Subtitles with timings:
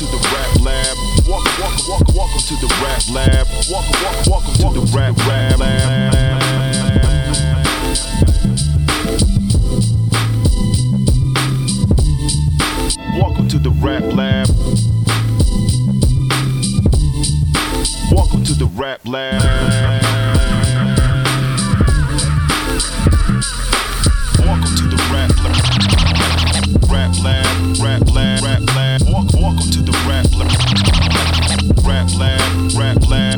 [0.00, 0.96] to the rap lab.
[1.28, 3.46] Walk, walk, walk, welcome to the rap lab.
[3.68, 6.40] Walk, walk, welcome to the rap rap lab.
[13.20, 14.48] Welcome to the rap lab.
[18.10, 20.19] Welcome to the rap lab.
[29.50, 29.90] Welcome, to the.
[30.06, 33.29] Rap lab, rap lab, rap lab.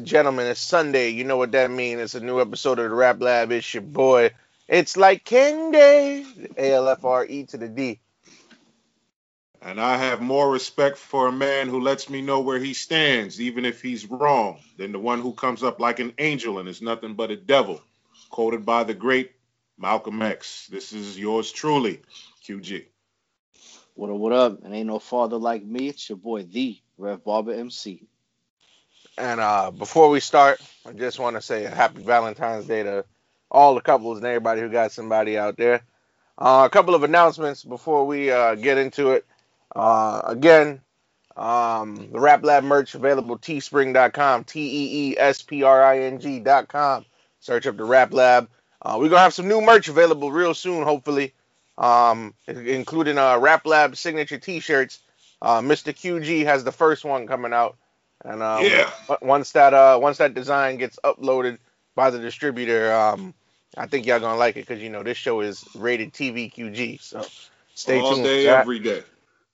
[0.00, 1.10] And gentlemen, it's Sunday.
[1.10, 2.00] You know what that means.
[2.00, 3.52] It's a new episode of the Rap Lab.
[3.52, 4.30] It's your boy.
[4.66, 6.26] It's like candy.
[6.56, 8.00] A L F R E to the D.
[9.60, 13.42] And I have more respect for a man who lets me know where he stands,
[13.42, 16.80] even if he's wrong, than the one who comes up like an angel and is
[16.80, 17.82] nothing but a devil.
[18.30, 19.32] Quoted by the great
[19.76, 20.66] Malcolm X.
[20.68, 22.00] This is yours truly,
[22.48, 22.86] QG.
[23.96, 24.64] What up, what up?
[24.64, 25.88] And ain't no father like me.
[25.88, 28.08] It's your boy, the Rev Barber MC.
[29.20, 33.04] And uh, before we start, I just want to say a happy Valentine's Day to
[33.50, 35.82] all the couples and everybody who got somebody out there.
[36.38, 39.26] Uh, a couple of announcements before we uh, get into it.
[39.76, 40.80] Uh, again,
[41.36, 46.18] um, the Rap Lab merch available teespring.com, T E E S P R I N
[46.18, 47.04] G.com.
[47.40, 48.48] Search up the Rap Lab.
[48.80, 51.34] Uh, we're gonna have some new merch available real soon, hopefully,
[51.76, 55.00] um, including uh, Rap Lab signature T-shirts.
[55.42, 55.94] Uh, Mr.
[55.94, 57.76] QG has the first one coming out,
[58.24, 58.90] and um, Yeah.
[59.22, 61.58] once that uh, once that design gets uploaded
[61.94, 63.34] by the distributor, um,
[63.76, 67.00] I think y'all gonna like it because you know this show is rated TVQG.
[67.00, 67.24] So
[67.74, 68.24] stay All tuned.
[68.24, 69.02] day, for that every day.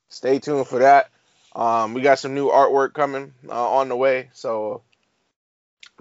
[0.09, 1.11] stay tuned for that.
[1.55, 4.83] Um, we got some new artwork coming uh, on the way, so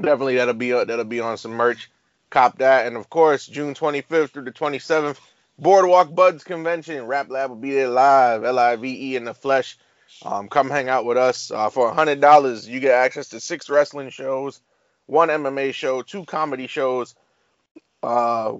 [0.01, 1.89] definitely that'll be uh, that'll be on some merch.
[2.29, 5.17] Cop that, and of course June 25th through the 27th,
[5.59, 7.05] Boardwalk Buds Convention.
[7.05, 9.77] Rap Lab will be there live, L-I-V-E in the flesh.
[10.23, 12.67] Um, come hang out with us uh, for hundred dollars.
[12.67, 14.61] You get access to six wrestling shows,
[15.05, 17.15] one MMA show, two comedy shows,
[18.03, 18.53] uh,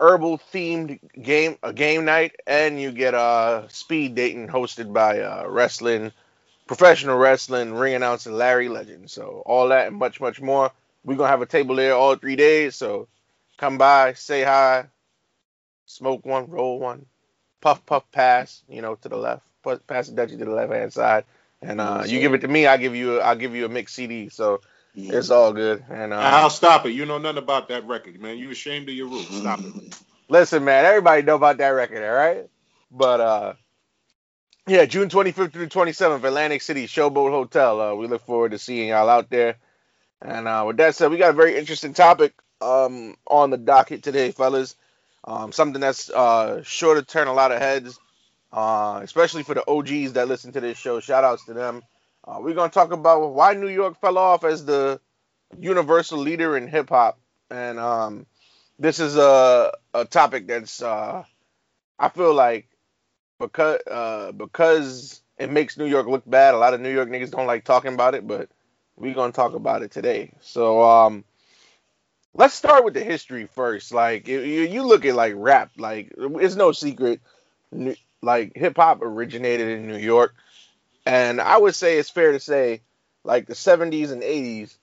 [0.00, 5.44] herbal themed game a game night and you get uh speed dating hosted by uh
[5.48, 6.12] wrestling
[6.66, 9.10] professional wrestling ring announcer Larry Legend.
[9.10, 10.70] So all that and much much more.
[11.04, 12.76] We're gonna have a table there all three days.
[12.76, 13.08] So
[13.56, 14.86] come by, say hi,
[15.86, 17.06] smoke one, roll one,
[17.60, 20.72] puff puff pass, you know, to the left, Pu- pass the Dutchie to the left
[20.72, 21.24] hand side.
[21.62, 23.94] And uh, you give it to me, I give you I'll give you a mixed
[23.94, 24.28] CD.
[24.28, 24.60] So
[24.94, 25.84] it's all good.
[25.90, 26.90] And uh, I'll stop it.
[26.90, 28.38] You know nothing about that record, man.
[28.38, 29.34] You ashamed of your roots.
[29.36, 29.96] Stop it.
[30.28, 32.48] Listen, man, everybody know about that record, all right?
[32.90, 33.52] But uh
[34.66, 37.80] yeah, June 25th through 27th, Atlantic City Showboat Hotel.
[37.80, 39.56] Uh, we look forward to seeing y'all out there.
[40.20, 44.02] And uh, with that said, we got a very interesting topic um, on the docket
[44.02, 44.76] today, fellas.
[45.28, 47.98] Um, something that's uh, sure to turn a lot of heads,
[48.52, 51.00] uh, especially for the OGs that listen to this show.
[51.00, 51.82] Shout outs to them.
[52.26, 55.00] Uh, we're going to talk about why New York fell off as the
[55.58, 57.20] universal leader in hip hop.
[57.50, 58.26] And um,
[58.78, 61.24] this is a, a topic that's, uh,
[61.98, 62.68] I feel like,
[63.40, 66.54] because uh, because it makes New York look bad.
[66.54, 68.50] A lot of New York niggas don't like talking about it, but
[68.96, 70.32] we're gonna talk about it today.
[70.40, 71.24] So um,
[72.34, 73.92] let's start with the history first.
[73.92, 77.20] Like you, you look at like rap, like it's no secret,
[78.22, 80.34] like hip hop originated in New York,
[81.06, 82.82] and I would say it's fair to say,
[83.24, 84.76] like the '70s and '80s,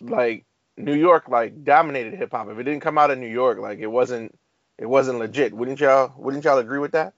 [0.00, 0.44] like
[0.76, 2.48] New York like dominated hip hop.
[2.48, 4.38] If it didn't come out of New York, like it wasn't
[4.78, 5.52] it wasn't legit.
[5.52, 7.14] Wouldn't y'all wouldn't y'all agree with that?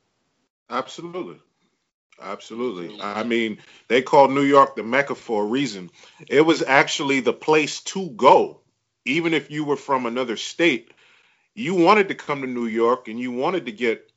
[0.71, 1.39] Absolutely.
[2.21, 3.01] Absolutely.
[3.01, 3.59] I mean,
[3.89, 5.91] they called New York the Mecca for a reason.
[6.29, 8.62] It was actually the place to go.
[9.05, 10.93] Even if you were from another state,
[11.55, 14.11] you wanted to come to New York and you wanted to get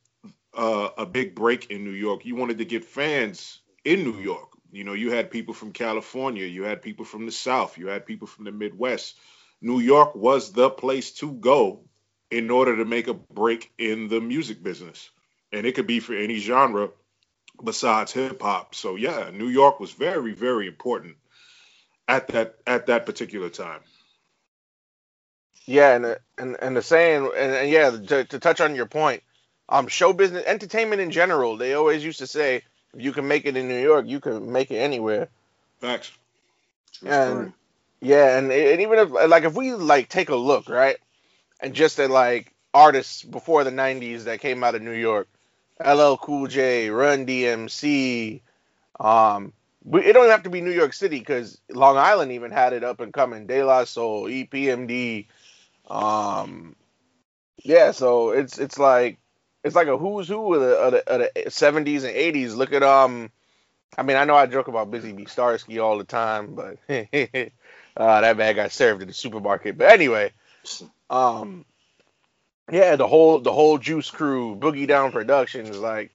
[0.54, 2.26] uh, a big break in New York.
[2.26, 4.50] You wanted to get fans in New York.
[4.72, 8.06] You know, you had people from California, you had people from the South, you had
[8.06, 9.16] people from the Midwest.
[9.62, 11.82] New York was the place to go
[12.30, 15.10] in order to make a break in the music business.
[15.52, 16.90] And it could be for any genre
[17.64, 18.76] besides hip hop.
[18.76, 21.16] So yeah, New York was very, very important
[22.08, 23.82] at that at that particular time.
[25.66, 29.24] Yeah, and and and the saying, and, and yeah, to, to touch on your point,
[29.70, 32.58] um, show business, entertainment in general, they always used to say,
[32.94, 35.30] if you can make it in New York, you can make it anywhere.
[35.80, 36.12] Facts.
[36.94, 37.54] True And story.
[38.02, 40.98] yeah, and, and even if like if we like take a look right,
[41.60, 45.28] and just at like artists before the '90s that came out of New York,
[45.86, 48.42] LL Cool J, Run DMC,
[49.00, 49.54] um,
[49.94, 53.00] it don't have to be New York City because Long Island even had it up
[53.02, 53.48] and coming.
[53.48, 55.28] De La Soul, E EPMD,
[55.88, 56.76] um,
[57.64, 57.92] yeah.
[57.92, 59.18] So it's it's like
[59.64, 62.56] it's like a who's who of the, of the, of the 70s and 80s.
[62.56, 63.32] Look at um,
[63.98, 66.78] I mean I know I joke about Busy Bee Starski all the time, but
[67.98, 69.78] uh, that man got served in the supermarket.
[69.78, 70.32] But anyway,
[71.10, 71.66] um,
[72.72, 76.12] yeah, the whole the whole Juice Crew, Boogie Down Productions, like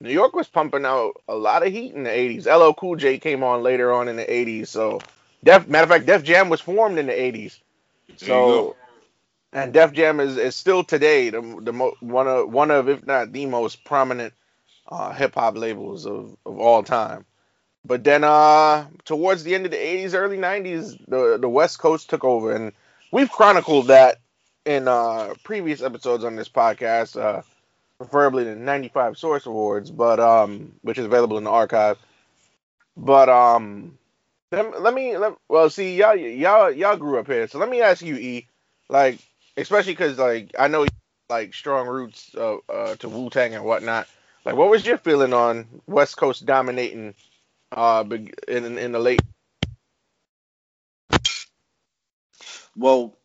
[0.00, 2.46] New York was pumping out a lot of heat in the 80s.
[2.46, 5.00] LL Cool J came on later on in the 80s, so
[5.42, 7.58] Def matter of fact, Def Jam was formed in the 80s.
[8.20, 8.76] There So.
[9.54, 13.06] And Def Jam is, is still today the the mo- one of one of if
[13.06, 14.34] not the most prominent
[14.88, 17.26] uh, hip hop labels of, of all time.
[17.84, 22.10] But then uh towards the end of the 80s, early 90s, the the West Coast
[22.10, 22.72] took over and
[23.12, 24.18] we've chronicled that
[24.66, 27.42] in uh previous episodes on this podcast, uh
[27.98, 31.98] preferably the 95 Source Awards, but um which is available in the archive.
[32.96, 33.98] But um
[34.52, 37.48] let, let me let, well see y'all y'all y'all grew up here.
[37.48, 38.48] So let me ask you E
[38.88, 39.18] like
[39.56, 40.86] especially because like I know
[41.30, 44.08] like strong roots uh, uh, to Wu Tang and whatnot.
[44.44, 47.14] Like, what was your feeling on West Coast dominating
[47.72, 48.04] uh
[48.48, 49.20] in in the late?
[52.76, 53.16] Well,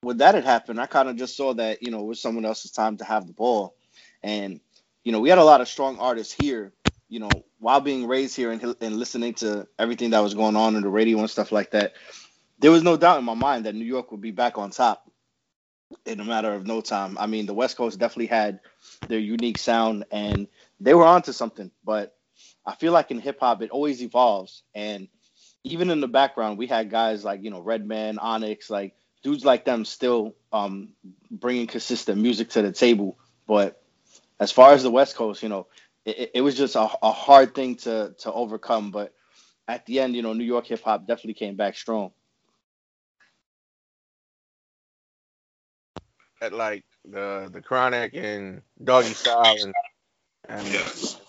[0.00, 2.44] when that had happened, I kind of just saw that you know it was someone
[2.44, 3.74] else's time to have the ball,
[4.22, 4.60] and
[5.04, 6.72] you know we had a lot of strong artists here.
[7.08, 10.76] You know, while being raised here and and listening to everything that was going on
[10.76, 11.94] in the radio and stuff like that,
[12.58, 15.10] there was no doubt in my mind that New York would be back on top
[16.06, 17.16] in a matter of no time.
[17.18, 18.60] I mean, the West Coast definitely had
[19.08, 20.48] their unique sound, and
[20.80, 21.70] they were onto something.
[21.84, 22.16] But
[22.66, 25.08] I feel like in hip hop, it always evolves, and
[25.64, 29.64] even in the background, we had guys like you know Redman, Onyx, like dudes like
[29.64, 30.90] them still um,
[31.30, 33.18] bringing consistent music to the table.
[33.46, 33.82] But
[34.38, 35.66] as far as the West Coast, you know,
[36.04, 38.90] it, it was just a, a hard thing to to overcome.
[38.90, 39.12] But
[39.66, 42.12] at the end, you know, New York hip hop definitely came back strong.
[46.44, 49.74] At like the the Chronic and Doggystyle and
[50.48, 50.66] and.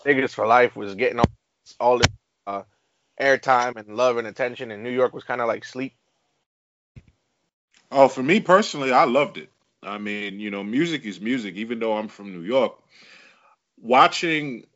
[0.05, 1.29] Niggas for Life was getting all,
[1.79, 2.07] all the
[2.45, 2.61] uh,
[3.19, 5.93] airtime and love and attention, and New York was kind of like sleep.
[7.91, 9.49] Oh, for me personally, I loved it.
[9.81, 12.77] I mean, you know, music is music, even though I'm from New York.
[13.81, 14.67] Watching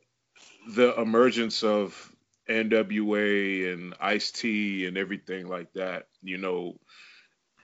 [0.67, 2.11] the emergence of
[2.49, 6.75] NWA and Ice T and everything like that, you know,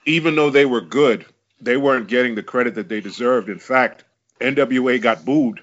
[0.05, 1.25] even though they were good,
[1.61, 3.49] they weren't getting the credit that they deserved.
[3.49, 4.03] In fact,
[4.39, 5.61] NWA got booed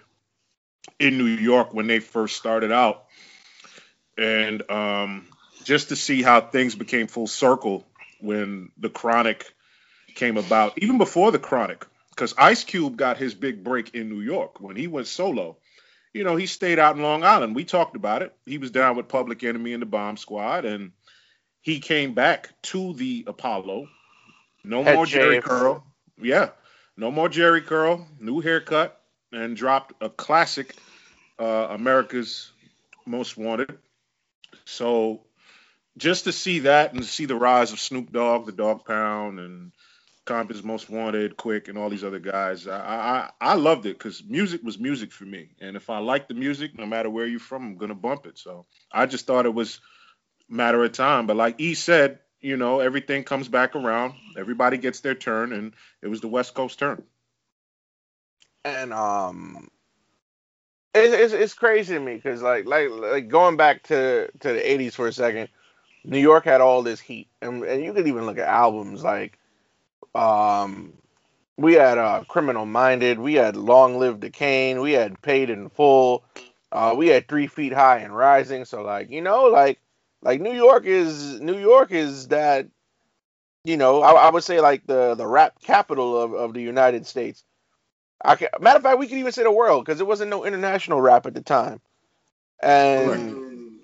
[0.98, 3.04] in New York when they first started out.
[4.16, 5.26] And um,
[5.64, 7.86] just to see how things became full circle
[8.20, 9.52] when the Chronic
[10.14, 14.20] came about, even before the Chronic, because Ice Cube got his big break in New
[14.20, 15.56] York when he went solo.
[16.12, 17.54] You know, he stayed out in Long Island.
[17.54, 18.34] We talked about it.
[18.44, 20.92] He was down with Public Enemy and the Bomb Squad, and
[21.62, 23.88] he came back to the Apollo.
[24.64, 25.40] No more Jerry.
[25.40, 25.84] Curl.
[26.20, 26.50] Yeah,
[26.96, 28.06] no more Jheri Curl.
[28.20, 29.00] New haircut,
[29.32, 30.74] and dropped a classic,
[31.38, 32.52] uh, America's
[33.06, 33.76] Most Wanted.
[34.64, 35.22] So
[35.98, 39.72] just to see that and see the rise of Snoop Dogg, the Dogg Pound, and
[40.24, 44.22] Compton's Most Wanted, Quik, and all these other guys, I I, I loved it because
[44.24, 47.40] music was music for me, and if I like the music, no matter where you're
[47.40, 48.38] from, I'm gonna bump it.
[48.38, 49.80] So I just thought it was
[50.48, 51.26] matter of time.
[51.26, 54.14] But like E said, you know, everything comes back around.
[54.36, 57.04] Everybody gets their turn, and it was the West Coast turn.
[58.64, 59.68] and um
[60.94, 64.70] it's it's, it's crazy to me because like like like going back to to the
[64.70, 65.48] 80s for a second
[66.04, 69.38] new york had all this heat and, and you could even look at albums like
[70.14, 70.92] um
[71.56, 75.68] we had uh criminal minded we had long live the cane we had paid in
[75.70, 76.24] full
[76.72, 78.64] Uh, we had Three Feet High and Rising.
[78.66, 79.78] So like you know like
[80.22, 82.68] like New York is New York is that
[83.64, 87.06] you know I, I would say like the the rap capital of, of the United
[87.06, 87.44] States.
[88.24, 90.44] I can, matter of fact, we could even say the world because there wasn't no
[90.44, 91.80] international rap at the time,
[92.62, 93.80] and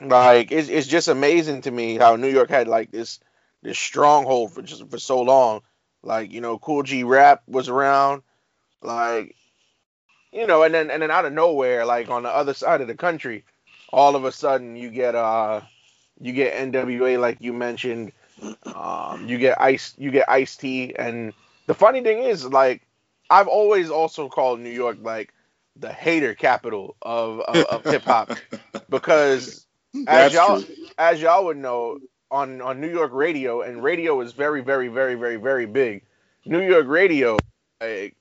[0.00, 3.20] like it's it's just amazing to me how New York had like this
[3.62, 5.62] this stronghold for just for so long.
[6.02, 8.22] Like you know, Kool G Rap was around,
[8.82, 9.36] like
[10.32, 12.88] you know, and then and then out of nowhere, like on the other side of
[12.88, 13.44] the country,
[13.92, 15.60] all of a sudden you get uh
[16.20, 18.12] you get NWA like you mentioned,
[18.74, 21.32] um, you get Ice you get Ice T, and
[21.66, 22.82] the funny thing is like
[23.30, 25.32] I've always also called New York like
[25.76, 28.32] the hater capital of of, of hip hop
[28.88, 29.66] because
[30.06, 30.74] as That's y'all true.
[30.98, 31.98] as y'all would know
[32.30, 36.02] on on New York radio and radio is very very very very very big.
[36.44, 37.38] New York radio,
[37.80, 38.14] like,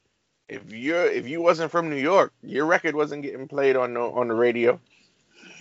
[0.48, 4.02] if you're if you wasn't from New York, your record wasn't getting played on the
[4.02, 4.80] on the radio.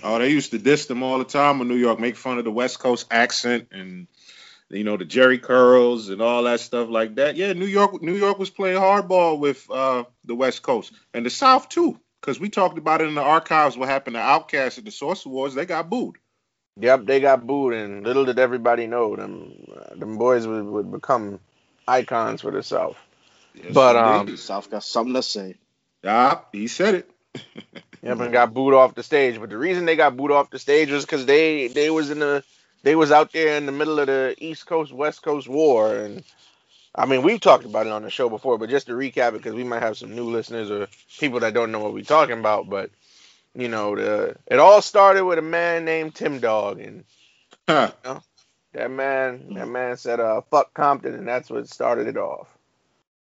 [0.02, 2.44] Oh, they used to diss them all the time in New York, make fun of
[2.44, 4.06] the West Coast accent and
[4.68, 7.36] you know the Jheri curls and all that stuff like that.
[7.36, 11.30] Yeah, New York, New York was playing hardball with uh, the West Coast and the
[11.30, 13.76] South too, because we talked about it in the archives.
[13.76, 15.54] What happened to Outkast at the Source Awards?
[15.54, 16.16] They got booed.
[16.78, 20.92] Yep, they got booed, and little did everybody know them uh, them boys would, would
[20.92, 21.40] become
[21.88, 22.98] icons for the South.
[23.54, 24.32] Yes, But, indeed.
[24.32, 25.54] um, South got something to say.
[26.02, 27.10] yeah, he said it.
[28.02, 29.40] Yep, and got booed off the stage.
[29.40, 32.18] But the reason they got booed off the stage was because they they was in
[32.18, 32.44] the
[32.82, 36.22] they was out there in the middle of the East Coast West Coast war, and
[36.94, 39.38] I mean we've talked about it on the show before, but just to recap it
[39.38, 40.88] because we might have some new listeners or
[41.18, 42.68] people that don't know what we're talking about.
[42.68, 42.90] But
[43.54, 47.04] you know, the it all started with a man named Tim Dog, and
[47.68, 48.20] Huh.
[48.72, 52.48] that man that man said uh fuck Compton, and that's what started it off.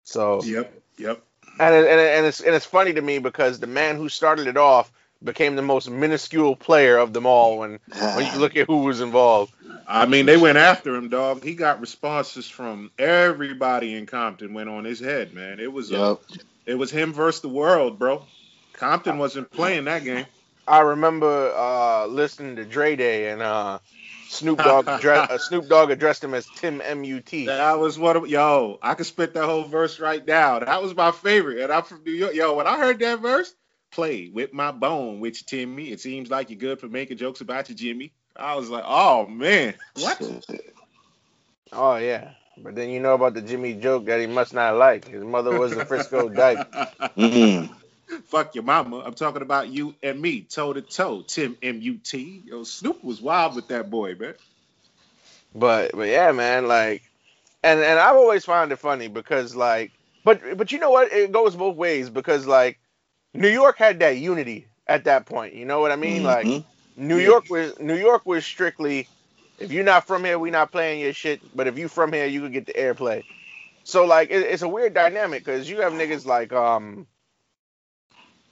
[0.04, 0.82] So Yep.
[0.98, 1.24] Yep.
[1.60, 4.10] And it, and, it, and it's and it's funny to me because the man who
[4.10, 4.92] started it off
[5.24, 7.80] became the most minuscule player of them all when
[8.16, 9.54] when you look at who was involved.
[9.88, 11.44] I mean, they went after him, dog.
[11.44, 14.54] He got responses from everybody in Compton.
[14.54, 15.60] Went on his head, man.
[15.60, 16.16] It was uh,
[16.66, 18.24] it was him versus the world, bro.
[18.74, 20.26] Compton wasn't playing that game.
[20.68, 23.80] I remember uh, listening to Dre Day and uh,
[24.34, 27.26] Snoop Dogg address, uh, Snoop Dogg addressed him as Tim Mut.
[27.46, 28.16] That was what.
[28.16, 30.60] of- Yo, I could spit that whole verse right now.
[30.60, 32.34] That was my favorite, and I'm from New York.
[32.34, 33.54] Yo, when I heard that verse,
[33.92, 35.92] play with my bone, which Timmy.
[35.92, 38.12] It seems like you're good for making jokes about you, Jimmy.
[38.36, 40.20] I was like, oh man, what?
[41.72, 45.08] Oh yeah, but then you know about the Jimmy joke that he must not like.
[45.08, 46.72] His mother was a Frisco dyke.
[47.18, 47.70] Mhm.
[48.26, 49.00] Fuck your mama.
[49.00, 51.22] I'm talking about you and me, toe to toe.
[51.22, 52.44] Tim M U T.
[52.46, 54.36] Yo, Snoop was wild with that boy, man.
[55.56, 57.04] But but yeah, man, like,
[57.64, 59.92] and and I've always found it funny because like,
[60.24, 61.12] but but you know what?
[61.12, 62.80] It goes both ways because like,
[63.34, 65.54] New York had that unity at that point.
[65.54, 66.24] You know what I mean?
[66.24, 66.66] Like, Mhm.
[66.98, 67.26] New Yeah.
[67.26, 69.08] York was New York was strictly,
[69.60, 71.40] if you're not from here, we not playing your shit.
[71.56, 73.24] But if you from here, you could get the airplay.
[73.84, 77.06] So like, it, it's a weird dynamic because you have niggas like um,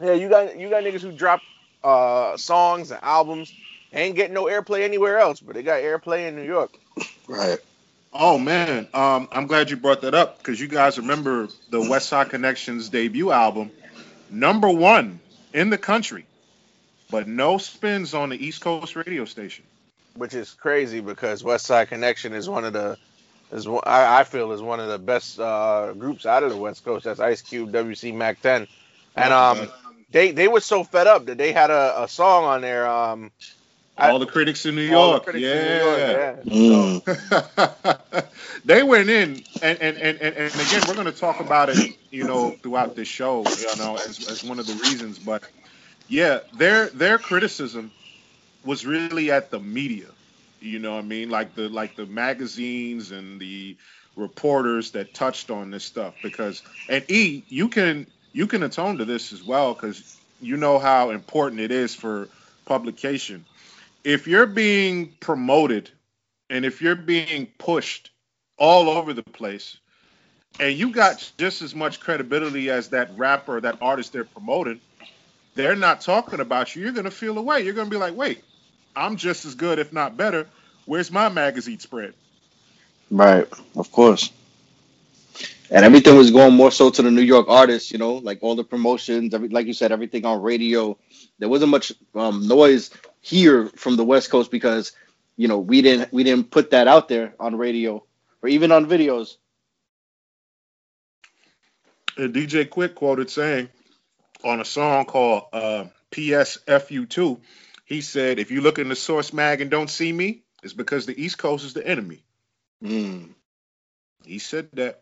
[0.02, 1.42] yeah, you got you got niggas who drop
[1.84, 3.54] uh songs and albums
[3.94, 6.78] ain't getting no airplay anywhere else, but they got airplay in New York.
[7.28, 7.60] Right.
[8.14, 12.30] Oh man, um, I'm glad you brought that up because you guys remember the Westside
[12.30, 13.72] Connection's debut album,
[14.30, 15.20] number one
[15.54, 16.26] in the country,
[17.10, 19.64] but no spins on the East Coast radio station.
[20.16, 22.98] which is crazy because Westside Connection is one of the
[23.54, 26.58] is one- I, I feel is one of the best uh, groups out of the
[26.58, 27.06] West Coast.
[27.06, 28.68] That's Ice Cube, WC Mack 10,
[29.16, 29.70] and um
[30.12, 32.88] they they were so fed up that they had a, a song on there.
[32.88, 33.32] Um,
[33.98, 36.40] All the critics in New York, yeah.
[36.46, 36.56] New
[36.96, 37.42] York, yeah.
[38.16, 38.26] Mm.
[38.66, 41.96] they went in, and, and, and, and and again, we're going to talk about it,
[42.10, 45.20] you know, throughout this show, you know, as, as one of the reasons.
[45.20, 45.44] But
[46.08, 47.92] yeah, their their criticism
[48.66, 50.08] was really at the media.
[50.60, 51.30] You know what I mean?
[51.30, 53.76] Like the like the magazines and the
[54.16, 59.06] reporters that touched on this stuff because and E, you can you can atone to
[59.06, 62.28] this as well because you know how important it is for
[62.66, 63.46] publication.
[64.04, 65.90] If you're being promoted
[66.50, 68.12] and if you're being pushed
[68.58, 69.78] all over the place
[70.60, 74.82] and you got just as much credibility as that rapper that artist they're promoting,
[75.56, 77.62] they're not talking about you, you're going to feel away.
[77.62, 78.44] You're going to be like, wait,
[78.96, 80.48] I'm just as good, if not better.
[80.86, 82.14] Where's my magazine spread?
[83.10, 83.48] Right.
[83.76, 84.32] Of course.
[85.72, 88.56] And everything was going more so to the New York artists, you know, like all
[88.56, 90.98] the promotions, every, like you said, everything on radio.
[91.40, 94.92] There wasn't much um, noise here from the West Coast because,
[95.38, 98.04] you know, we didn't we didn't put that out there on radio
[98.44, 99.38] or even on videos.
[102.18, 103.70] And DJ Quik quoted saying
[104.44, 107.40] on a song called uh, PSFU2.
[107.86, 111.06] He said, if you look in the source mag and don't see me, it's because
[111.06, 112.24] the East Coast is the enemy.
[112.84, 113.30] Mm.
[114.26, 115.01] He said that.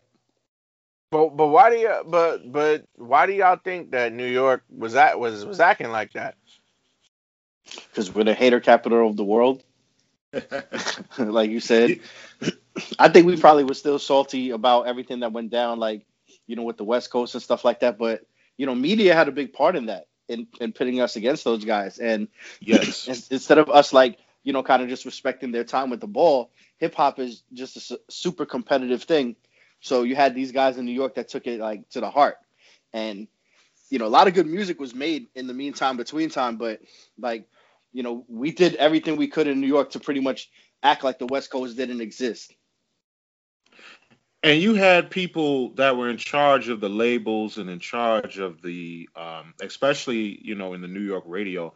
[1.10, 4.94] But but why do you but but why do y'all think that New York was
[4.94, 6.36] that was was acting like that?
[7.76, 9.62] Because we're the hater capital of the world,
[11.18, 12.00] like you said.
[12.98, 16.06] I think we probably were still salty about everything that went down, like
[16.46, 17.98] you know, with the West Coast and stuff like that.
[17.98, 18.22] But
[18.56, 21.64] you know, media had a big part in that, in, in pitting us against those
[21.64, 21.98] guys.
[21.98, 22.28] And
[22.60, 26.00] yes, ins- instead of us like you know, kind of just respecting their time with
[26.00, 29.36] the ball, hip hop is just a su- super competitive thing.
[29.80, 32.36] So you had these guys in New York that took it like to the heart,
[32.92, 33.28] and
[33.90, 36.56] you know, a lot of good music was made in the meantime, between time.
[36.56, 36.80] But
[37.18, 37.48] like,
[37.92, 40.50] you know, we did everything we could in New York to pretty much
[40.82, 42.54] act like the West Coast didn't exist.
[44.42, 48.62] and you had people that were in charge of the labels and in charge of
[48.62, 51.72] the um, especially you know in the new york radio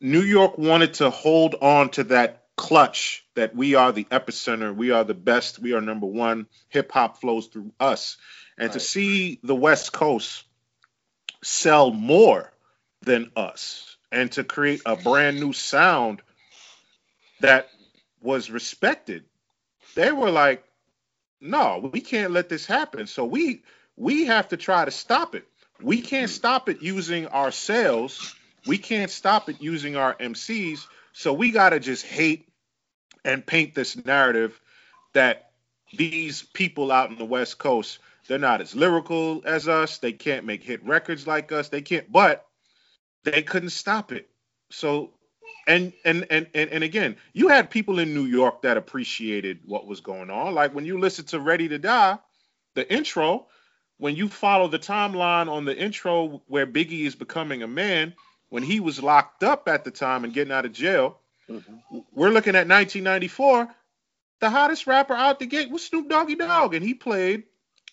[0.00, 4.90] new york wanted to hold on to that clutch that we are the epicenter we
[4.90, 8.18] are the best we are number one hip-hop flows through us
[8.58, 10.44] and to see the west coast
[11.42, 12.52] sell more
[13.00, 16.20] than us and to create a brand new sound
[17.40, 17.68] that
[18.20, 19.24] was respected
[19.94, 20.64] they were like
[21.42, 23.06] no, we can't let this happen.
[23.06, 23.62] So we
[23.96, 25.44] we have to try to stop it.
[25.82, 26.34] We can't hmm.
[26.34, 28.34] stop it using our sales.
[28.66, 30.86] We can't stop it using our MCs.
[31.12, 32.48] So we got to just hate
[33.24, 34.60] and paint this narrative
[35.12, 35.50] that
[35.92, 39.98] these people out in the West Coast, they're not as lyrical as us.
[39.98, 41.68] They can't make hit records like us.
[41.68, 42.46] They can't, but
[43.24, 44.28] they couldn't stop it.
[44.70, 45.10] So
[45.66, 49.86] and and and and, and again, you had people in New York that appreciated what
[49.86, 50.54] was going on.
[50.54, 52.18] Like when you listen to Ready to Die,
[52.74, 53.46] the intro,
[53.98, 58.14] when you follow the timeline on the intro where Biggie is becoming a man,
[58.52, 61.16] when he was locked up at the time and getting out of jail,
[61.48, 62.00] mm-hmm.
[62.12, 63.66] we're looking at 1994.
[64.40, 67.44] The hottest rapper out the gate was Snoop Doggy Dogg, and he played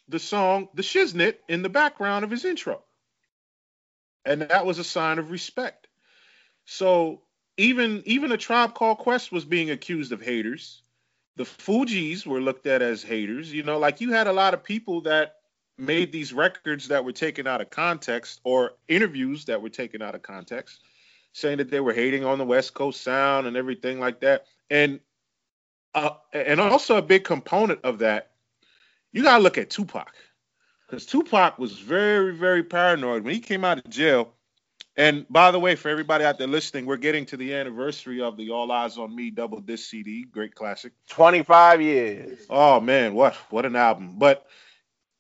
[0.10, 2.82] the song "The Shiznit" in the background of his intro,
[4.26, 5.88] and that was a sign of respect.
[6.66, 7.22] So
[7.56, 10.82] even even a tribe called Quest was being accused of haters.
[11.38, 13.50] The Fugees were looked at as haters.
[13.54, 15.36] You know, like you had a lot of people that
[15.80, 20.16] made these records that were taken out of context or interviews that were taken out
[20.16, 20.82] of context,
[21.34, 24.46] saying that they were hating on the West Coast sound and everything like that.
[24.70, 25.00] And
[25.96, 28.32] uh, and also a big component of that,
[29.12, 30.14] you gotta look at Tupac,
[30.86, 34.34] because Tupac was very very paranoid when he came out of jail.
[34.98, 38.36] And by the way, for everybody out there listening, we're getting to the anniversary of
[38.36, 40.92] the All Eyes on Me double disc CD, great classic.
[41.08, 42.40] 25 years.
[42.50, 44.16] Oh man, what what an album!
[44.18, 44.46] But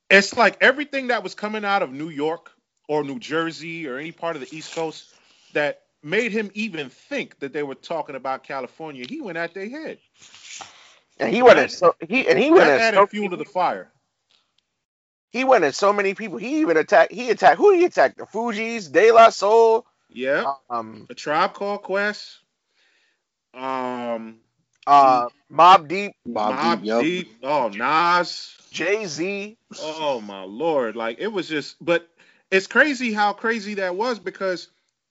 [0.10, 2.52] it's like everything that was coming out of New York
[2.88, 5.14] or New Jersey or any part of the East Coast
[5.54, 9.06] that made him even think that they were talking about California.
[9.08, 10.00] He went at their head.
[11.20, 13.46] And he went at so he and he went at added so, fuel to the
[13.46, 13.92] fire.
[15.32, 16.38] he went at so many people.
[16.38, 18.16] He even attacked he attacked who did he attack?
[18.16, 22.40] The Fugees, De La Soul, Yeah, um a tribe called Quest.
[23.54, 24.40] Um,
[24.90, 26.98] uh Mobb Deep, Mobb Mobb Deep, yup.
[26.98, 27.30] Deep.
[27.44, 28.56] Oh, Nas.
[28.72, 29.58] Jay-Z.
[29.78, 30.96] Oh my lord!
[30.96, 32.10] Like it was just, but
[32.52, 34.70] it's crazy how crazy that was because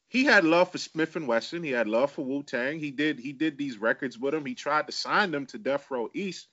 [0.09, 1.65] he had love for Smif-N-Wessun.
[1.65, 2.79] He had love for Wu Tang.
[2.81, 4.47] He did he did these records with him.
[4.47, 6.49] He tried to sign them to Death Row East.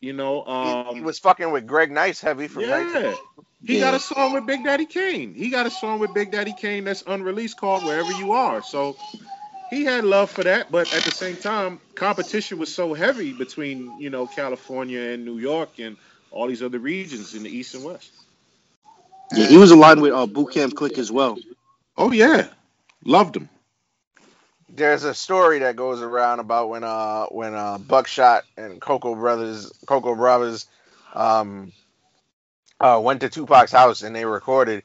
[0.00, 2.68] You know, He, um, he was fucking with Greg Nice heavy from yeah.
[2.68, 3.18] 19
[3.64, 3.78] He Yeah.
[3.78, 5.34] got a song with Big Daddy Kane.
[5.34, 8.62] He got a song with Big Daddy Kane that's unreleased called Wherever You Are.
[8.62, 8.98] So
[9.70, 13.94] he had love for that, but at the same time, competition was so heavy between
[13.98, 15.96] you know California and New York and
[16.30, 18.12] all these other regions in the East and West.
[19.32, 21.40] Yeah, he was aligned with uh, Boot Camp Clik as well.
[21.96, 22.48] Oh yeah,
[23.04, 23.48] loved him.
[24.68, 29.72] There's a story that goes around about when uh when uh Buckshot and Cocoa Brovaz
[29.86, 30.66] Cocoa Brovaz
[31.14, 31.72] um
[32.80, 34.84] uh went to Tupac's house and they recorded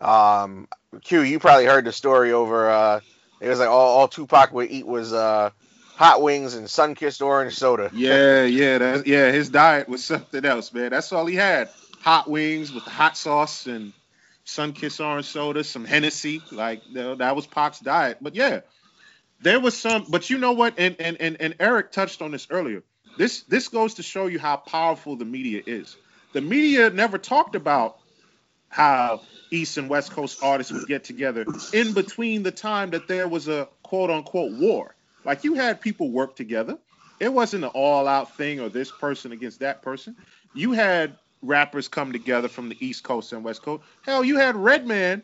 [0.00, 0.68] um
[1.02, 3.00] Q you probably heard the story over uh
[3.42, 5.50] it was like all, all Tupac would eat was uh
[5.96, 7.90] hot wings and Sunkist orange soda.
[7.92, 9.32] Yeah, yeah, that, yeah.
[9.32, 10.90] His diet was something else, man.
[10.90, 11.68] That's all he had:
[12.00, 13.92] hot wings with the hot sauce and
[14.46, 16.40] Sunkist orange soda, some Hennessy.
[16.52, 18.18] Like you know, that was Pac's diet.
[18.20, 18.60] But yeah,
[19.40, 20.06] there was some.
[20.08, 20.74] But you know what?
[20.78, 22.84] And and and and Eric touched on this earlier.
[23.18, 25.96] This this goes to show you how powerful the media is.
[26.32, 27.98] The media never talked about
[28.72, 33.28] how East and West Coast artists would get together in between the time that there
[33.28, 34.94] was a quote unquote war.
[35.24, 36.78] Like you had people work together.
[37.20, 40.16] It wasn't an all out thing or this person against that person.
[40.54, 43.84] You had rappers come together from the East Coast and West Coast.
[44.04, 45.22] Hell, you had Redman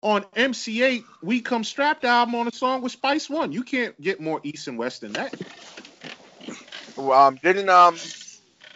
[0.00, 3.50] on MC Eiht We Come Strapped album on a song with Spice One.
[3.50, 5.34] You can't get more East and West than that.
[6.96, 7.96] Um, didn't um,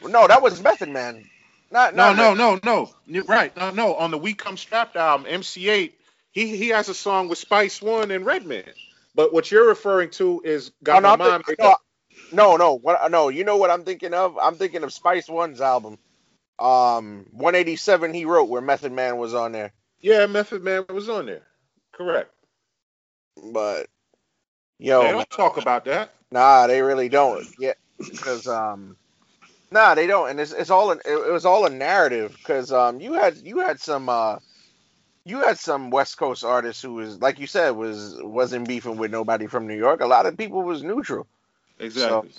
[0.03, 1.25] no, that was Method Man.
[1.73, 2.91] Not, No, not no, no, no.
[3.07, 3.57] You're right.
[3.57, 3.95] No, no.
[3.97, 5.93] On the We Come Strapped album, MC Eiht,
[6.31, 8.65] he he has a song with Spice One and Redman.
[9.15, 11.45] But what you're referring to is Oh, no, my I'm mind.
[11.47, 11.77] think- no,
[12.31, 12.75] no, no.
[12.79, 13.11] What?
[13.11, 14.37] No, you know what I'm thinking of?
[14.39, 15.99] I'm thinking of Spice One's album.
[16.59, 21.27] Um, 187 he wrote where Method Man was on there, Yeah, Method Man was on
[21.27, 21.43] there.
[21.93, 22.31] Correct.
[23.53, 23.89] but
[24.79, 26.13] yo, they don't talk about that.
[26.31, 27.45] nah, they really don't.
[27.59, 28.97] Yeah, because um,
[29.73, 33.01] nah, they don't, and it's it's all an, it, was all a narrative because um,
[33.01, 34.39] you had you had some uh.
[35.25, 39.13] You had some West Coast artists who was, like you said, was wasn't beefing with
[39.13, 40.01] nobody from New York.
[40.01, 41.29] A lot of people was neutral.
[41.79, 42.33] Exactly.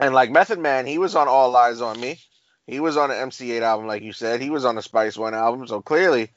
[0.00, 2.18] And like Method Man, he was on All Eyes on Me.
[2.66, 4.40] He was on the MC Eiht album, like you said.
[4.40, 5.66] He was on the Spice One album.
[5.66, 6.30] So clearly,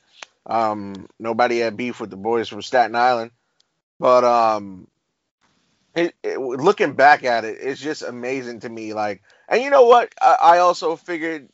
[0.45, 3.31] um, nobody had beef with the boys from Staten Island.
[3.99, 4.87] But um,
[5.95, 8.93] it, it, looking back at it, it's just amazing to me.
[8.93, 10.13] Like, and you know what?
[10.21, 11.49] I, I also figured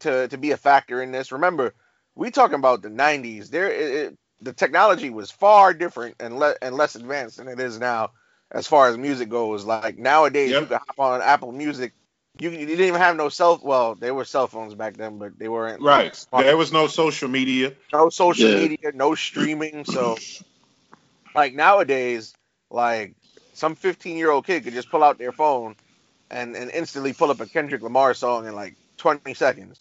[0.00, 1.32] to to be a factor in this.
[1.32, 1.74] Remember,
[2.14, 3.50] we talking about the '90s.
[3.50, 7.60] There, it, it, the technology was far different and le- and less advanced than it
[7.60, 8.12] is now
[8.50, 9.64] as far as music goes.
[9.66, 10.62] Like nowadays, Yep.
[10.62, 11.92] you can hop on Apple Music.
[12.38, 13.58] You, you didn't even have no cell.
[13.62, 16.14] Well, there were cell phones back then, but they weren't Right.
[16.14, 17.72] smart- There was no social media.
[17.92, 18.54] no social Yeah.
[18.54, 19.84] media, no streaming.
[19.84, 20.16] So,
[21.34, 22.34] like nowadays,
[22.70, 23.14] like
[23.52, 25.76] some 15 year old kid could just pull out their phone
[26.34, 29.80] and, and instantly pull up a Kendrick Lamar song in like 20 seconds.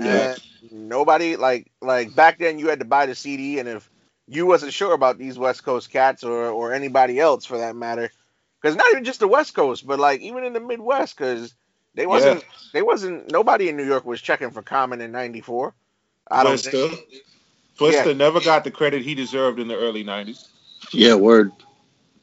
[0.00, 0.36] Yeah.
[0.62, 3.90] And nobody like like back then you had to buy the CD, and if
[4.28, 8.10] you wasn't sure about these West Coast cats or or anybody else for that matter,
[8.60, 11.54] because not even just the West Coast, but like even in the Midwest, because
[11.94, 15.74] they wasn't they wasn't nobody in New York was checking for Common in '94.
[16.30, 16.90] I don't Twista.
[16.90, 17.24] think.
[17.78, 20.46] Twista never got the credit he deserved in the early 90s.
[20.92, 21.50] Yeah, word.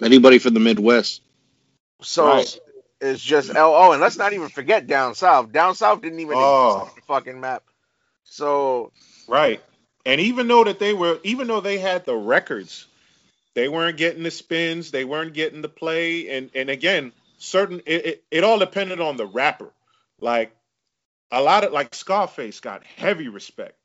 [0.02, 1.22] Anybody from the Midwest?
[2.02, 2.60] So Right.
[3.02, 5.52] It's just oh, oh, and let's not even forget down south.
[5.52, 6.42] Down south didn't even Oh.
[6.42, 7.64] exist on the fucking map.
[8.26, 8.92] So
[9.28, 9.62] Right.
[10.06, 12.88] And even though that they were, even though they had the records,
[13.56, 18.06] they weren't getting the spins, they weren't getting the play, and and again, certain it,
[18.06, 19.70] it, it all depended on the rapper.
[20.22, 20.56] Like
[21.32, 23.76] a lot of like Scarface got heavy respect.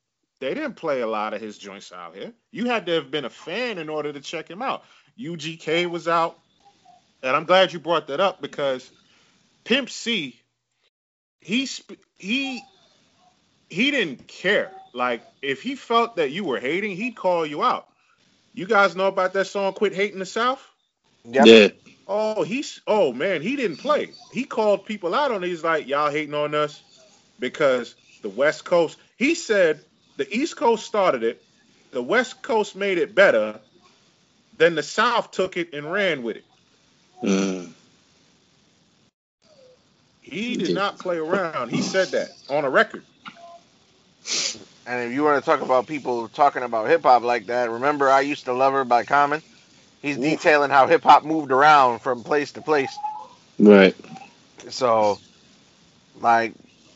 [0.40, 2.32] They didn't play a lot of his joints out here.
[2.50, 4.84] You had to have been a fan in order to check him out.
[5.18, 6.38] UGK was out,
[7.22, 8.90] and I'm glad you brought that up because
[9.64, 10.40] Pimp C,
[11.40, 12.68] he sp- he
[13.70, 14.72] he didn't care.
[14.94, 17.88] Like if he felt that you were hating, he'd call you out.
[18.54, 20.66] You guys know about that song "Quit Hating the South"?
[21.24, 21.68] yeah, Yeah.
[22.06, 24.14] Oh, he's oh man, he didn't play.
[24.30, 25.48] He called people out on it.
[25.48, 26.82] He's like, y'all hating on us
[27.38, 28.98] because the West Coast.
[29.16, 29.84] He said
[30.16, 31.44] the East Coast started it,
[31.92, 33.60] the West Coast made it better,
[34.56, 36.46] then the South took it and ran with it.
[37.24, 37.72] Mm.
[40.32, 41.70] He did not play around.
[41.70, 43.04] He said that on a record.
[44.86, 48.08] And if you want to talk about people talking about hip hop like that, remember
[48.08, 49.42] I used to love her by Common.
[50.00, 50.24] He's Oof.
[50.24, 52.96] detailing how hip hop moved around from place to place.
[53.58, 53.94] Right.
[54.70, 55.18] So,
[56.20, 56.54] like,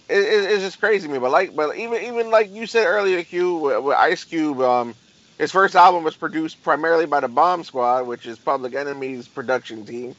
[0.09, 1.18] it, it, it's just crazy to me.
[1.18, 4.94] But like, but even even like you said earlier, Q with, with Ice Cube, um,
[5.38, 9.85] his first album was produced primarily by the Bomb Squad, which is Public Enemy's production
[9.85, 10.16] team.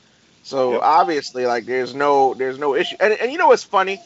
[0.48, 0.82] So Yep.
[0.82, 2.96] obviously, like, there's no there's no issue.
[3.02, 4.00] And and you know what's funny?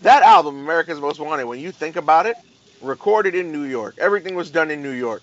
[0.00, 2.36] That album, America's Most Wanted, when you think about it,
[2.80, 3.96] recorded in New York.
[3.98, 5.22] Everything was done in New York.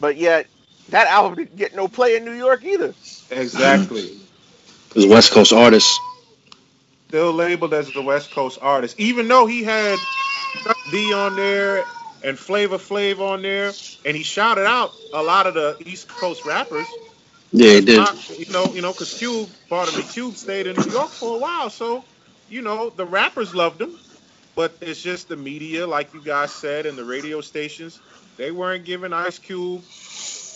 [0.00, 0.46] But yet,
[0.90, 2.94] that album didn't get no play in New York either.
[3.30, 4.10] Exactly.
[4.96, 5.98] As West Coast artists.
[7.08, 9.98] Still labeled as the West Coast artist, even though he had
[10.62, 11.84] Chuck D on there
[12.22, 13.72] and Flavor Flav on there,
[14.04, 16.86] and he shouted out a lot of the East Coast rappers.
[17.54, 18.08] Yeah, he did.
[18.08, 21.14] Not- you know, you know, because Cube, part of me, Cube stayed in New York
[21.18, 22.06] for a while, so
[22.48, 23.98] you know the rappers loved him,
[24.56, 28.02] but it's just the media, like you guys said, and the radio stations,
[28.38, 29.84] they weren't giving Ice Cube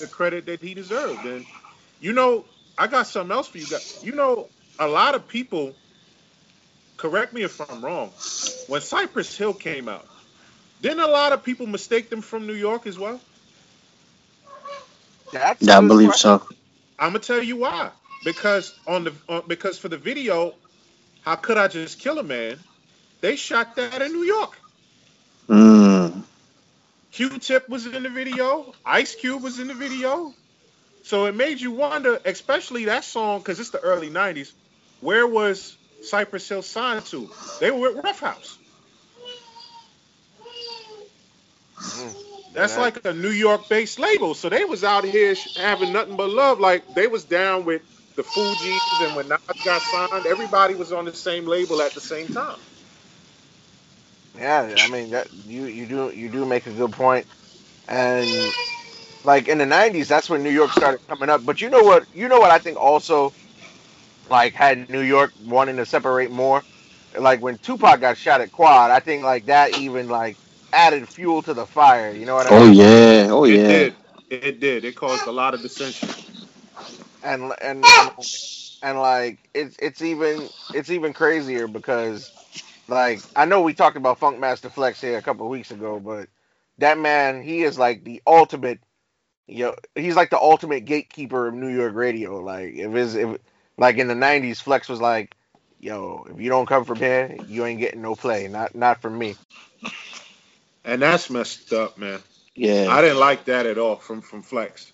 [0.00, 1.26] the credit that he deserved.
[1.26, 1.46] And
[2.00, 2.46] you know,
[2.78, 3.82] I got something else for you guys.
[4.00, 5.76] You know, a lot of people.
[6.98, 8.14] Correct me if I'm wrong.
[8.66, 10.08] When Cypress Hill came out,
[10.80, 13.22] didn't a lot of people mistake them from New York as well?
[15.32, 16.16] That's Yeah, I believe question.
[16.16, 16.42] so.
[16.98, 17.90] I'm gonna tell you why.
[18.24, 20.54] Because on the uh, because for the video,
[21.22, 22.58] how could I just kill a man?
[23.20, 24.58] They shot that in New York.
[25.48, 26.22] Mm.
[27.12, 28.74] Q-Tip was in the video.
[28.84, 30.34] Ice Cube was in the video.
[31.02, 34.52] So it made you wonder, especially that song, because it's the early '90s.
[35.00, 37.30] Where was Cypress Hill signed to?
[37.61, 38.56] They were at Ruffhouse.
[41.78, 42.27] Mm.
[42.58, 46.60] That's like a New York-based label, so they was out here having nothing but love.
[46.60, 47.82] Like they was down with
[48.16, 52.02] the Fugees, and when Nas got signed, everybody was on the same label at the
[52.02, 52.58] same time.
[54.38, 57.26] Yeah, I mean that you you do you do make a good point,
[57.88, 58.56] and
[59.24, 61.44] like in the '90s, that's when New York started coming up.
[61.46, 62.06] But you know what?
[62.14, 63.34] You know what I think also,
[64.30, 66.64] like had New York wanting to separate more,
[67.18, 70.38] like when Tupac got shot at Quad, I think like that even like
[70.72, 72.12] added fuel to the fire.
[72.12, 72.78] You know what I Oh mean?
[72.78, 73.66] Oh yeah, oh it yeah.
[73.66, 73.96] did.
[74.31, 74.85] It did.
[74.85, 76.16] It caused a lot of dissension.
[77.22, 78.11] and and and,
[78.83, 82.33] and like it's it's even it's even crazier because
[82.88, 86.28] like I know we talked about Funkmaster Flex here a couple of weeks ago, but
[86.78, 88.81] that man he is like the ultimate
[89.46, 92.40] you know he's like the ultimate gatekeeper of New York radio.
[92.40, 93.38] Like if it's if
[93.78, 95.37] like in the nineties Flex was like,
[95.78, 98.48] yo, if you don't come from here, you ain't getting no play.
[98.48, 99.38] Not not from me.
[100.88, 102.18] And that's messed up, man.
[102.55, 102.87] Yeah.
[102.88, 104.90] I didn't like that at all from from Flex.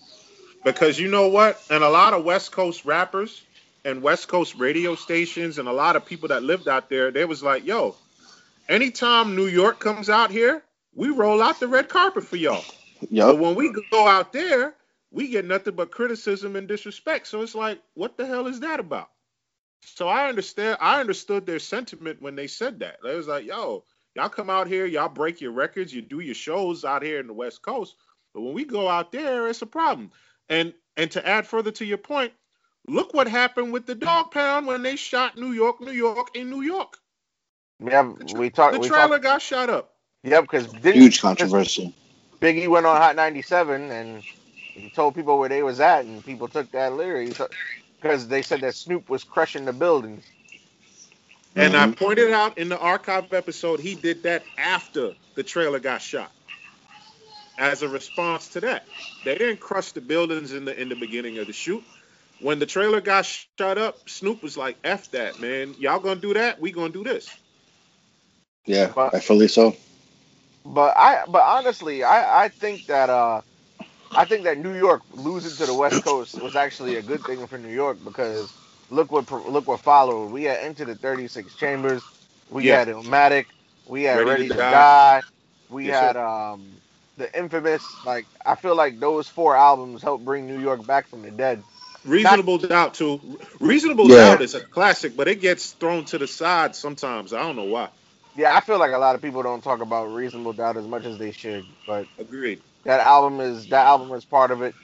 [0.65, 1.61] Because you know what?
[1.69, 3.41] And a lot of West Coast rappers
[3.85, 7.23] and West Coast radio stations and a lot of people that lived out there, they
[7.23, 7.95] was like, yo,
[8.67, 10.61] anytime New York comes out here,
[10.93, 12.65] we roll out the red carpet for y'all.
[13.09, 14.73] But when we go out there,
[15.11, 17.27] we get nothing but criticism and disrespect.
[17.27, 19.09] So it's like, what the hell is that about?
[19.79, 20.77] So I understand.
[20.81, 22.97] I understood their sentiment when they said that.
[23.01, 26.35] They was like, yo, y'all come out here, y'all break your records, you do your
[26.35, 27.95] shows out here in the West Coast.
[28.33, 30.11] But when we go out there, it's a problem.
[30.49, 32.33] And and to add further to your point,
[32.87, 36.49] look what happened with the Dogg Pound when they shot New York, New York in
[36.49, 36.97] New York.
[37.79, 39.93] We have The tra- we talked The we trailer talked got shot up.
[40.23, 41.95] yep because Huge controversy.
[42.41, 44.23] Biggie went on Hot 97 and
[44.75, 47.33] he told people where they was at, and people took that literally
[48.01, 50.25] because they said that Snoop was crushing the buildings.
[51.55, 51.97] And I Mhm.
[51.97, 56.33] pointed out in the archive episode, he did that after the trailer got shot.
[57.57, 58.89] As a response to that,
[59.23, 61.85] they didn't crush the buildings in the in the beginning of the shoot.
[62.39, 65.75] When the trailer got shut up, Snoop was like, "F that, man!
[65.77, 66.59] Y'all gonna do that?
[66.59, 67.39] We gonna do this."
[68.65, 69.75] Yeah, But- rightfully so.
[70.65, 73.41] But I, but honestly, I, I think that uh,
[74.15, 77.47] I think that New York losing to the West Coast was actually a good thing
[77.47, 78.53] for New York because
[78.89, 80.31] look what look what followed.
[80.31, 82.09] We had Enter the 36 Chambers,
[82.49, 82.69] we Yeah.
[82.69, 83.47] had Illmatic,
[83.85, 84.63] we had Ready Ready, to to, Die.
[84.63, 85.23] Die.
[85.69, 86.79] we Yes, had um
[87.17, 91.21] the infamous like I feel like those four albums helped bring New York back from
[91.23, 91.65] the dead.
[92.05, 93.39] Reasonable doubt too.
[93.59, 94.09] Reasonable Yeah.
[94.09, 97.33] doubt is a classic, but it gets thrown to the side sometimes.
[97.33, 97.89] I don't know why.
[98.35, 101.05] Yeah, I feel like a lot of people don't talk about Reasonable Doubt as much
[101.05, 102.63] as they should, but Agreed.
[102.85, 104.75] that album is that album is part of it.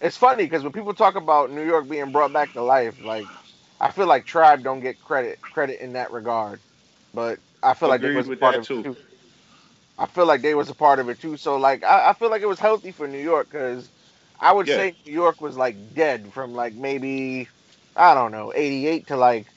[0.00, 3.30] It's funny because when people talk about New York being brought back to life, like
[3.80, 6.62] I feel like Tribe don't get credit credit in that regard,
[7.14, 8.84] but I feel like they was a with part that of too.
[8.84, 8.98] it too.
[9.98, 11.36] I feel like they was a part of it too.
[11.36, 13.90] So like I, I feel like it was healthy for New York because
[14.40, 14.84] I would Yeah.
[14.84, 17.48] say New York was like dead from like maybe
[17.96, 19.48] I don't know 88 to like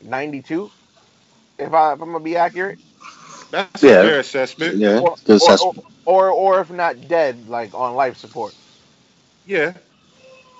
[0.00, 0.72] 92,
[1.58, 2.80] if I if I'm gonna be accurate.
[3.50, 3.86] That's Yeah.
[3.86, 4.78] a fair assessment.
[4.78, 5.84] Yeah, Or, good or, assessment.
[6.04, 8.56] or, or if not dead, like on life support.
[9.44, 9.74] Yeah.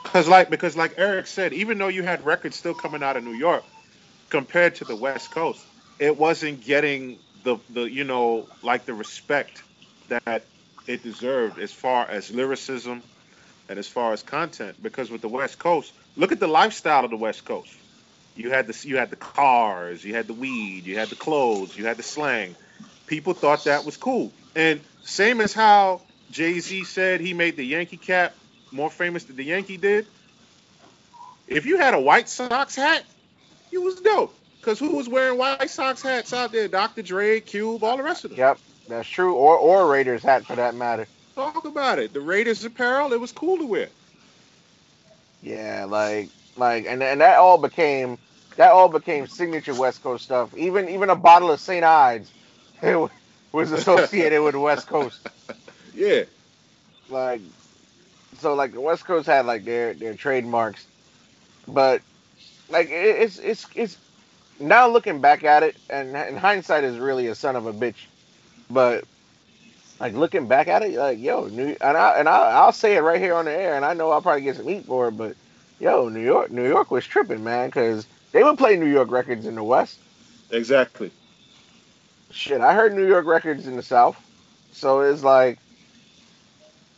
[0.05, 3.25] Cause like because like Eric said, even though you had records still coming out of
[3.25, 3.65] New York,
[4.29, 5.65] compared to the West Coast,
[5.99, 9.63] it wasn't getting the the you know like the respect
[10.09, 10.45] that
[10.87, 13.03] it deserved as far as lyricism
[13.69, 14.83] and as far as content.
[14.83, 17.73] Because with the West Coast, look at the lifestyle of the West Coast.
[18.37, 21.77] You had the you had the cars, you had the weed, you had the clothes,
[21.77, 22.55] you had the slang.
[23.07, 24.33] People thought that was cool.
[24.55, 28.35] And same as how Jay Z said he made the Yankee cap
[28.73, 30.07] more famous than the Yankee did.
[31.47, 33.05] If you had a White Sox hat,
[33.71, 34.35] you was dope.
[34.63, 36.69] Cause who was wearing White Sox hats out there?
[36.69, 37.03] Dr.
[37.03, 38.39] Dre, Cube, all the rest of them.
[38.39, 38.59] Yep,
[38.89, 39.35] that's true.
[39.35, 41.09] Or or Raiders hat for that matter.
[41.35, 42.13] Talk about it.
[42.13, 43.89] The Raiders apparel, it was cool to wear.
[45.43, 48.19] Yeah, like like and and that all became
[48.57, 50.57] that all became signature West Coast stuff.
[50.57, 51.85] Even even a bottle of St.
[51.85, 52.31] Ides
[52.83, 53.11] it
[53.51, 55.29] was associated with the West Coast.
[55.95, 56.23] Yeah.
[57.09, 57.41] Like
[58.43, 60.85] so like the West Coast had like their their trademarks,
[61.67, 62.03] but
[62.69, 63.97] like it's it's it's
[64.61, 68.07] now looking back at it and, and hindsight is really a son of a bitch,
[68.69, 69.05] but
[70.01, 73.01] like looking back at it, like yo, New and I and I, I'll say it
[73.01, 75.13] right here on the air, and I know I'll probably get some heat for it,
[75.13, 75.37] but
[75.81, 79.47] yo, New York, New York was tripping, man, because they would play New York records
[79.47, 79.99] in the West.
[80.51, 81.11] Exactly.
[82.31, 84.17] Shit, I heard New York records in the South,
[84.73, 85.59] so it's like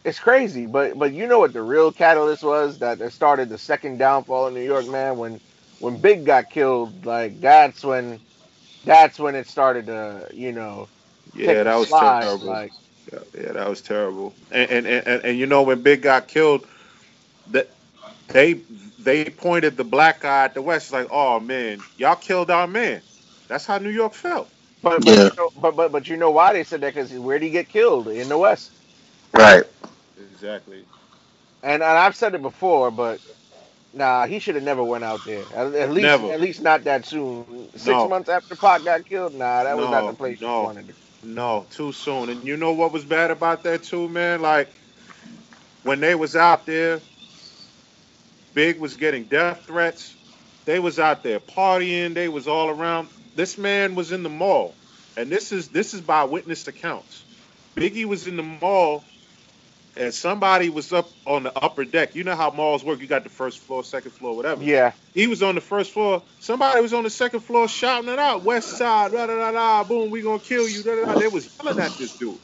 [0.05, 0.67] it's crazy.
[0.67, 4.49] But but you know what the real catalyst was that, that started the second downfall
[4.49, 5.19] in New York, man.
[5.19, 5.41] When
[5.79, 8.23] when Big got killed, like that's when
[8.85, 10.89] that's when it started to you know
[11.35, 12.43] Yeah, take a that was slide, terrible.
[12.43, 12.73] Like
[13.35, 14.35] Yeah, that was terrible.
[14.51, 16.67] And and, and and you know when Big got killed,
[17.49, 17.71] that
[18.29, 18.63] they
[18.99, 23.03] they pointed the black guy at the West like, oh man, y'all killed our man.
[23.49, 24.51] That's how New York felt.
[24.83, 25.29] But but, Yeah.
[25.29, 26.95] you know, but but but you know why they said that?
[26.95, 28.73] Because where did he get killed in the West?
[29.35, 29.65] Right.
[30.45, 30.85] Exactly.
[31.63, 33.21] And, and I've said it before, but
[33.95, 35.47] nah, he should have never went out there.
[35.55, 36.33] At, at least Never.
[36.33, 37.71] at least not that soon.
[37.75, 38.09] Six No.
[38.09, 40.61] months after Pac got killed, nah, that was not the place no.
[40.61, 40.89] you wanted.
[40.89, 42.29] to- No, too soon.
[42.29, 44.43] And you know what was bad about that too, man?
[44.43, 44.75] Like
[45.83, 47.03] when they was out there,
[48.55, 50.17] Big was getting death threats.
[50.67, 52.15] They was out there partying.
[52.15, 53.09] They was all around.
[53.35, 54.77] This man was in the mall,
[55.17, 57.25] and this is this is by witness accounts.
[57.77, 59.05] Biggie was in the mall,
[59.97, 62.15] and somebody was up on the upper deck.
[62.15, 63.01] You know how malls work.
[63.01, 64.63] You got the first floor, second floor, whatever.
[64.65, 66.25] Yeah, He was on the first floor.
[66.39, 68.45] Somebody was on the second floor shouting it out.
[68.45, 70.83] West side, da da da da, boom, we gonna kill you.
[70.83, 71.17] Da, da, da.
[71.17, 72.41] They was yelling at this dude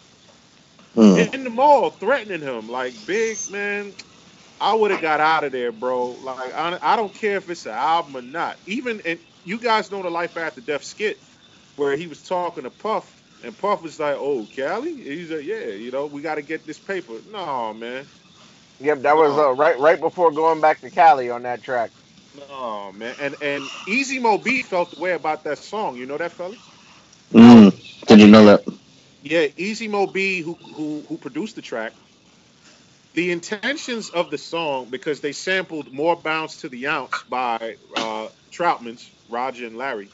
[0.95, 1.17] Hmm.
[1.35, 2.69] in the mall, threatening him.
[2.69, 3.95] Like, big man,
[4.61, 6.13] I would have got out of there, bro.
[6.13, 8.59] Like, I, I don't care if it's an album or not.
[8.67, 11.19] Even and you guys know the Life After Death skit
[11.77, 15.67] where he was talking to Puff, and Puff was like, "Oh, Cali," he's like, "Yeah,
[15.67, 18.09] you know, we got to get this paper." No, man.
[18.81, 21.93] yep, that was uh, right right before going back to Cali on that track.
[22.35, 23.17] No, man.
[23.19, 25.97] And and Easy Mo Bee felt the way about that song.
[25.97, 26.57] You know that, fella?
[27.33, 28.07] Mm.
[28.07, 28.65] Did you know that?
[29.23, 31.95] Yeah, Easy Mo Bee, who who who produced the track.
[33.15, 38.29] The intentions of the song, because they sampled "More Bounce to the Ounce" by uh,
[38.53, 40.11] Troutman's Roger and Larry.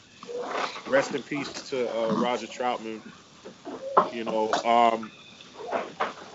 [0.87, 3.03] Rest in peace to uh, Roger Troutman.
[4.11, 5.13] You know, um,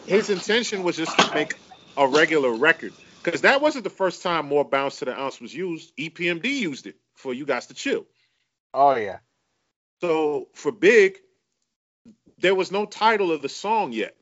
[0.06, 1.56] his intention was just to make
[1.98, 5.54] a regular record, because that wasn't the first time "More Bounce to the Ounce" was
[5.56, 5.96] used.
[5.98, 8.06] EPMD used it for "You Gots to Chill."
[8.74, 9.20] Oh yeah,
[10.02, 11.20] So for Big,
[12.40, 14.16] there was no title of the song yet.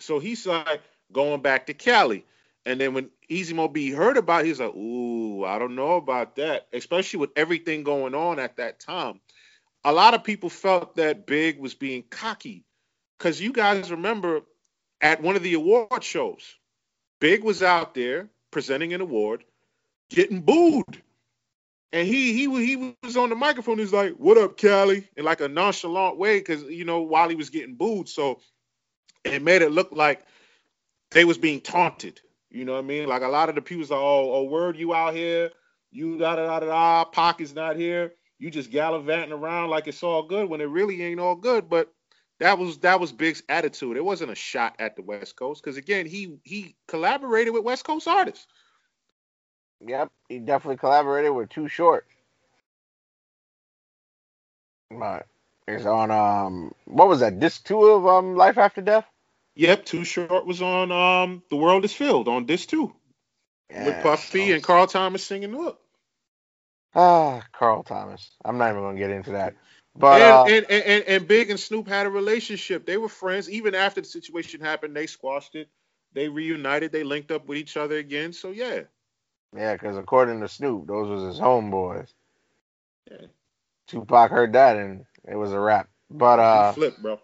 [0.00, 2.26] So he's like going back to Cali.
[2.66, 5.96] And then when Easy Mo Bee heard about it, he's like, ooh, I don't know
[5.96, 6.68] about that.
[6.72, 9.20] Especially with everything going on at that time.
[9.84, 12.64] A lot of people felt that Big was being cocky.
[13.18, 14.42] Because you guys remember
[15.00, 16.56] at one of the award shows,
[17.20, 19.44] Big was out there presenting an award,
[20.10, 21.02] getting booed.
[21.92, 23.78] And he he he was on the microphone.
[23.78, 27.34] He's like, "What up, Cali?" In like a nonchalant way, because you know while he
[27.34, 28.40] was getting booed, so
[29.24, 30.22] it made it look like
[31.10, 32.20] they was being taunted.
[32.50, 33.08] You know what I mean?
[33.08, 35.50] Like a lot of the people like, "Oh, oh, word, you out here?
[35.92, 37.04] You da da da da da.
[37.04, 38.14] Pocket's not here.
[38.38, 41.92] You just gallivanting around like it's all good when it really ain't all good." But
[42.40, 43.96] that was that was Big's attitude.
[43.96, 47.84] It wasn't a shot at the West Coast because again, he he collaborated with West
[47.84, 48.46] Coast artists.
[49.86, 52.06] yep, he definitely collaborated with Too Short.
[54.90, 55.24] Right,
[55.68, 57.40] it's on um, what was that?
[57.40, 59.06] Disc two of um, Life After Death.
[59.60, 62.94] Yep, Too Short was on um The World Is Filled on this too.
[63.68, 65.78] with Puffy and Carl Thomas singing up.
[66.94, 68.30] Ah, Carl Thomas.
[68.42, 69.54] I'm not even gonna get into that.
[69.94, 72.86] But and, uh, and, and, and, and Big and Snoop had a relationship.
[72.86, 73.50] They were friends.
[73.50, 75.68] Even after the situation happened, they squashed it.
[76.14, 76.90] They reunited.
[76.90, 78.32] They linked up with each other again.
[78.32, 78.84] So yeah.
[79.54, 82.08] yeah, because according to Snoop, those was his homeboys.
[83.10, 83.26] Yeah.
[83.88, 85.90] Tupac heard that and it was a wrap.
[86.10, 87.20] But uh, flip, bro.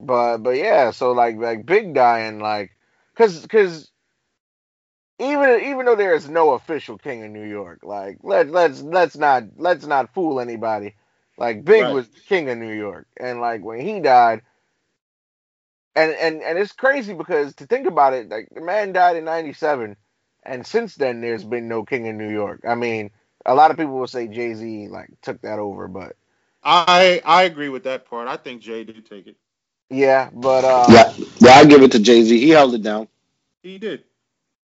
[0.00, 2.72] But but yeah, so like like Big dying like,
[3.16, 3.90] cause cause
[5.18, 9.16] even even though there is no official king in New York, like let let's let's
[9.16, 10.94] not let's not fool anybody.
[11.38, 11.90] Like Big Right.
[11.90, 14.42] was king of New York, and like when he died,
[15.96, 19.24] and and and it's crazy because to think about it, like the man died in
[19.24, 19.96] '97,
[20.44, 22.62] and since then there's been no king in New York.
[22.68, 23.10] I mean,
[23.46, 26.16] a lot of people will say Jay Z like took that over, but
[26.62, 28.28] I I agree with that part.
[28.28, 29.36] I think Jay did take it.
[29.90, 32.38] Yeah, but uh, Yeah, yeah, I give it to Jay Z.
[32.40, 33.08] He held it down.
[33.62, 34.04] He did.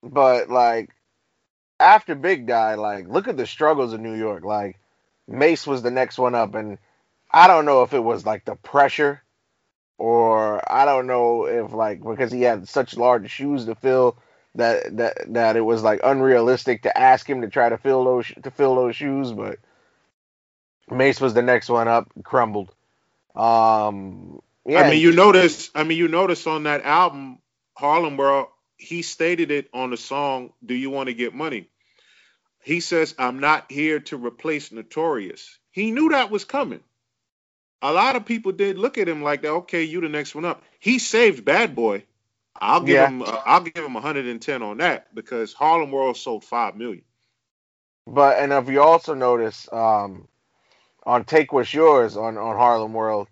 [0.03, 0.91] but like
[1.81, 4.45] after Big Guy, like look at the struggles of New York.
[4.45, 4.79] Like
[5.29, 6.79] Mase was the next one up, and
[7.33, 9.23] I don't know if it was like the pressure,
[9.99, 14.18] or I don't know if like because he had such large shoes to fill
[14.57, 18.29] that that that it was like unrealistic to ask him to try to fill those
[18.43, 19.33] to fill those shoes.
[19.33, 19.59] But
[20.91, 22.75] Mase was the next one up, crumbled.
[23.37, 25.70] Um, yeah, I mean, you notice.
[25.74, 27.38] I mean, you notice on that album,
[27.76, 28.48] Harlem World.
[28.76, 31.68] He stated it on the song "Do You Want to Get Money."
[32.62, 36.80] He says, "I'm not here to replace Notorious." He knew that was coming.
[37.82, 39.50] A lot of people did look at him like that.
[39.50, 40.62] Okay, you the next one up.
[40.80, 42.04] He saved Bad Boy.
[42.60, 43.00] I'll give Yeah.
[43.00, 43.22] him.
[43.22, 47.04] Uh, I'll give him 110 on that because Harlem World sold five million.
[48.06, 50.28] But and if you also notice, um,
[51.04, 53.28] on "Take What's Yours" on on Harlem World,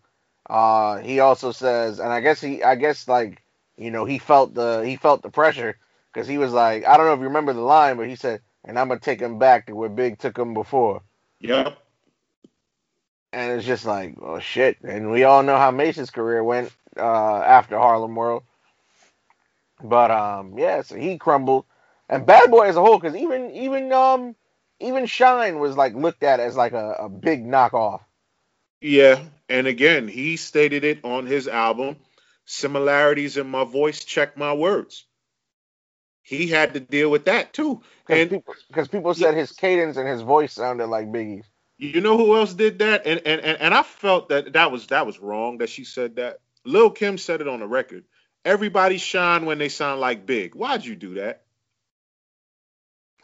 [0.50, 3.40] uh, he also says, and I guess he, I guess like,
[3.76, 5.78] you know, he felt the he felt the pressure
[6.12, 8.40] because he was like, I don't know if you remember the line, but he said,
[8.64, 11.02] "And I'm gonna take him back to where Big took him before."
[11.38, 11.78] Yep.
[13.32, 14.78] And it's just like, oh shit!
[14.82, 18.42] And we all know how Mase's career went uh, after Harlem World.
[19.80, 21.64] But um, yeah, so he crumbled,
[22.08, 24.34] and Bad Boy as a whole, because even even um
[24.80, 28.00] even Shyne was like looked at as like a, a big knockoff
[28.80, 31.96] yeah, and again, he stated it on his album,
[32.46, 35.04] Similarities in My Voice, Check My Words.
[36.22, 37.82] He had to deal with that too.
[38.08, 41.44] And people, because people, said his cadence and his voice sounded like Biggie's.
[41.78, 43.06] You know who else did that?
[43.06, 46.16] And, and and and I felt that that was that was wrong that she said
[46.16, 46.38] that.
[46.64, 48.04] Lil Kim said it on the record.
[48.44, 50.54] Everybody shine when they sound like Big.
[50.54, 51.42] Why'd you do that?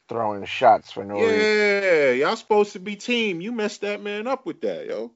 [0.09, 1.43] Throwing shots for no yeah, reason.
[1.43, 3.41] Yeah, y'all supposed to be team.
[3.41, 5.13] You messed that man up with that, yo.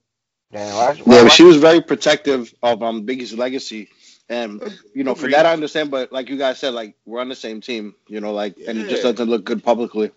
[0.52, 3.88] Yeah, well, yeah, she was very protective of um Biggie's legacy,
[4.28, 4.60] and
[4.94, 5.90] you know for that I understand.
[5.90, 8.76] But like you guys said, like we're on the same team, you know, like and
[8.76, 8.84] yeah.
[8.84, 10.10] it just doesn't look good publicly.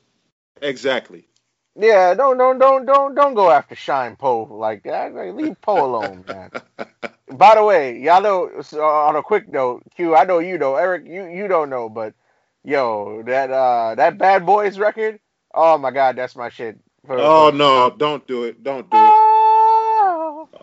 [0.62, 1.28] Exactly.
[1.76, 5.14] Yeah, don't don't don't don't don't go after Shyne Po like that.
[5.14, 6.52] Like, leave Po alone, man.
[7.38, 10.76] By the way, y'all know so on a quick note, Q, I know you know
[10.76, 12.14] Eric, you you don't know, but
[12.64, 15.20] yo, that uh that Bad Boys record,
[15.54, 16.80] oh my God, that's my shit.
[17.08, 19.13] For, oh for, no, don't do it, don't do it.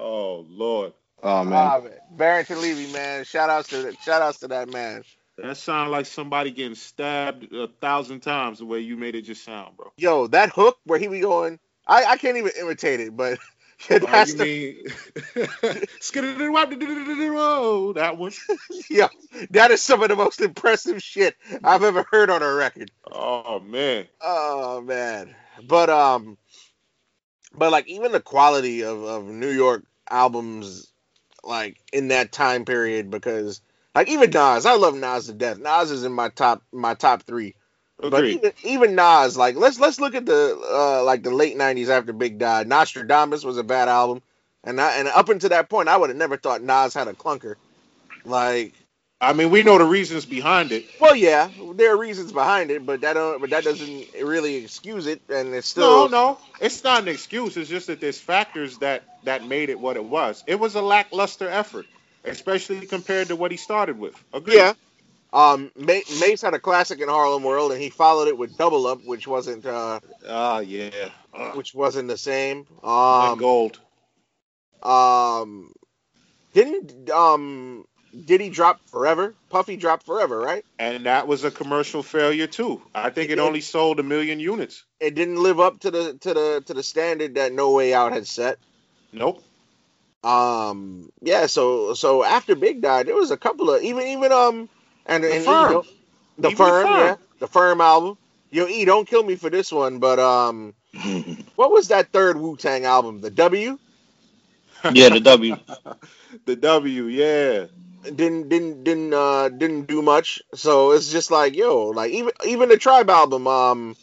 [0.01, 0.95] Oh Lord.
[1.23, 1.93] Oh ah, man.
[2.13, 3.25] Barrington Levy, man.
[3.25, 5.05] Shout outs to shout outs to that man.
[5.37, 9.45] That sounded like somebody getting stabbed a thousand times the way you made it just
[9.45, 9.93] sound, bro.
[9.97, 13.39] Yo, that hook where he be going, I, I can't even imitate it, but
[13.89, 14.45] that's oh, you the...
[14.45, 14.85] mean
[17.95, 18.33] that one.
[18.91, 19.09] yeah,
[19.51, 22.91] that is some of the most impressive shit I've ever heard on a record.
[23.11, 24.07] Oh man.
[24.21, 25.35] Oh man.
[25.67, 26.37] But um
[27.55, 30.93] but like even the quality of, of New York albums
[31.43, 33.61] like in that time period because
[33.95, 35.59] like even Nas, I love Nas to death.
[35.59, 37.55] Nas is in my top my top three.
[37.99, 41.91] But even even Nas, like let's let's look at the uh like the late nineties
[41.91, 42.69] after Big died.
[42.69, 44.23] Nostradamus was a bad album.
[44.65, 47.15] And I and up until that point I would have never thought Nas had a
[47.15, 47.57] clunker.
[48.25, 48.75] Like
[49.23, 50.87] I mean, we know the reasons behind it.
[50.99, 55.07] well yeah, there are reasons behind it, but that don't but that doesn't really excuse
[55.07, 56.39] it and it's still no, no.
[56.61, 57.57] it's not an excuse.
[57.57, 60.43] It's just that there's factors that that made it what it was.
[60.47, 61.87] It was a lackluster effort,
[62.25, 64.15] especially compared to what he started with.
[64.33, 64.57] Agreed.
[64.57, 64.73] Yeah.
[65.33, 69.05] Um, Mase had a classic in Harlem World, and he followed it with Double Up,
[69.05, 71.11] which wasn't uh, Ah, yeah.
[71.33, 72.67] Uh, which wasn't the same.
[72.83, 73.79] and Um, gold.
[74.83, 75.73] um,
[76.53, 77.85] didn't um,
[78.25, 79.35] did he drop Forever?
[79.51, 80.65] Puffy dropped Forever, right?
[80.79, 82.83] And that was a commercial failure too.
[82.95, 84.85] I think It it only sold a million units.
[85.01, 88.13] It didn't live up to the to the to the standard that No Way Out
[88.13, 88.59] had set.
[89.13, 89.43] Nope.
[90.25, 91.47] Um, yeah.
[91.47, 94.69] So so after Big died, there was a couple of even even um
[95.07, 95.69] and, The and Firm.
[95.69, 95.85] you know,
[96.39, 96.95] the Even The firm, Firm.
[96.97, 98.19] yeah, the firm album.
[98.51, 100.75] Yo, E, don't kill me for this one, but um.
[101.57, 103.21] What was that third Wu Tang album?
[103.21, 103.79] The W
[104.91, 105.57] yeah, the W.
[106.47, 107.67] the W, yeah.
[108.05, 110.41] Didn't didn't didn't uh didn't do much.
[110.55, 113.97] So it's just like yo, like even even the Tribe album um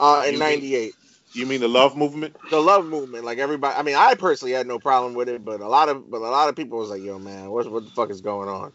[0.00, 0.94] uh in '98,
[1.34, 2.36] You mean the love movement?
[2.50, 3.24] the Love Movement.
[3.24, 6.10] Like everybody, I mean, I personally had no problem with it, but a lot of
[6.10, 8.48] but a lot of people was like, yo, man, what what the fuck is going
[8.48, 8.72] on?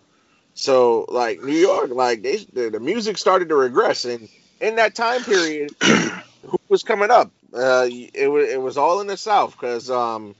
[0.53, 4.29] So like New York, like they the, the music started to regress, and
[4.59, 7.31] in that time period, who was coming up?
[7.53, 10.35] Uh, it was it was all in the South because um,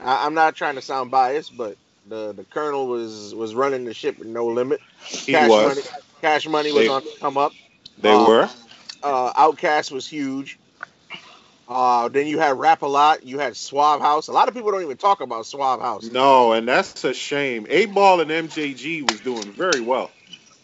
[0.00, 1.76] I, I'm not trying to sound biased, but
[2.08, 4.80] the the Colonel was was running the ship with no limit.
[5.26, 5.64] He Cash was.
[5.64, 5.82] Money,
[6.22, 7.52] Cash Money was on the come up.
[8.00, 8.48] They Um, were.
[9.02, 10.58] Uh, Outkast was huge.
[11.68, 13.24] Uh, then you had Rap a Lot.
[13.24, 14.28] You had Suave House.
[14.28, 16.12] A lot of people don't even talk about Suave House.
[16.12, 17.66] No, and that's a shame.
[17.66, 20.10] 8Ball and MJG was doing very well.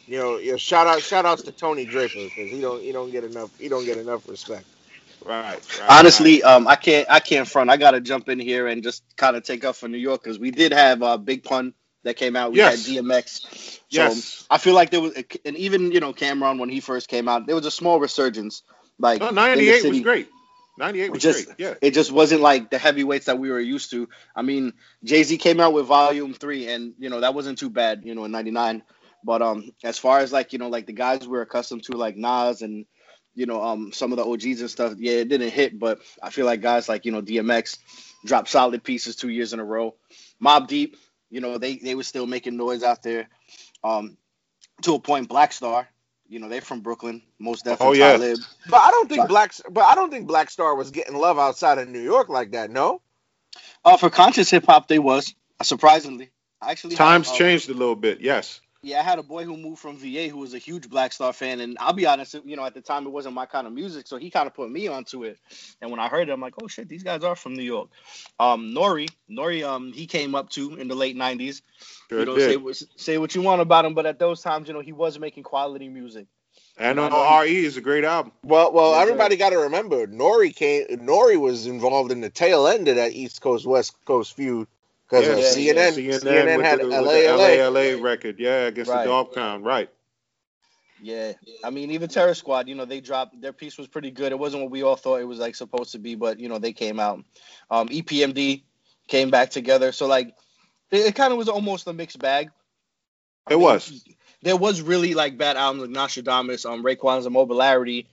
[0.07, 2.93] You know, you know, shout out, shout outs to Tony Draper because he don't, he
[2.93, 4.67] don't get enough, he don't get enough respect.
[5.27, 5.55] Right.
[5.81, 7.71] right Honestly, um, I can't I can't front.
[7.71, 10.39] I gotta jump in here and just kind of take up for New York because
[10.39, 12.53] we did have uh, Big Pun that came out.
[12.53, 12.87] We Yes.
[12.87, 13.41] had DMX.
[13.51, 14.47] So Yes.
[14.51, 15.15] I feel like there was,
[15.45, 18.63] and even you know Cam'ron when he first came out, there was a small resurgence.
[18.99, 20.29] Like No, in the 98 was great.
[20.79, 21.59] 98 was Just- great.
[21.59, 21.75] Yeah.
[21.83, 24.09] It just wasn't like the heavyweights that we were used to.
[24.35, 24.73] I mean,
[25.05, 28.03] Jay Z came out with Volume Three, and you know that wasn't too bad.
[28.05, 28.83] You know, in '99.
[29.25, 32.17] But um, as far as like you know, like the guys we're accustomed to, like
[32.17, 32.87] Nas and
[33.35, 35.79] you know um some of the OGs and stuff, yeah, it didn't hit.
[35.79, 37.79] But I feel like guys like you know DMX
[38.25, 39.95] dropped solid pieces two years in a row.
[40.43, 40.97] Mobb Deep,
[41.31, 43.29] you know they they were still making noise out there.
[43.85, 44.17] Um,
[44.83, 45.89] to a point, Black Star,
[46.29, 48.01] you know they're from Brooklyn, most definitely.
[48.01, 48.13] Oh, yeah.
[48.13, 48.39] Talib.
[48.69, 49.29] But I don't think Sorry.
[49.29, 52.53] Black, but I don't think Black Star was getting love outside of New York like
[52.53, 52.71] that.
[52.71, 53.01] No,
[53.85, 56.31] Uh, for conscious hip hop, they was surprisingly.
[56.61, 58.21] I actually have, Times uh, changed a little bit.
[58.21, 58.61] Yes.
[58.85, 61.33] Yeah, I had a boy who moved from VA who was a huge Black Star
[61.33, 63.73] fan, and I'll be honest, you know, at the time it wasn't my kind of
[63.73, 65.39] music, so he kind of put me onto it.
[65.81, 67.91] And when I heard it, I'm like, oh shit, these guys are from New York.
[68.41, 71.63] Um, Nori, Nori, um, he came up to in the late '90s.
[72.09, 74.67] Sure you know, say, what- say what you want about him, but at those times,
[74.67, 76.27] you know, he was making quality music.
[76.77, 78.33] And I uh, know RE is a great album.
[78.43, 79.03] Well, well, Yes, sir.
[79.03, 80.87] everybody got to remember, Nori came.
[80.89, 84.67] Nori was involved in the tail end of that East Coast West Coast feud
[85.13, 85.77] because Yeah, of yeah, CNN.
[85.87, 87.59] CNN, CNN, had the, LA, LA.
[87.69, 89.05] LA, record, yeah, against Right.
[89.05, 89.91] the Dogg Pound, right?
[91.01, 91.33] Yeah,
[91.65, 94.33] I mean, even Terror Squad, you know, they dropped their piece was pretty good.
[94.33, 96.59] It wasn't what we all thought it was like supposed to be, but you know,
[96.59, 97.25] they came out.
[97.71, 98.65] Um, EPMD
[99.09, 100.35] came back together, so like,
[100.91, 102.51] it, it kind of was almost a mixed bag.
[103.47, 103.95] I It mean, was.
[104.43, 108.07] There was really like bad albums like Nostradamus, um, Raekwon's Immobilarity.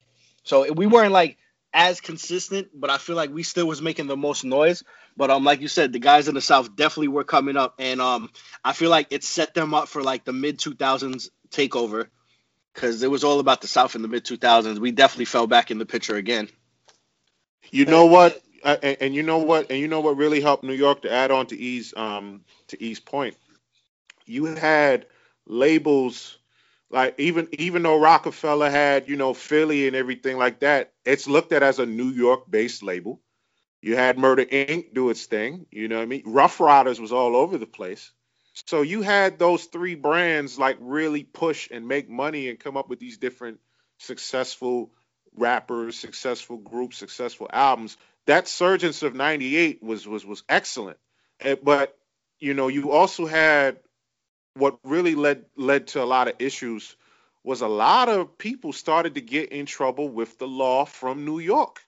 [0.43, 1.37] So we weren't like
[1.73, 4.83] as consistent, but I feel like we still was making the most noise.
[5.19, 7.99] But um, like you said, the guys in the South definitely were coming up, and
[7.99, 8.29] um,
[8.63, 12.07] I feel like it set them up for like the mid two thousands takeover,
[12.73, 14.79] because it was all about the South in the mid two thousands.
[14.79, 16.47] We definitely fell back in the picture again.
[17.69, 18.41] You know what?
[18.63, 19.69] And, you know what?
[19.69, 22.81] And you know what really helped New York to add on to E's um to
[22.81, 23.35] E's point.
[24.25, 25.05] You had
[25.45, 26.37] labels
[26.89, 31.51] like even even though Roc-A-Fella had you know Philly and everything like that, it's looked
[31.51, 33.19] at as a New York based label.
[33.81, 34.93] You had Murder Inc.
[34.93, 35.65] do its thing.
[35.71, 36.23] You know what I mean?
[36.25, 38.11] Ruff Ryders was all over the place.
[38.67, 42.89] So you had those three brands like really push and make money and come up
[42.89, 43.59] with these different
[43.99, 44.91] successful
[45.35, 47.95] rappers, successful groups, successful albums.
[48.25, 50.97] That surgence of '98 was was was excellent,
[51.39, 51.97] Eh, but
[52.39, 53.79] you know you also had
[54.55, 56.95] what really led led to a lot of issues
[57.43, 61.39] was a lot of people started to get in trouble with the law from New
[61.39, 61.81] York.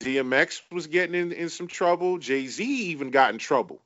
[0.00, 2.18] DMX was getting in, in some trouble.
[2.18, 3.82] Jay Z even got in trouble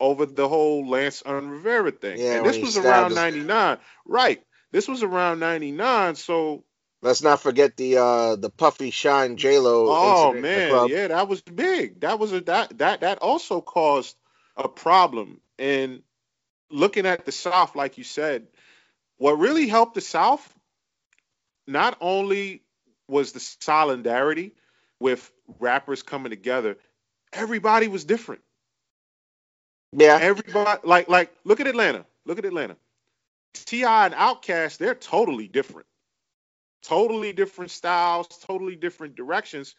[0.00, 2.18] over the whole Lance Un Rivera thing.
[2.18, 3.78] Yeah, and this was around 99.
[4.06, 4.42] Right.
[4.70, 6.14] This was around 99.
[6.14, 6.64] So
[7.00, 9.86] Let's not forget the uh the Puffy Shyne J Lo.
[9.88, 12.00] Oh incident in the man, yeah, that was big.
[12.00, 14.16] That was a that that that also caused
[14.56, 15.40] a problem.
[15.58, 16.02] And
[16.70, 18.48] looking at the South, like you said,
[19.16, 20.52] what really helped the South
[21.68, 22.62] not only
[23.06, 24.52] was the solidarity
[24.98, 26.76] with rappers coming together,
[27.32, 28.42] everybody was different.
[29.92, 32.04] Yeah, Everybody like like look at Atlanta.
[32.26, 32.76] Look at Atlanta.
[33.54, 34.06] T.I.
[34.06, 35.86] and Outkast, they're totally different.
[36.82, 39.74] Totally different styles, totally different directions.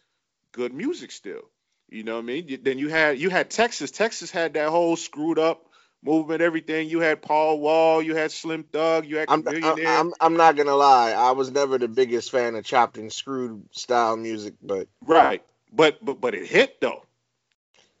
[0.52, 1.50] Good music still.
[1.88, 2.58] You know what I mean?
[2.62, 3.90] Then you had you had Texas.
[3.90, 5.66] Texas had that whole screwed up
[6.04, 6.88] movement, everything.
[6.88, 9.86] You had Paul Wall, you had Slim Thug, you had I'm, Millionaire.
[9.86, 11.12] I'm I'm not gonna lie.
[11.12, 15.42] I was never the biggest fan of chopped and screwed style music, but right.
[15.72, 17.04] But but but it hit though.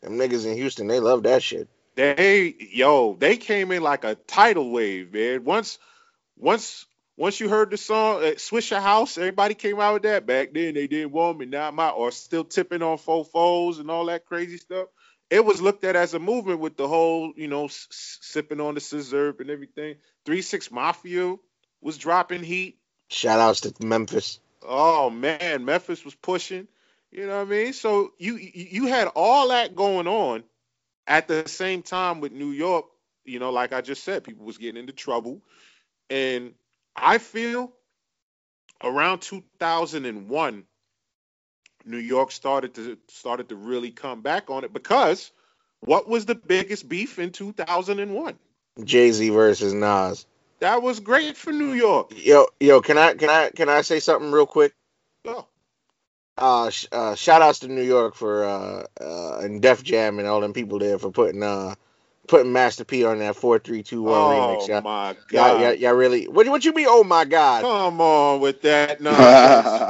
[0.02, 1.68] them niggas in Houston, they love that shit.
[1.96, 5.44] They yo, they came in like a tidal wave, man.
[5.44, 5.78] Once
[6.38, 10.26] once once you heard the song uh, Swishahouse, everybody came out with that.
[10.26, 14.06] Back then they didn't want me, now I'm or still tipping on fofos and all
[14.06, 14.88] that crazy stuff.
[15.30, 18.74] It was looked at as a movement with the whole, you know, s- sipping on
[18.74, 19.96] the scissor and everything.
[20.26, 21.36] Three Six Mafia
[21.80, 22.78] was dropping heat.
[23.08, 24.40] Shout outs to Memphis.
[24.62, 26.68] Oh man, Memphis was pushing.
[27.10, 27.72] You know what I mean?
[27.72, 30.44] So you you had all that going on
[31.06, 32.86] at the same time with New York.
[33.24, 35.42] You know, like I just said, people was getting into trouble,
[36.08, 36.54] and
[36.96, 37.72] I feel
[38.82, 40.64] around 2001,
[41.84, 45.32] New York started to started to really come back on it because
[45.80, 48.38] what was the biggest beef in 2001?
[48.84, 50.26] Jay Z versus Nas.
[50.60, 52.12] That was great for New York.
[52.14, 54.74] Yo, yo, can I can I can I say something real quick?
[55.24, 55.46] Oh,
[56.40, 60.28] Uh, sh- uh shout outs to New York for uh, uh and Def Jam and
[60.28, 61.76] all them people there for putting uh
[62.28, 64.66] putting Master P on that four three two one remix.
[64.66, 65.54] oh Y'all, my y'all, God!
[65.54, 66.86] y'all, y'all really what what you mean?
[66.88, 67.68] Oh my God!
[67.68, 69.84] Come on with that nonsense.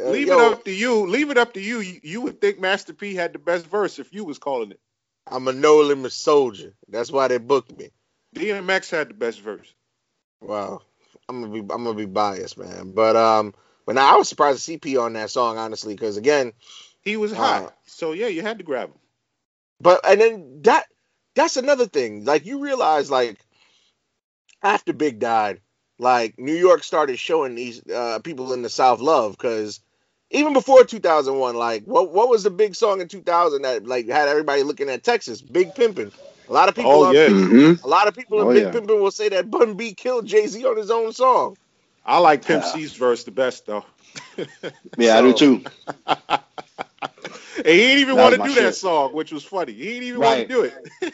[0.00, 1.06] Uh, Leave yo, it up to you.
[1.08, 1.80] Leave it up to you.
[1.80, 2.00] you.
[2.02, 4.80] You would think Master P had the best verse if you was calling it.
[5.26, 6.74] I'm a no limit soldier.
[6.88, 7.90] That's why they booked me.
[8.36, 9.74] DMX had the best verse.
[10.40, 10.82] Wow,
[11.28, 12.92] I'm gonna be I'm gonna be biased, man.
[12.92, 13.54] But um,
[13.90, 16.52] but now I was surprised to see P on that song, honestly, because again,
[17.02, 17.74] He was Uh, hot.
[17.86, 18.98] so yeah, you had to grab him.
[19.80, 20.84] but and then that
[21.34, 22.24] that's another thing.
[22.24, 23.40] Like you realize, like
[24.62, 25.60] after Big died,
[25.98, 29.80] like New York started showing these uh, people in the South love because
[30.30, 34.28] even before 2001, like what what was the big song in 2000 that like had
[34.28, 35.42] everybody looking at Texas?
[35.42, 36.12] Big Pimpin'.
[36.48, 36.92] A lot of people.
[36.92, 37.28] Oh, on- yeah.
[37.28, 37.82] Mhm.
[37.82, 38.70] A lot of people Oh, in Big yeah.
[38.70, 41.56] Pimpin' will say that Bun B killed Jay Z on his own song.
[42.10, 43.84] I like Pimp C's verse the best though.
[44.98, 45.64] Yeah, I do too.
[47.56, 49.72] And he didn't even want to do my that song, which was funny.
[49.74, 50.48] He didn't even Right.
[50.48, 50.70] want to
[51.02, 51.12] do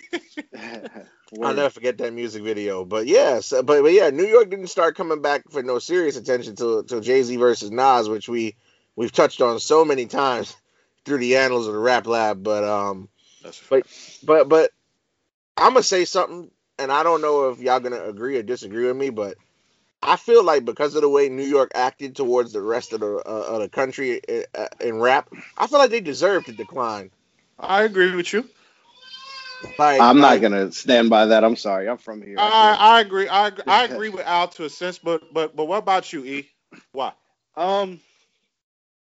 [0.55, 0.91] it.
[1.43, 2.85] I'll never forget that music video.
[2.85, 6.17] But yeah, so, but but yeah, New York didn't start coming back for no serious
[6.17, 8.55] attention till till Jay Z versus Nas, which we
[8.95, 10.55] we've touched on so many times
[11.05, 12.45] through the annals of the Rap Lab.
[12.45, 13.09] But um,
[13.43, 13.87] That's But-
[14.23, 14.71] but but
[15.57, 18.97] I'm gonna say something, and I don't know if y'all gonna agree or disagree with
[18.97, 19.37] me, but
[20.03, 23.17] I feel like because of the way New York acted towards the rest of the
[23.17, 27.11] uh, of the country in, uh, in rap, I feel like they deserve to decline.
[27.59, 28.49] I agree with you.
[29.79, 31.45] Like I'm not like, gonna stand by that.
[31.45, 31.89] I'm sorry.
[31.89, 32.39] I'm from here.
[32.39, 32.77] I.
[32.79, 33.29] I, I agree.
[33.29, 36.49] I, I agree with Al to a sense, but but but what about you, E?
[36.93, 37.13] Why?
[37.57, 38.01] Um,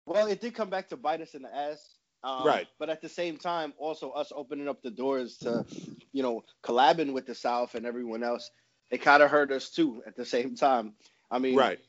[0.05, 1.95] well, it did come back to bite us in the ass.
[2.23, 2.67] Um, Right.
[2.79, 5.65] But at the same time, also us opening up the doors to,
[6.13, 8.49] you know, collabing with the South and everyone else,
[8.91, 10.93] it kind of hurt us too at the same time.
[11.31, 11.79] I mean, Right.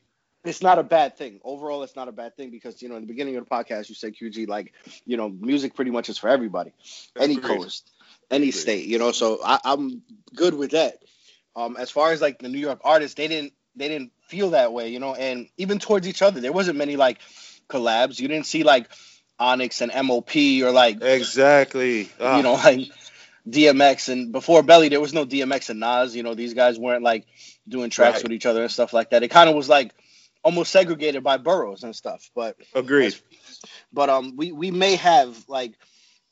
[0.45, 1.41] it's not a bad thing.
[1.45, 3.89] Overall, it's not a bad thing because, you know, in the beginning of the podcast,
[3.89, 4.73] you said, QG, like,
[5.05, 6.73] you know, music pretty much is for everybody,
[7.19, 7.59] any Agreed.
[7.61, 7.91] coast,
[8.31, 8.53] any Agreed.
[8.53, 10.03] state, you know, so I, I'm
[10.35, 10.99] good with that.
[11.55, 14.73] Um, as far as like the New York artists, they didn't they didn't feel that
[14.73, 17.19] way, you know, and even towards each other, there wasn't many like
[17.69, 18.19] collabs.
[18.21, 18.89] You didn't see like
[19.39, 22.09] Onyx and MOP or like Exactly.
[22.21, 22.89] Ah, you know like
[23.49, 26.17] DMX and before Belly, there was no DMX and Nas.
[26.17, 27.27] You know, these guys weren't like
[27.69, 28.25] doing tracks Right.
[28.25, 29.23] with each other and stuff like that.
[29.25, 29.93] It kind of was like
[30.45, 32.31] almost segregated by boroughs and stuff.
[32.35, 33.17] But agreed.
[33.93, 35.75] but um we we may have like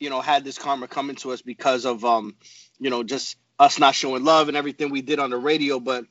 [0.00, 2.36] you know had this karma coming to us because of um
[2.78, 6.04] you know just us not showing love and everything we did on the radio but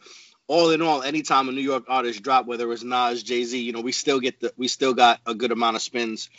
[0.48, 3.82] all in all anytime a new york artist drop whether it's nas jay-z you know
[3.82, 6.30] we still get the we still got a good amount of spins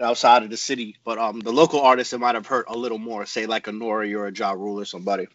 [0.00, 2.98] outside of the city but um the local artists it might have hurt a little
[2.98, 5.26] more say like a nori or a ja rule or somebody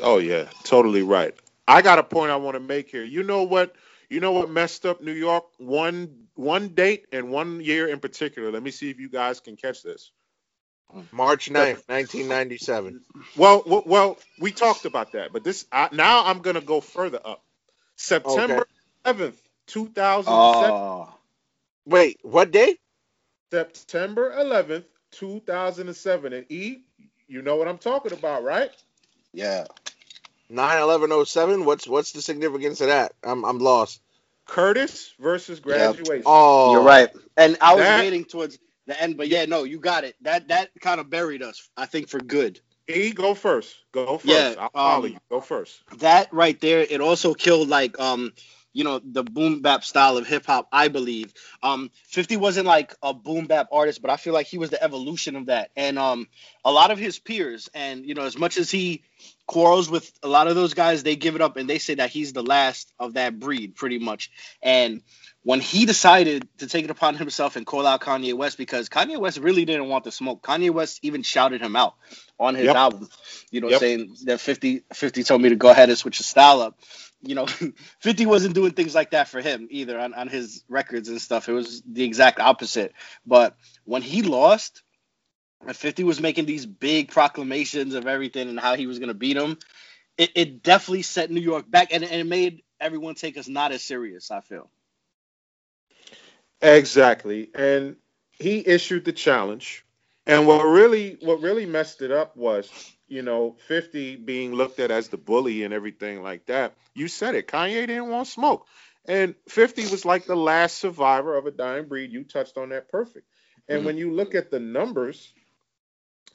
[0.00, 1.34] Oh yeah, totally right.
[1.66, 3.04] I got a point I want to make here.
[3.04, 3.74] You know what?
[4.10, 5.44] You know what messed up New York?
[5.58, 8.50] One one date and one year in particular.
[8.50, 10.10] Let me see if you guys can catch this.
[11.10, 13.00] March 9th, 1997.
[13.36, 17.20] Well, well, well we talked about that, but this I, now I'm gonna go further
[17.24, 17.42] up.
[17.96, 18.66] September
[19.04, 19.36] 11th,
[19.68, 20.70] 2007.
[20.70, 21.14] oh
[21.86, 22.76] Wait, what day?
[23.54, 26.32] September 11th, 2007.
[26.32, 26.78] And E,
[27.28, 28.70] you know what I'm talking about, right?
[29.32, 29.64] yeah
[30.50, 31.64] 9/11/07.
[31.64, 33.12] What's what's the significance of that?
[33.22, 34.00] I'm I'm lost.
[34.46, 36.22] Curtis versus graduation.
[36.26, 39.78] Oh, you're right and i was That- waiting towards the end but yeah no you
[39.78, 43.74] got it that that kind of buried us i think for good E, go first.
[43.92, 44.26] Go first.
[44.26, 45.18] Yeah, I'll follow um, you.
[45.30, 45.80] Go first.
[46.00, 48.32] that right there it also killed like um
[48.74, 52.94] you know the boom bap style of hip hop i believe um 50 wasn't like
[53.02, 55.98] a boom bap artist but i feel like he was the evolution of that and
[55.98, 56.28] um
[56.64, 59.04] a lot of his peers and you know as much as he
[59.48, 62.10] quarrels with a lot of those guys they give it up and they say that
[62.10, 64.30] he's the last of that breed pretty much
[64.62, 65.02] and
[65.44, 69.18] when he decided to take it upon himself and call out Kanye West because Kanye
[69.18, 70.42] West really didn't want the smoke.
[70.42, 71.94] Kanye West even shouted him out
[72.40, 72.74] on his Yep.
[72.74, 73.08] album,
[73.50, 73.80] you know, Yep.
[73.80, 76.78] saying that 50, 50 told me to go ahead and switch his style up.
[77.26, 77.46] You know,
[78.00, 81.48] 50 wasn't doing things like that for him either on, on his records and stuff.
[81.48, 82.92] It was the exact opposite.
[83.26, 84.82] But when he lost,
[85.66, 89.14] and 50 was making these big proclamations of everything and how he was going to
[89.14, 89.58] beat him,
[90.18, 93.72] it, it definitely set New York back and, and it made everyone take us not
[93.72, 94.70] as serious, I feel.
[96.60, 97.50] Exactly.
[97.54, 97.96] And
[98.32, 99.84] he issued the challenge.
[100.26, 102.70] And what really what really messed it up was,
[103.08, 106.74] you know, 50 being looked at as the bully and everything like that.
[106.96, 107.48] You said it.
[107.48, 108.66] Kanye didn't want smoke.
[109.06, 112.12] And 50 was like the last survivor of a dying breed.
[112.12, 113.26] You touched on that perfect.
[113.68, 113.86] And Mhm.
[113.86, 115.34] when you look at the numbers,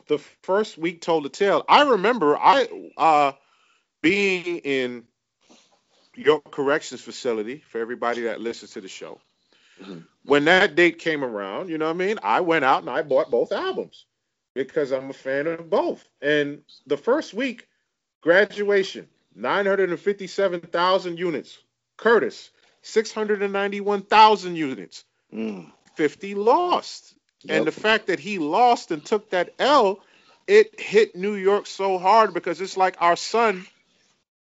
[0.08, 1.66] the first week told the tale.
[1.70, 2.68] I remember I
[2.98, 3.34] uh
[4.02, 5.06] being in
[6.16, 9.20] your corrections facility for everybody that listens to the show
[9.82, 10.06] Mhm.
[10.24, 12.20] when that date came around, you know what I mean?
[12.22, 14.06] I went out and I bought both albums
[14.54, 16.08] because I'm a fan of both.
[16.22, 17.68] And the first week,
[18.22, 21.58] graduation, 957,000 units.
[21.98, 22.52] Curtis,
[22.82, 25.06] 691,000 units.
[25.34, 25.72] Mm.
[25.96, 27.16] 50 lost.
[27.48, 30.02] And the fact that he lost and took that L,
[30.48, 33.66] it hit New York so hard because it's like our son,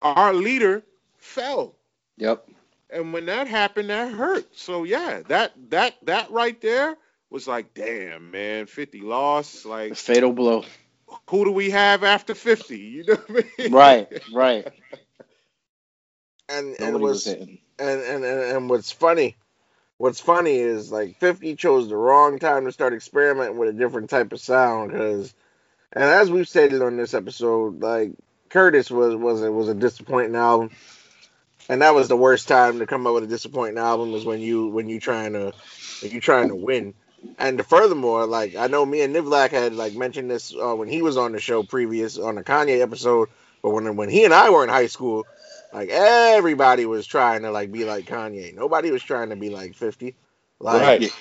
[0.01, 0.83] our leader,
[1.17, 1.75] fell.
[2.17, 2.47] Yep.
[2.91, 4.45] And when that happened, that hurt.
[4.57, 6.97] So yeah, that that that right there
[7.29, 9.65] was like, damn, man, 50 lost.
[9.89, 10.65] The Like, fatal blow.
[11.29, 12.77] who do we have after 50?
[12.79, 13.71] You know what I mean?
[13.71, 14.67] Right, right.
[16.49, 19.37] and and Nobody was was and, and and and what's funny
[19.97, 24.09] what's funny is like 50 chose the wrong time to start experimenting with a different
[24.09, 25.33] type of sound because
[25.93, 28.13] and as we've stated on this episode like
[28.49, 30.71] curtis was was a, was a disappointing album
[31.69, 34.41] and that was the worst time to come up with a disappointing album is when
[34.41, 35.53] you when you trying to
[36.01, 36.93] you trying to win
[37.37, 41.01] And furthermore, like I know me and Nivlak had like mentioned this uh, when he
[41.01, 43.29] was on the show previous on the Kanye episode,
[43.63, 45.27] but when when he and I were in high school,
[45.71, 48.53] like everybody was trying to like be like Kanye.
[48.53, 50.15] Nobody was trying to be like Fifty.
[50.59, 51.11] Like Right.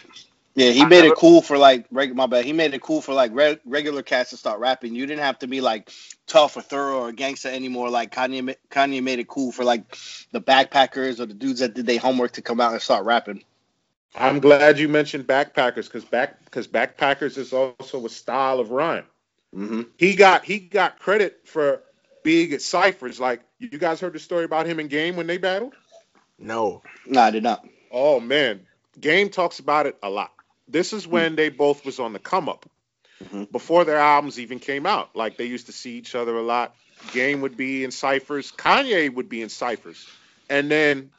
[0.54, 2.44] Yeah, he I made never- it cool for like reg- my bad.
[2.44, 4.94] He made it cool for like re- regular cats to start rapping.
[4.94, 5.90] You didn't have to be like
[6.26, 7.88] tough or thorough or gangster anymore.
[7.88, 9.96] Like Kanye, Kanye made it cool for like
[10.32, 13.44] the backpackers or the dudes that did their homework to come out and start rapping.
[14.14, 19.04] I'm glad you mentioned backpackers because back because backpackers is also a style of rhyme.
[19.54, 21.82] hmm He got he got credit for
[22.24, 23.20] being at ciphers.
[23.20, 25.74] Like you guys heard the story about him and Game when they battled.
[26.40, 27.64] no, no, I did not.
[27.92, 28.66] Oh man,
[28.98, 30.32] Game talks about it a lot.
[30.70, 32.68] This is when they both was on the come up
[33.24, 33.50] Mhm.
[33.50, 35.14] before their albums even came out.
[35.14, 36.74] Like they used to see each other a lot.
[37.12, 38.52] Game would be in ciphers.
[38.52, 40.06] Kanye would be in ciphers,
[40.48, 41.10] and then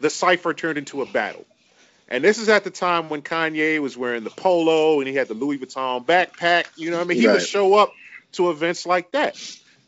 [0.00, 1.46] the cipher turned into a battle.
[2.08, 5.28] And this is at the time when Kanye was wearing the polo and he had
[5.28, 6.66] the Louis Vuitton backpack.
[6.76, 7.18] You know what I mean?
[7.18, 7.92] He would show up
[8.32, 9.40] to events like that.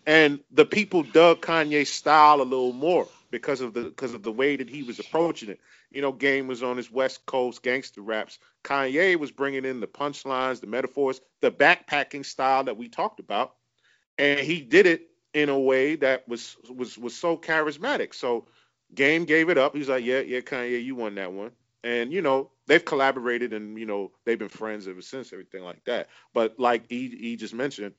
[0.06, 4.32] And the people dug Kanye's style a little more because of the because of the
[4.32, 5.60] way that he was approaching it.
[5.90, 8.38] You know, Game was on his West Coast gangster raps.
[8.64, 13.54] Kanye was bringing in the punchlines, the metaphors, the backpacking style that we talked about,
[14.18, 18.14] and he did it in a way that was was was so charismatic.
[18.14, 18.46] So
[18.94, 19.74] Game gave it up.
[19.74, 21.50] He's like, yeah, yeah, Kanye, you won that one.
[21.84, 25.84] And you know they've collaborated and you know they've been friends ever since, everything like
[25.84, 26.08] that.
[26.32, 27.94] But like he, he just mentioned,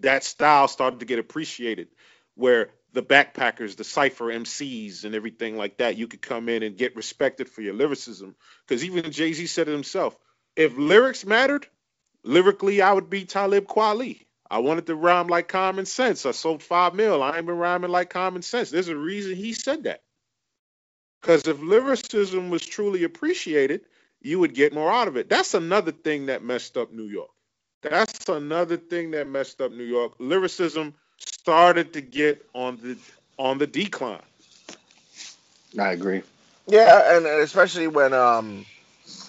[0.00, 1.88] that style started to get appreciated,
[2.34, 6.76] where the backpackers, the cipher MCs, and everything like that, you could come in and
[6.76, 8.34] get respected for your lyricism.
[8.66, 10.16] Because even Jay Z said it himself:
[10.56, 11.66] if lyrics mattered,
[12.22, 14.26] lyrically, I would be Talib Kweli.
[14.50, 16.26] I wanted to rhyme like Common Sense.
[16.26, 17.22] I sold five mil.
[17.22, 18.70] I ain't been rhyming like Common Sense.
[18.70, 20.02] There's a reason he said that.
[21.20, 23.82] Because if lyricism was truly appreciated,
[24.20, 25.28] you would get more out of it.
[25.28, 27.30] That's another thing that messed up New York.
[27.82, 30.14] That's another thing that messed up New York.
[30.18, 32.96] Lyricism started to get on the
[33.38, 34.20] on the decline.
[35.78, 36.22] I agree.
[36.66, 38.64] yeah, and especially when um,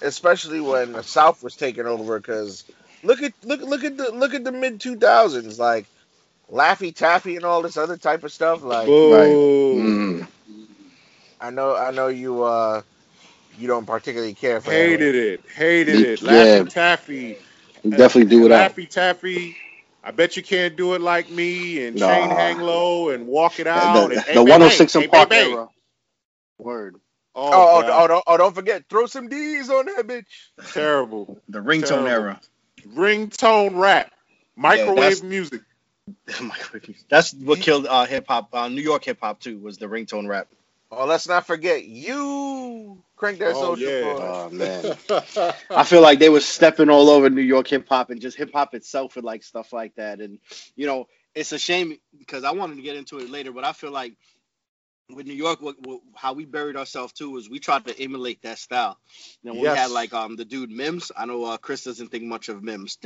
[0.01, 2.63] especially when the South was taking over, because
[3.03, 5.85] look at look look at the look at the mid two thousands, like
[6.51, 8.63] Laffy Taffy and all this other type of stuff.
[8.63, 9.75] Like Boo.
[9.75, 10.27] Mm.
[11.41, 12.81] I know I know you uh
[13.57, 14.75] you don't particularly care for that.
[14.75, 15.41] Hated it.
[15.55, 16.21] Hated it.
[16.21, 16.59] Yeah.
[16.59, 17.37] Laffy Taffy.
[17.87, 18.71] Definitely do it out.
[18.71, 19.55] Laffy Taffy.
[20.07, 22.07] I bet you can't do it like me and Nah.
[22.07, 24.09] chain hang low and walk it out.
[24.09, 25.53] The, and, the hey, 106 bang, in Park bang, bang.
[25.53, 25.69] era.
[26.59, 26.95] Word.
[27.33, 30.25] Oh, Oh, oh, oh, don't, oh, don't forget, throw some D's on that bitch.
[30.73, 31.41] terrible.
[31.49, 32.07] The ringtone Terrible.
[32.07, 32.41] era.
[32.87, 34.11] Ringtone rap.
[34.55, 35.61] Microwave that's- music.
[37.09, 38.49] That's what killed uh, hip hop.
[38.53, 40.47] Uh, New York hip hop too was the ringtone rap.
[40.91, 43.01] Oh, let's not forget you.
[43.15, 44.15] Crank that Oh, social yeah.
[44.19, 44.97] Oh man.
[45.75, 48.51] I feel like they were stepping all over New York hip hop and just hip
[48.53, 50.19] hop itself and like stuff like that.
[50.21, 50.39] And
[50.75, 53.73] you know, it's a shame because I wanted to get into it later, but I
[53.73, 54.17] feel like
[55.13, 58.41] with New York, what, what, how we buried ourselves too was we tried to emulate
[58.43, 58.97] that style.
[59.43, 61.11] You know, we had like um the dude Mims.
[61.15, 62.97] I know uh, Chris doesn't think much of Mims.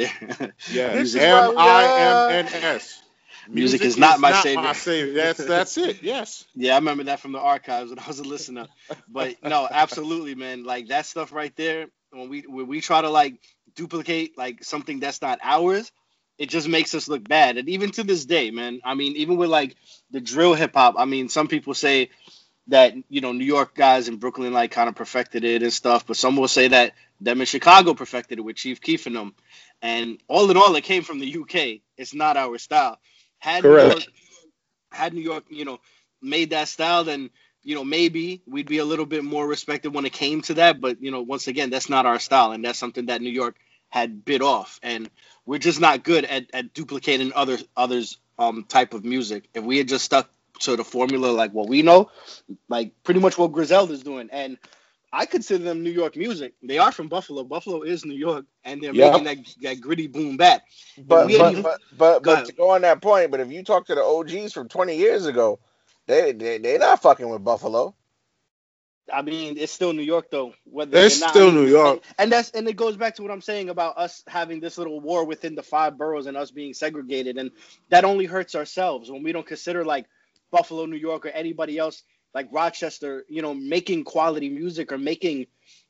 [0.67, 3.03] Yeah, This is M why I M we N S.
[3.47, 4.73] Music is not my savior.
[4.73, 5.13] savior.
[5.13, 6.03] That's that's it.
[6.03, 6.45] Yes.
[6.55, 8.67] Yeah, I remember that from the archives when I was a listener.
[9.09, 10.63] But no, absolutely, man.
[10.65, 11.87] Like that stuff right there.
[12.11, 13.39] When we when we try to like
[13.75, 15.91] duplicate like something that's not ours,
[16.37, 17.57] it just makes us look bad.
[17.57, 18.81] And even to this day, man.
[18.85, 19.75] I mean, even with like
[20.11, 20.95] the drill hip hop.
[20.97, 22.09] I mean, some people say
[22.67, 26.05] that you know New York guys in Brooklyn like kind of perfected it and stuff,
[26.07, 29.35] but some will say that them in Chicago perfected it with Chief Keef and them.
[29.81, 31.81] And all in all, it came from the UK.
[31.97, 32.99] It's not our style.
[33.39, 34.05] Had New York,
[34.91, 35.79] had New York, you know,
[36.21, 37.29] made that style, then
[37.63, 40.81] you know maybe we'd be a little bit more respected when it came to that.
[40.81, 43.57] But you know, once again, that's not our style, and that's something that New York
[43.89, 45.09] had bit off, and
[45.45, 49.49] we're just not good at, at duplicating other others um type of music.
[49.53, 50.29] If we had just stuck
[50.61, 52.11] to the formula like what we know,
[52.69, 54.57] like pretty much what Griselda's doing, and
[55.11, 56.53] I consider them New York music.
[56.61, 57.43] They are from Buffalo.
[57.43, 59.11] Buffalo is New York, and they're Yep.
[59.13, 60.61] making that, that gritty boom bap.
[60.97, 63.63] But but, ain't- but but Go but to go on that point, but if you
[63.63, 65.59] talk to the OGs from 20 years ago,
[66.07, 67.95] they they they not fucking with Buffalo.
[69.11, 70.53] I mean, it's still New York though.
[70.65, 72.03] Whether It's not- still New York.
[72.05, 74.77] and, and that's and it goes back to what I'm saying about us having this
[74.77, 77.51] little war within the five boroughs and us being segregated, and
[77.89, 80.05] that only hurts ourselves when we don't consider like
[80.51, 82.03] Buffalo, New York, or anybody else
[82.33, 85.47] like Rochester, you know, making quality music or making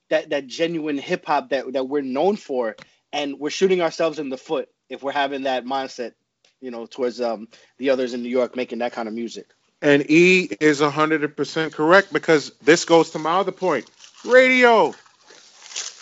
[0.10, 2.76] that that genuine hip hop that that we're known for,
[3.14, 6.14] and we're shooting ourselves in the foot if we're having that mindset,
[6.62, 9.48] you know, towards um the others in New York making that kind of music.
[9.82, 13.90] And E is hundred percent correct because this goes to my other point.
[14.26, 14.94] Radio.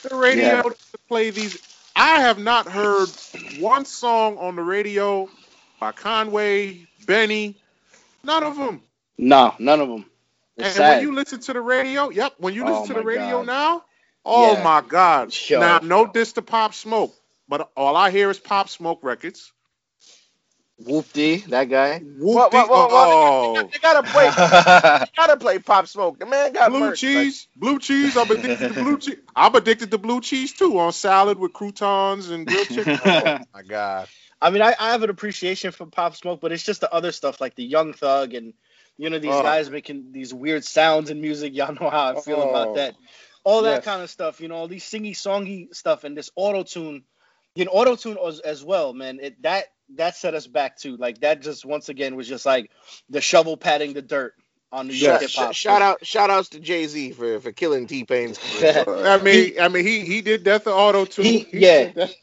[0.03, 0.61] The radio Yeah.
[0.61, 1.61] doesn't play these.
[1.95, 3.09] I have not heard
[3.59, 5.29] one song on the radio
[5.79, 7.55] by Conway, Benny,
[8.23, 8.81] none of them.
[9.17, 10.05] No, none of them.
[10.57, 10.89] It's And sad.
[10.89, 13.45] when you listen to the radio, yep, when you listen Oh to the radio God.
[13.45, 13.83] now,
[14.25, 14.63] oh Yeah.
[14.63, 15.33] my God.
[15.49, 15.59] Yo.
[15.59, 17.15] Now, no diss to Pop Smoke,
[17.47, 19.51] but all I hear is Pop Smoke records.
[20.77, 22.03] Whoop D, that guy.
[22.31, 24.29] Well, Whoop well, well, well, oh, They gotta play.
[24.99, 26.19] they gotta play Pop Smoke.
[26.19, 28.15] The man got blue merch, cheese, blue cheese.
[28.15, 29.17] I'm addicted to blue cheese.
[29.35, 32.99] I'm addicted to blue cheese too on salad with croutons and grilled chicken.
[33.03, 34.07] Oh my God.
[34.41, 37.11] I mean, I, I have an appreciation for Pop Smoke, but it's just the other
[37.11, 38.53] stuff like the Young Thug and
[38.97, 39.43] you know these Oh.
[39.43, 41.53] guys making these weird sounds in music.
[41.55, 42.49] Y'all know how I feel Oh.
[42.49, 42.95] about that.
[43.43, 43.85] All that Yes.
[43.85, 47.03] kind of stuff, you know, all these singy songy stuff and this auto tune,
[47.55, 49.19] you know, auto tune as, as well, man.
[49.21, 50.97] It that that set us back too.
[50.97, 52.71] Like that just once again was just like
[53.09, 54.33] the shovel patting the dirt
[54.69, 55.53] on New York Shout, hip hop.
[55.53, 58.37] shout out, shout outs to Jay Z for for killing T Pain's.
[58.61, 61.21] I mean, I mean, he he did Death of Auto too.
[61.21, 62.07] He- yeah.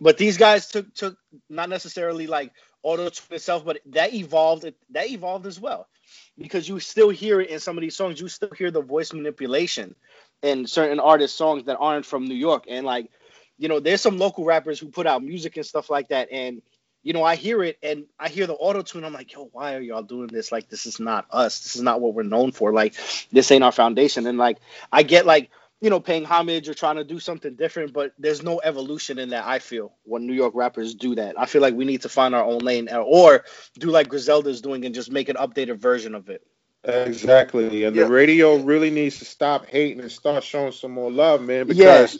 [0.00, 1.16] But these guys took took
[1.48, 2.52] not necessarily like
[2.82, 4.70] auto tune itself, but that evolved.
[4.90, 5.88] That evolved as well,
[6.36, 8.20] because you still hear it in some of these songs.
[8.20, 9.94] You still hear the voice manipulation
[10.42, 12.64] in certain artists' songs that aren't from New York.
[12.68, 13.10] And like,
[13.58, 16.28] you know, there's some local rappers who put out music and stuff like that.
[16.30, 16.62] And
[17.02, 19.04] you know, I hear it and I hear the auto tune.
[19.04, 20.50] I'm like, yo, why are y'all doing this?
[20.50, 21.60] Like, this is not us.
[21.60, 22.72] This is not what we're known for.
[22.72, 22.94] Like,
[23.30, 24.26] this ain't our foundation.
[24.26, 24.58] And like,
[24.92, 25.50] I get like
[25.80, 29.30] you know, paying homage or trying to do something different, but there's no evolution in
[29.30, 29.46] that.
[29.46, 32.34] I feel when New York rappers do that, I feel like we need to find
[32.34, 33.44] our own lane or- or
[33.78, 36.42] do like Griselda's doing and just make an updated version of it.
[36.84, 38.04] Exactly, and Yeah.
[38.04, 41.66] the radio really needs to stop hating and start showing some more love, man.
[41.68, 42.02] Yeah.
[42.02, 42.18] Because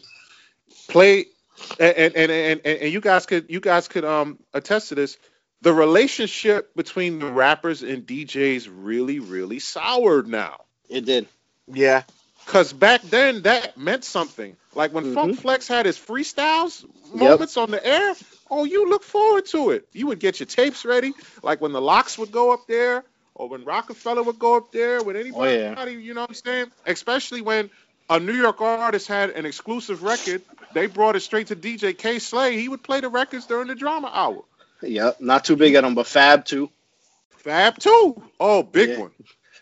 [0.88, 1.26] play,
[1.80, 5.16] and and, and and and you guys could you guys could um attest to this.
[5.62, 10.60] The relationship between the rappers and DJs really really soured now.
[10.88, 11.26] It did.
[11.66, 12.02] Yeah,
[12.48, 14.56] Cause back then that meant something.
[14.74, 15.14] Like when Mhm.
[15.14, 16.82] Funk Flex had his freestyles
[17.14, 18.16] moments on the air,
[18.50, 19.86] oh, you look forward to it.
[19.92, 21.12] You would get your tapes ready.
[21.42, 25.02] Like when the LOX would go up there, or when Roc-A-Fella would go up there,
[25.02, 25.86] with anybody, yeah.
[25.88, 26.72] you know what I'm saying?
[26.86, 27.68] Especially when
[28.08, 30.40] a New York artist had an exclusive record,
[30.72, 32.58] they brought it straight to DJ Kay Slay.
[32.58, 34.42] He would play the records during the drama hour.
[34.80, 35.20] Yep.
[35.20, 36.70] Not too big at them, but Fab too.
[37.36, 38.22] Fab too.
[38.40, 39.00] Oh, big Yeah.
[39.00, 39.10] one.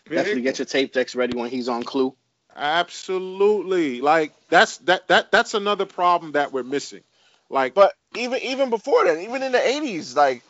[0.05, 2.15] Big Definitely get your tape decks ready when he's on Clue.
[2.57, 4.01] Absolutely.
[4.01, 7.03] Like that's that that that's another problem that we're missing.
[7.49, 10.43] Like but even even before then, even in the '80s, like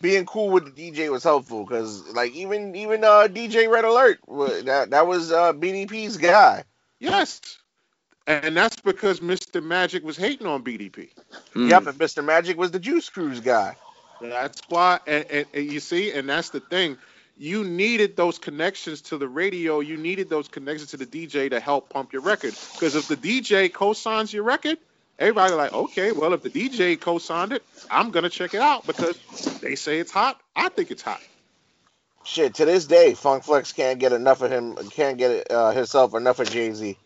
[0.00, 4.18] being cool with the DJ was helpful because like even even uh DJ Red Alert
[4.66, 6.64] that that was uh BDP's guy.
[6.98, 7.40] yes.
[8.26, 9.62] And that's because Mr.
[9.62, 11.10] Magic was hating on BDP.
[11.52, 11.68] Hmm.
[11.68, 12.24] Yep, and Mr.
[12.24, 13.76] Magic was the Juice Crew guy.
[14.20, 16.96] That's why and, and, and you see, and that's the thing.
[17.36, 21.60] You needed those connections to the radio, you needed those connections to the DJ to
[21.60, 22.54] help pump your record.
[22.74, 24.78] Because if the DJ co-signs your record,
[25.18, 29.18] everybody like, okay, well if the DJ co-signed it, I'm gonna check it out because
[29.60, 30.40] they say it's hot.
[30.54, 31.20] I think it's hot.
[32.24, 34.76] Shit, to this day, Funk Flex can't get enough of him.
[34.90, 36.96] Can't get uh, himself enough of Jay Z.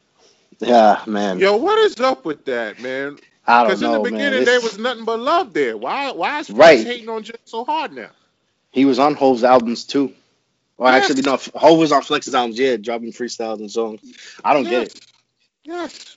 [0.61, 1.39] Yeah, man.
[1.39, 3.19] Yo, what is up with that, man?
[3.47, 5.77] I don't Because in the beginning It's- there was nothing but love there.
[5.77, 6.87] Why why is Flex Right.
[6.87, 8.11] hating on Jay so hard now?
[8.71, 10.13] He was on Hove's albums too.
[10.77, 11.11] Well, Yes.
[11.11, 12.59] actually, no, Hove was on Flex's albums.
[12.59, 14.01] Yeah, dropping freestyles and songs.
[14.45, 15.01] I don't get it.
[15.65, 16.17] Yes.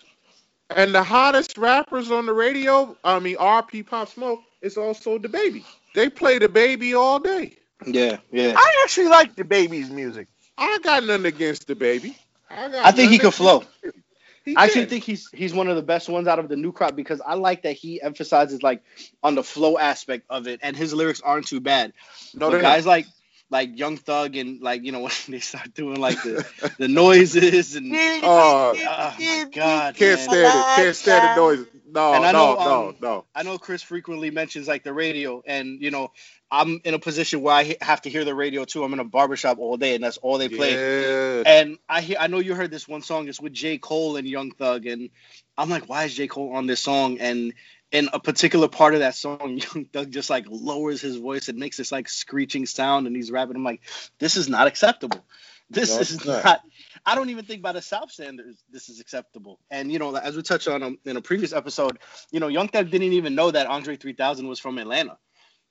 [0.70, 5.64] And the hottest rappers on the radio, I mean RP Pop Smoke, is also DaBaby.
[5.96, 7.58] They play DaBaby all day.
[7.86, 8.54] Yeah, yeah.
[8.56, 10.28] I actually like DaBaby's music.
[10.58, 12.16] I got nothing against DaBaby.
[12.50, 13.64] I, got I think he nothing could flow.
[13.84, 13.98] against-
[14.46, 16.72] He I actually think he's he's one of the best ones out of the new
[16.72, 18.84] crop because I like that he emphasizes like
[19.24, 21.94] on the flow aspect of it, and his lyrics aren't too bad.
[22.34, 22.92] no, but guys not.
[22.92, 23.06] like
[23.52, 26.46] like Young Thug and like you know when they start doing like the
[26.78, 30.30] the noises and Oh, oh my god, can't man.
[30.30, 30.76] stand it.
[30.76, 31.66] Can't stand the noise.
[31.94, 33.26] No, And I no, know, no, um, no.
[33.36, 36.12] I know Chris frequently mentions like the radio, and you know
[36.50, 38.84] I'm in a position where I have to hear the radio too.
[38.84, 40.74] I'm in a barbershop all day, and that's all they play.
[40.74, 41.44] Yeah.
[41.46, 43.28] And I hear, I know you heard this one song.
[43.28, 43.78] It's with J.
[43.78, 45.10] Cole and Young Thug, and
[45.58, 46.28] I'm like, why is J.
[46.28, 47.20] Cole on this song?
[47.20, 47.54] And
[47.92, 51.58] in a particular part of that song, Young Thug just like lowers his voice and
[51.60, 53.56] makes this like screeching sound, and he's rapping.
[53.56, 53.82] I'm like,
[54.20, 55.26] this is not acceptable.
[55.70, 56.44] This No, is not.
[56.44, 56.62] not.
[57.06, 59.60] I don't even think by the South standards this is acceptable.
[59.70, 62.00] And you know, as we touched on um, in a previous episode,
[62.32, 65.18] you know, Young Thug didn't even know that Andre 3000 was from Atlanta.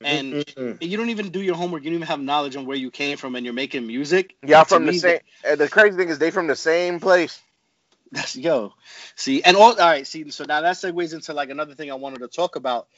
[0.03, 0.79] And Mm-mm.
[0.81, 1.85] you don't even do your homework.
[1.85, 4.35] You don't even have knowledge on where you came from, and you're making music.
[4.47, 5.19] Y'all from the me, same.
[5.45, 7.39] And the crazy thing is, they from the same place.
[8.13, 8.73] That's yo.
[9.15, 11.91] See, and all all right, see, so now that's that segues into like another thing
[11.91, 12.89] I wanted to talk about.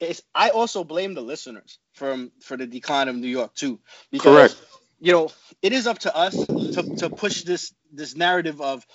[0.00, 3.78] Is I also blame the listeners from for the decline of New York too.
[4.10, 4.69] Because Correct.
[5.00, 5.30] You know,
[5.62, 8.86] it is up to us to, to push this this narrative of,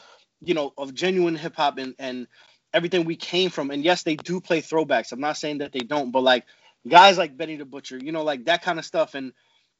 [0.42, 2.28] you know, of genuine hip hop and and
[2.74, 3.72] everything we came from.
[3.72, 5.14] And yes, they do play throwbacks.
[5.14, 6.46] I'm not saying that they don't, but like
[6.88, 9.16] guys like Benny the Butcher, you know, like that kind of stuff.
[9.16, 9.34] And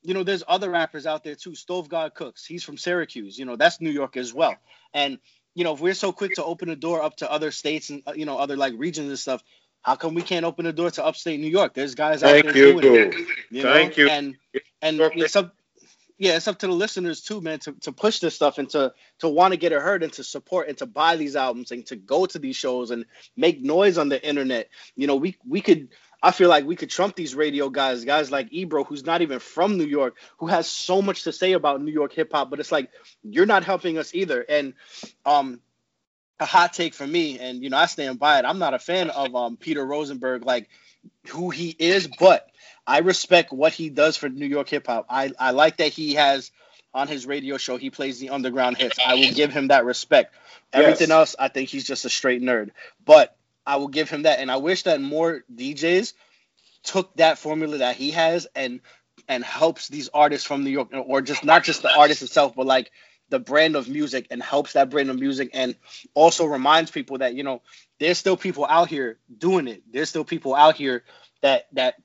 [0.04, 1.56] you know, there's other rappers out there too.
[1.56, 3.38] Stove God Cooks, he's from Syracuse.
[3.40, 4.56] You know, that's New York as well.
[4.94, 5.20] And
[5.56, 8.04] you know, if we're so quick to open the door up to other states and
[8.08, 9.44] uh, you know other like regions and stuff,
[9.82, 11.74] how come we can't open the door to upstate New York?
[11.76, 12.74] There's guys out Thank there you.
[12.82, 13.16] doing it.
[13.52, 13.98] You Thank know?
[13.98, 14.08] you.
[14.10, 14.38] And
[14.82, 15.02] and
[15.36, 15.56] up,
[16.18, 18.94] yeah, it's up to the listeners too, man, to, to push this stuff and to
[19.20, 21.86] to want to get it heard and to support and to buy these albums and
[21.88, 23.06] to go to these shows and
[23.36, 24.70] make noise on the internet.
[24.96, 25.90] You know, we we could
[26.24, 29.40] I feel like we could trump these radio guys, guys like Ebro, who's not even
[29.40, 32.60] from New York, who has so much to say about New York hip hop, but
[32.60, 32.90] it's like
[33.24, 34.42] you're not helping us either.
[34.42, 34.74] And
[35.26, 35.60] um
[36.40, 38.46] a hot take for me, and you know, I stand by it.
[38.46, 40.70] I'm not a fan of um Peter Rosenberg, like
[41.30, 42.50] who he is, but
[42.88, 45.08] I respect what he does for New York hip hop.
[45.10, 46.52] I, I like that he has
[46.94, 49.00] on his radio show he plays the underground hits.
[49.04, 50.34] I will give him that respect.
[50.74, 51.12] Everything Yes.
[51.12, 52.72] else, I think he's just a straight nerd.
[53.06, 56.14] But I will give him that, and I wish that more DJs
[56.84, 58.82] took that formula that he has and
[59.28, 62.66] and helps these artists from New York, or just not just the artist itself, but
[62.68, 62.92] like
[63.30, 65.76] the brand of music and helps that brand of music and
[66.16, 67.62] also reminds people that you know
[68.00, 69.84] there's still people out here doing it.
[69.92, 71.04] There's still people out here
[71.44, 71.96] that that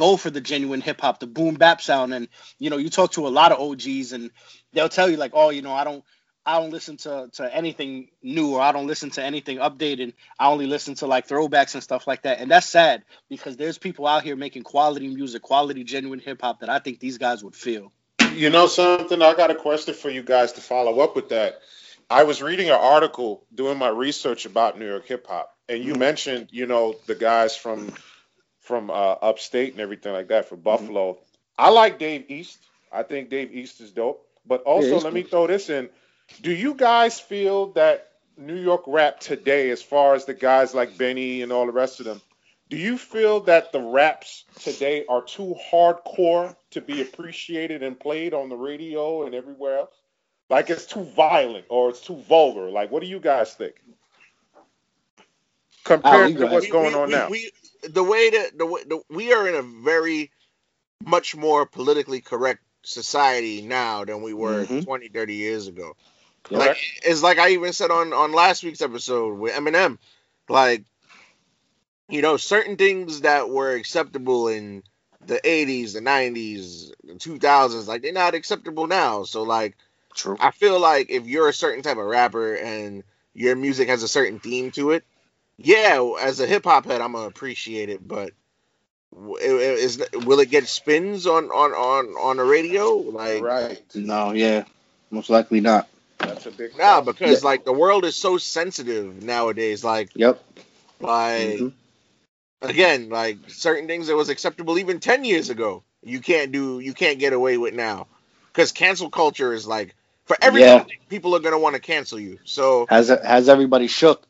[0.00, 2.14] go for the genuine hip hop, the boom bap sound.
[2.14, 2.28] And
[2.58, 4.30] you know, you talk to a lot of OGs and
[4.72, 6.02] they'll tell you like, oh, you know, I don't
[6.46, 10.14] I don't listen to, to anything new or I don't listen to anything updated.
[10.38, 12.40] I only listen to like throwbacks and stuff like that.
[12.40, 16.60] And that's sad because there's people out here making quality music, quality genuine hip hop
[16.60, 17.92] that I think these guys would feel.
[18.32, 19.20] You know something?
[19.20, 21.60] I got a question for you guys to follow up with that.
[22.08, 25.92] I was reading an article doing my research about New York hip hop, and you
[25.92, 26.00] mm-hmm.
[26.00, 27.92] mentioned, you know, the guys from
[28.70, 31.18] from uh, upstate and everything like that for Buffalo.
[31.58, 32.58] I like Dave East.
[32.92, 34.26] I think Dave East is dope.
[34.46, 35.90] But also, he's let me throw this in.
[36.40, 40.96] Do you guys feel that New York rap today, as far as the guys like
[40.96, 42.22] Benny and all the rest of them,
[42.70, 48.32] do you feel that the raps today are too hardcore to be appreciated and played
[48.32, 49.94] on the radio and everywhere else?
[50.48, 52.70] Like it's too violent or it's too vulgar.
[52.70, 53.74] Like, what do you guys think?
[55.84, 57.28] Compared you to what's going we- on we- now.
[57.28, 57.50] We,
[57.82, 60.30] the way that the, way- the we are in a very
[61.04, 64.84] much more politically correct society now than we were Mhm.
[64.84, 65.96] 20, 30 years ago.
[66.44, 66.68] Correct?
[66.68, 69.98] Like it's like I even said on on last week's episode with Eminem,
[70.48, 70.84] like
[72.08, 74.82] you know certain things that were acceptable in
[75.26, 79.24] the 80s, the 90s, the 2000s, like they're not acceptable now.
[79.24, 79.76] So like
[80.14, 80.36] True.
[80.40, 83.04] I feel like if you're a certain type of rapper and
[83.34, 85.04] your music has a certain theme to it,
[85.62, 88.06] yeah, as a hip hop head, I'm gonna appreciate it.
[88.06, 88.32] But
[89.14, 92.94] w- it- it- is will it get spins on on on on the radio?
[92.94, 93.82] Like right.
[93.94, 94.64] No, yeah.
[95.10, 95.88] Most likely not.
[96.18, 97.14] That's a big nah, question.
[97.14, 97.48] because Yeah.
[97.48, 99.84] like the world is so sensitive nowadays.
[99.84, 100.44] Like Yep.
[101.00, 101.72] like Mhm.
[102.62, 106.94] again, like certain things that was acceptable even ten years ago, you can't do, you
[106.94, 108.08] can't get away with now,
[108.52, 109.94] because cancel culture is like
[110.26, 110.84] for everything.
[110.84, 110.84] Yeah.
[111.08, 112.38] People are gonna want to cancel you.
[112.44, 114.26] So Has has everybody shook?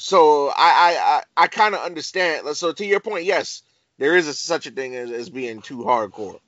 [0.00, 2.48] So I I I, I kind of understand.
[2.56, 3.62] So to your point, yes,
[3.98, 6.40] there is a, such a thing as, as being too hardcore.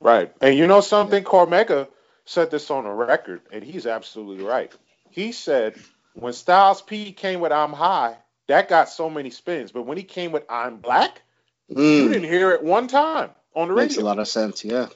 [0.00, 0.32] Right.
[0.40, 1.24] And you know something?
[1.24, 1.88] Cormega
[2.26, 4.72] said this on a record, and he's absolutely right.
[5.10, 5.76] He said
[6.14, 8.16] when Styles P came with I'm High,
[8.48, 9.72] that got so many spins.
[9.72, 11.22] But when he came with I'm Black,
[11.68, 13.84] you Mm, didn't hear it one time on the radio.
[13.84, 14.64] makes a lot of sense.
[14.64, 14.88] Yeah.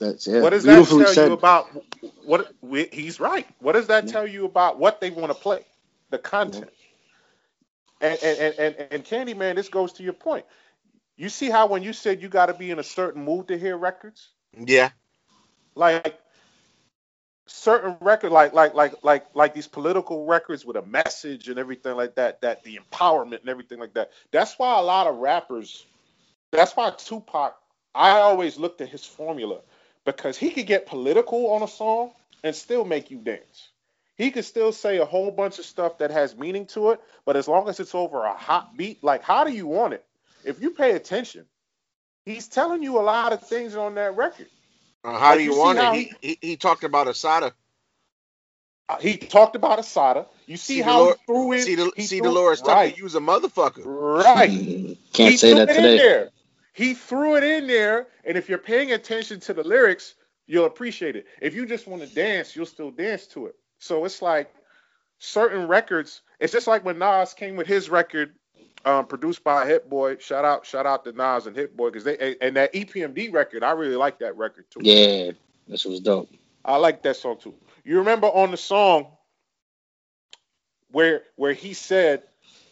[0.00, 0.42] That's yeah.
[0.42, 1.28] What does that tell said.
[1.28, 1.68] you about
[2.24, 3.46] what we, he's right?
[3.60, 5.64] What does that tell you about what they want to play,
[6.10, 6.72] the content?
[8.00, 10.46] And and, and and and Candyman, this goes to your point.
[11.16, 13.58] You see how when you said you got to be in a certain mood to
[13.58, 14.28] hear records,
[14.58, 14.90] Yeah,
[15.76, 16.18] like
[17.46, 21.96] certain record, like like like like like these political records with a message and everything
[21.96, 24.10] like that, that the empowerment and everything like that.
[24.32, 25.86] That's why a lot of rappers.
[26.52, 27.56] That's why Tupac.
[27.94, 29.60] I always looked at his formula
[30.04, 32.12] because he could get political on a song
[32.44, 33.68] and still make you dance.
[34.18, 37.36] He could still say a whole bunch of stuff that has meaning to it, but
[37.36, 40.04] as long as it's over a hot beat, like how do you want it?
[40.44, 41.46] If you pay attention,
[42.26, 44.48] he's telling you a lot of things on that record.
[45.04, 45.94] uh, how Like, do you, you see want how it?
[45.94, 47.54] He, he he talked about Assata.
[48.88, 50.26] Uh, he talked about Assata.
[50.46, 51.60] You see, See, how Delor- he threw in.
[51.62, 53.84] See the he see threw- Dolores Tucker right, use a motherfucker.
[53.84, 54.60] right.
[55.14, 55.96] Can't he say that today.
[55.96, 56.30] there.
[56.74, 60.14] He threw it in there, and if you're paying attention to the lyrics,
[60.46, 61.26] you'll appreciate it.
[61.42, 63.56] If you just want to dance, you'll still dance to it.
[63.78, 64.52] So it's like
[65.18, 66.22] certain records.
[66.40, 68.34] It's just like when Nas came with his record,
[68.84, 70.16] um, produced by Hit Boy.
[70.18, 73.62] Shout out, shout out to Nas and Hit Boy because they and that EPMD record.
[73.62, 74.80] I really like that record too.
[74.82, 75.32] Yeah,
[75.66, 76.30] this was dope.
[76.64, 77.54] I like that song too.
[77.84, 79.08] You remember on the song
[80.90, 82.22] where where he said,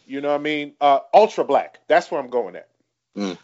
[0.05, 1.79] you know what I mean, uh, ultra black.
[1.87, 2.69] That's where I'm going at.
[3.15, 3.37] Mm.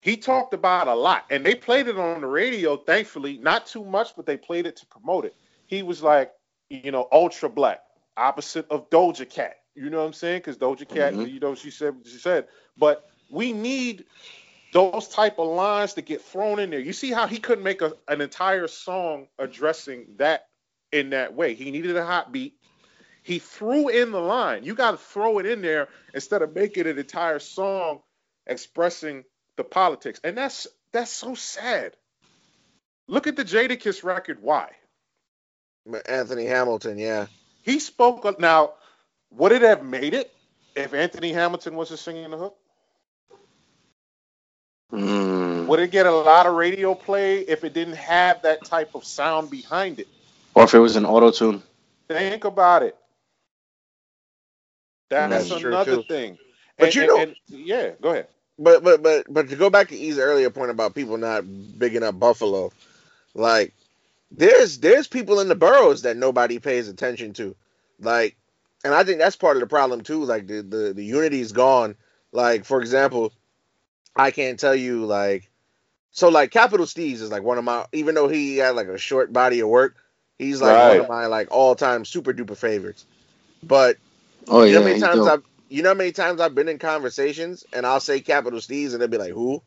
[0.00, 2.76] He talked about a lot, and they played it on the radio.
[2.76, 5.34] Thankfully, not too much, but they played it to promote it.
[5.66, 6.32] He was like,
[6.70, 7.82] you know, ultra black,
[8.16, 9.56] opposite of Doja Cat.
[9.74, 10.38] You know what I'm saying?
[10.38, 11.30] Because Doja Cat, Mhm.
[11.32, 12.48] you know, she said what she said.
[12.76, 14.06] But we need
[14.72, 16.80] those type of lines to get thrown in there.
[16.80, 20.48] You see how he couldn't make a, an entire song addressing that
[20.92, 21.54] in that way.
[21.54, 22.54] He needed a hot beat.
[23.22, 24.64] He threw in the line.
[24.64, 28.00] You got to throw it in there instead of making an entire song
[28.46, 29.24] expressing
[29.56, 30.20] the politics.
[30.24, 31.96] And that's that's so sad.
[33.08, 34.40] Look at the Jadakiss record.
[34.40, 34.70] Why?
[36.08, 37.26] Anthony Hamilton, yeah.
[37.62, 38.38] He spoke up.
[38.40, 38.72] Now,
[39.30, 40.32] would it have made it
[40.76, 42.56] if Anthony Hamilton was singing the hook?
[44.92, 45.66] Mm.
[45.66, 49.04] Would it get a lot of radio play if it didn't have that type of
[49.04, 50.08] sound behind it?
[50.54, 51.62] Or if it was an auto tune.
[52.08, 52.96] Think about it.
[55.10, 56.38] That's That's another thing.
[56.76, 58.28] But And- you and- know- and- yeah, go ahead.
[58.58, 61.44] But but but but to go back to E's earlier point about people not
[61.78, 62.72] bigging up Buffalo,
[63.32, 63.72] like
[64.30, 67.56] there's there's people in the boroughs that nobody pays attention to,
[68.00, 68.36] like,
[68.84, 70.24] and I think that's part of the problem too.
[70.24, 71.96] Like the the the unity is gone.
[72.32, 73.32] Like for example,
[74.16, 75.50] I can't tell you like,
[76.12, 78.98] so like Capital Steez is like one of my even though he had like a
[78.98, 79.96] short body of work,
[80.38, 83.06] he's like one of my like all time super duper favorites.
[83.62, 83.98] But
[84.48, 85.26] Oh you yeah, know how many times.
[85.26, 88.92] I've you know how many times I've been in conversations and I'll say Capital Steez
[88.92, 89.62] and they'll be like who,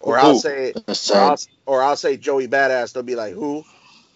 [0.00, 0.76] or I'll say
[1.08, 3.66] or I'll, or I'll say Joey Badass they'll be like who,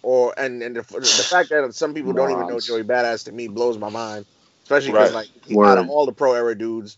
[0.03, 0.83] or and and the,
[1.15, 2.61] the fact that some people don't even know.
[2.61, 4.25] Joey Badass to me blows my mind,
[4.63, 5.13] especially because Right.
[5.13, 5.29] like
[5.63, 6.97] out of all the pro era dudes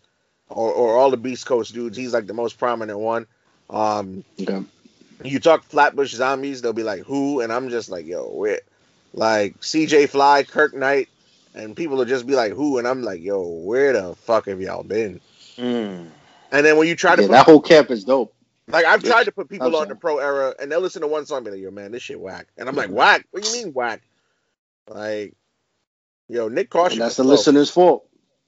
[0.49, 3.27] or or all the Beast Coast dudes he's like the most prominent one.
[3.69, 4.61] Um, Okay.
[5.23, 8.61] you talk Flatbush Zombies they'll be like who, and I'm just like yo where,
[9.13, 11.09] like CJ Fly, Kirk Knight.
[11.55, 14.61] And people will just be like, "Who?" And I'm like, "Yo, where the fuck have
[14.61, 15.21] y'all been?"
[16.51, 18.35] And then when you try to put, that whole camp is dope.
[18.71, 21.07] Like, I've tried to put people I'm on the pro era, and they'll listen to
[21.07, 23.27] one song, and be like, "Yo, man, this shit whack," and I'm like, "Whack?
[23.31, 24.01] What do you mean whack?"
[24.87, 25.35] Like,
[26.27, 27.31] yo, Nyck Caution." That's the dope.
[27.31, 28.07] listener's fault.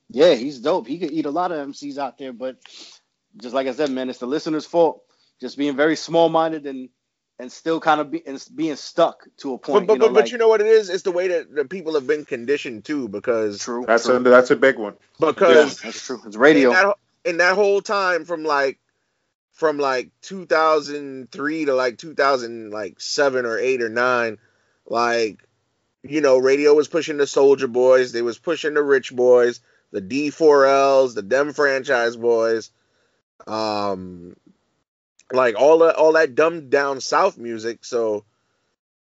[0.10, 0.88] Yeah, he's dope.
[0.88, 2.58] He could eat a lot of MCs out there, but
[3.38, 5.04] just like I said, man, it's the listener's fault.
[5.42, 6.90] Just being very small minded and
[7.40, 9.88] and still kind of be, and being stuck to a point.
[9.88, 10.90] But but, you know, but, but like- you know what it is?
[10.90, 13.86] It's the way that the people have been conditioned too, because true.
[13.88, 14.16] That's true.
[14.16, 14.96] a that's a big one.
[15.20, 16.22] because that's true.
[16.26, 16.70] It's radio.
[16.70, 18.80] in that, in that whole time from like
[19.54, 24.38] from like 2003 to like 2000 like 7 or 8 or 9
[24.88, 25.44] like
[26.04, 30.02] you know radio was pushing the Soulja Boys they was pushing the rich boys the
[30.02, 32.70] d4ls the Dem Franchize Boyz
[33.52, 34.36] um
[35.32, 38.26] like all that all that dumbed down south music so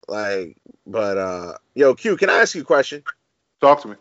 [0.06, 3.02] like but uh yo q can i ask you a question
[3.60, 3.94] Talk to me.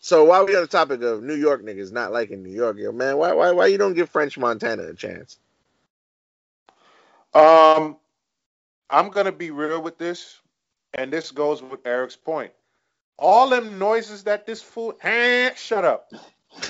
[0.00, 2.90] So while we on the topic of New York niggas not liking New York, yo
[2.92, 5.38] man, why why why you don't give French Montana a chance?
[7.34, 7.96] Um,
[8.88, 10.40] I'm gonna be real with this,
[10.94, 12.52] and this goes with Eric's point.
[13.18, 16.10] All them noises that this fool, eh, shut up.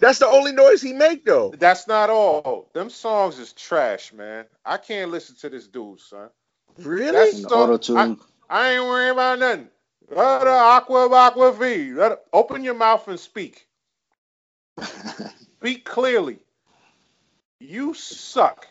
[0.00, 1.52] That's the only noise he make though.
[1.58, 2.70] That's not all.
[2.72, 4.46] Them songs is trash, man.
[4.64, 6.30] I can't listen to this dude, son.
[6.78, 7.12] Really?
[7.12, 8.20] That's And so- auto tune.
[8.48, 9.68] I ain't worrying about nothing.
[10.10, 11.92] Let aqua aqua v.
[11.94, 13.66] Let open your mouth and speak.
[15.60, 16.38] Speak clearly.
[17.60, 18.68] You suck.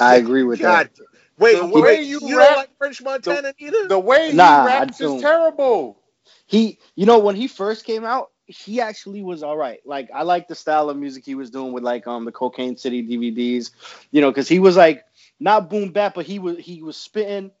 [0.00, 0.88] I agree with God.
[0.88, 0.90] that.
[1.38, 3.90] Wait, The wait, way you, you don't rap- like French Montana either?
[3.90, 5.98] The way he Nah, raps is terrible.
[6.46, 9.80] He, you know, when he first came out, he actually was all right.
[9.86, 12.76] Like I like the style of music he was doing with like um the Cocaine
[12.76, 13.72] City DVDs,
[14.12, 15.04] you know, because he was like
[15.40, 17.52] not boom bap, but he was he was spitting,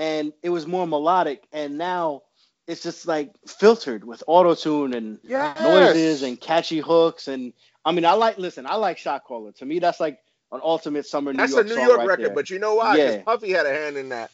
[0.00, 1.44] and it was more melodic.
[1.52, 2.24] And now
[2.68, 5.58] it's just like filtered with auto tune and Yes.
[5.58, 7.28] noises and catchy hooks.
[7.28, 7.54] And
[7.86, 9.52] I mean, I like listen, I like Shot Caller.
[9.54, 10.20] To me, that's like
[10.52, 12.34] an ultimate summer New That's York That's a New York right record, there.
[12.34, 12.98] but you know why?
[12.98, 13.18] Because Yeah.
[13.18, 14.32] Puffy had a hand in that.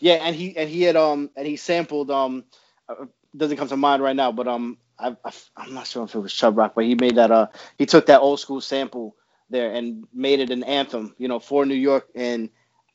[0.00, 2.44] Yeah, and he and he had um and he sampled um
[2.88, 3.06] uh,
[3.36, 6.20] doesn't come to mind right now, but um I, I I'm not sure if it
[6.20, 7.48] was Chubb Rock, but he made that uh
[7.78, 9.16] he took that old school sample
[9.50, 12.08] there and made it an anthem, you know, for New York.
[12.14, 12.50] And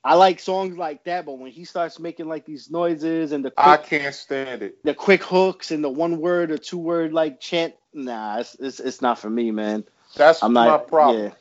[0.08, 3.52] I like songs like that, but when he starts making like these noises and the
[3.52, 4.82] quick, I can't stand it.
[4.86, 8.80] the quick hooks and the one word or two word like chant, nah, it's it's,
[8.80, 9.84] it's not for me, man.
[10.16, 11.26] That's I'm my not problem.
[11.26, 11.32] Yeah,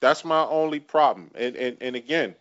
[0.00, 1.30] That's my only problem.
[1.34, 2.34] And, and and again,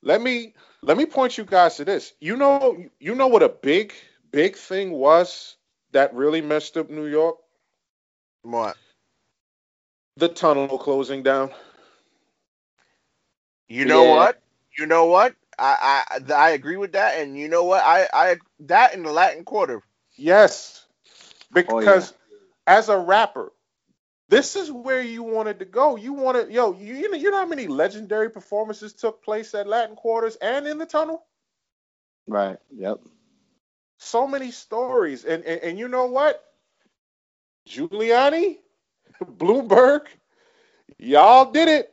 [0.00, 2.14] let me let me point you guys to this.
[2.18, 3.92] You know you know what a big
[4.30, 5.56] big thing was
[5.92, 7.36] that really messed up New York?
[8.40, 8.74] What?
[10.16, 11.50] The tunnel closing down.
[13.68, 14.06] You know Yeah.
[14.06, 14.40] what?
[14.78, 15.34] You know what?
[15.58, 17.82] I, I I agree with that, and you know what?
[17.84, 19.82] I I that in the Latin Quarter.
[20.16, 20.84] Yes.
[21.68, 22.14] Oh, because
[22.66, 23.52] as a rapper,
[24.28, 25.96] this is where you wanted to go.
[25.96, 29.68] You wanted, yo, you, you know, you know how many legendary performances took place at
[29.68, 31.24] Latin Quarters and in the tunnel?
[32.28, 32.58] Right.
[32.76, 33.00] Yep.
[33.98, 35.24] So many stories.
[35.24, 36.44] And and, and you know what?
[37.68, 38.58] Giuliani,
[39.24, 40.02] Bloomberg,
[40.98, 41.92] y'all did it.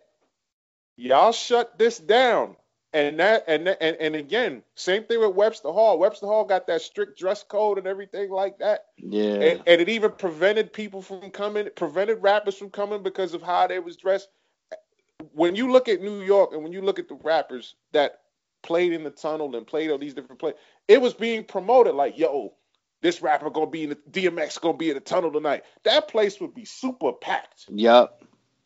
[0.98, 2.56] Y'all shut this down.
[2.94, 6.00] And that and and, and again, same thing with Webster Hall.
[6.00, 8.86] Webster Hall got that strict dress code and everything like that.
[8.98, 9.34] Yeah.
[9.34, 13.68] And, and it even prevented people from coming, prevented rappers from coming because of how
[13.68, 14.30] they was dressed.
[15.34, 18.22] When you look at New York and when you look at the rappers that
[18.62, 22.18] played in the tunnel and played on these different places, it was being promoted like,
[22.18, 22.54] yo,
[23.02, 25.64] this rapper gonna be in the DMX gonna be in the tunnel tonight.
[25.84, 27.66] That place would be super packed.
[27.68, 28.24] Yep.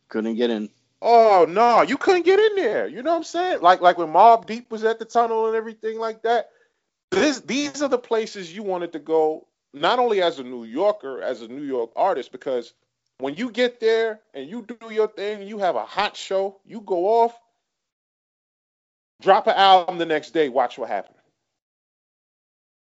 [0.07, 0.69] Couldn't get in.
[1.01, 2.87] Oh no, you couldn't get in there.
[2.87, 3.61] You know what I'm saying?
[3.61, 6.49] Like like when Mobb Deep was at the tunnel and everything like that.
[7.11, 11.21] This these are the places you wanted to go, not only as a New Yorker,
[11.21, 12.73] as a New York artist, because
[13.19, 16.81] when you get there and you do your thing, you have a hot show, you
[16.81, 17.37] go off,
[19.21, 21.15] drop an album the next day, watch what happens.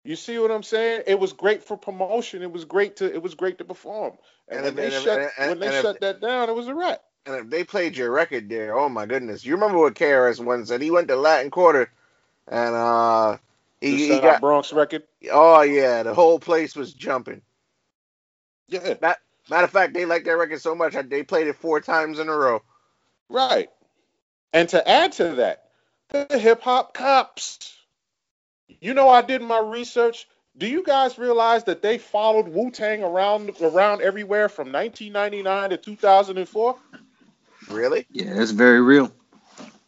[0.03, 1.03] You see what I'm saying?
[1.05, 2.41] It was great for promotion.
[2.41, 4.17] It was great to it was great to perform.
[4.47, 6.21] And, And when if- they and shut and- and- when they and if- shut that
[6.21, 7.01] down, it was a wrap.
[7.27, 9.45] And if they played your record there, oh my goodness.
[9.45, 10.81] You remember what KRS One said?
[10.81, 11.91] He went to Latin Quarter
[12.47, 13.37] and uh
[13.81, 15.03] he, he got Bronx record.
[15.31, 17.41] oh yeah, the whole place was jumping.
[18.69, 18.95] Yeah.
[19.49, 22.19] Matter of fact, they liked that record so much that they played it four times
[22.19, 22.61] in a row.
[23.29, 23.69] Right.
[24.53, 25.69] And to add to that,
[26.09, 27.77] the hip hop cops.
[28.67, 30.27] You know, I did my research.
[30.57, 35.77] Do you guys realize that they followed Wu Tang around around everywhere from 1999 to
[35.77, 36.75] 2004,
[37.69, 38.05] Really?
[38.11, 39.11] Yeah, it's very real.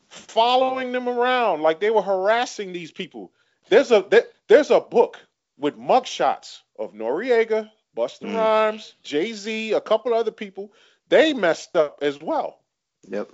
[0.09, 3.31] following them around like they were harassing these people?
[3.69, 5.19] There's a there- there's a book
[5.57, 8.35] with mugshots of Noreaga, Busta Mm.
[8.35, 10.73] Rhymes, Jay Z, a couple other people.
[11.09, 12.59] They messed up as well.
[13.07, 13.29] Yep.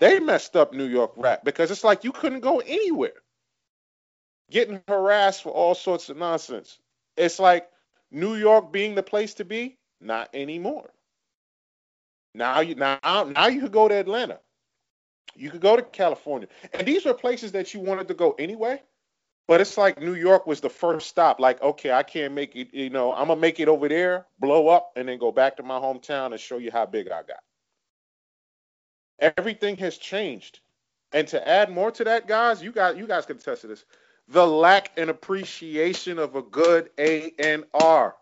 [0.00, 3.20] they messed up New York rap because it's like you couldn't go anywhere.
[4.50, 6.78] Getting harassed for all sorts of nonsense.
[7.16, 7.68] It's like
[8.10, 10.88] New York being the place to be, not anymore.
[12.38, 14.40] Now you now now you could go to Atlanta.
[15.34, 16.48] You could go to California.
[16.72, 18.82] And these were places that you wanted to go anyway.
[19.46, 21.40] But it's like New York was the first stop.
[21.40, 24.68] Like, okay, I can't make it, you know, I'm gonna make it over there, blow
[24.68, 27.40] up, and then go back to my hometown and show you how big I got
[29.18, 30.60] everything has changed.
[31.12, 33.84] And to add more to that, guys, you got you guys can attest to this.
[34.28, 38.14] The lack and appreciation of a good A and R.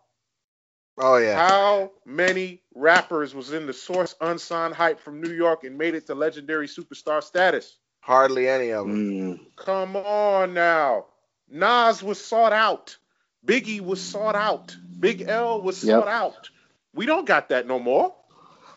[0.99, 1.37] Oh yeah.
[1.37, 6.07] How many rappers was in the source unsigned hype from New York and made it
[6.07, 7.77] to legendary superstar status?
[8.01, 8.97] Hardly any of them.
[8.97, 9.41] Mm.
[9.57, 11.07] Come on now.
[11.51, 12.97] Nas was sought out.
[13.45, 14.77] Biggie was sought out.
[14.99, 16.01] Big L was Yep.
[16.01, 16.51] sought out.
[16.95, 18.15] We don't got that no more.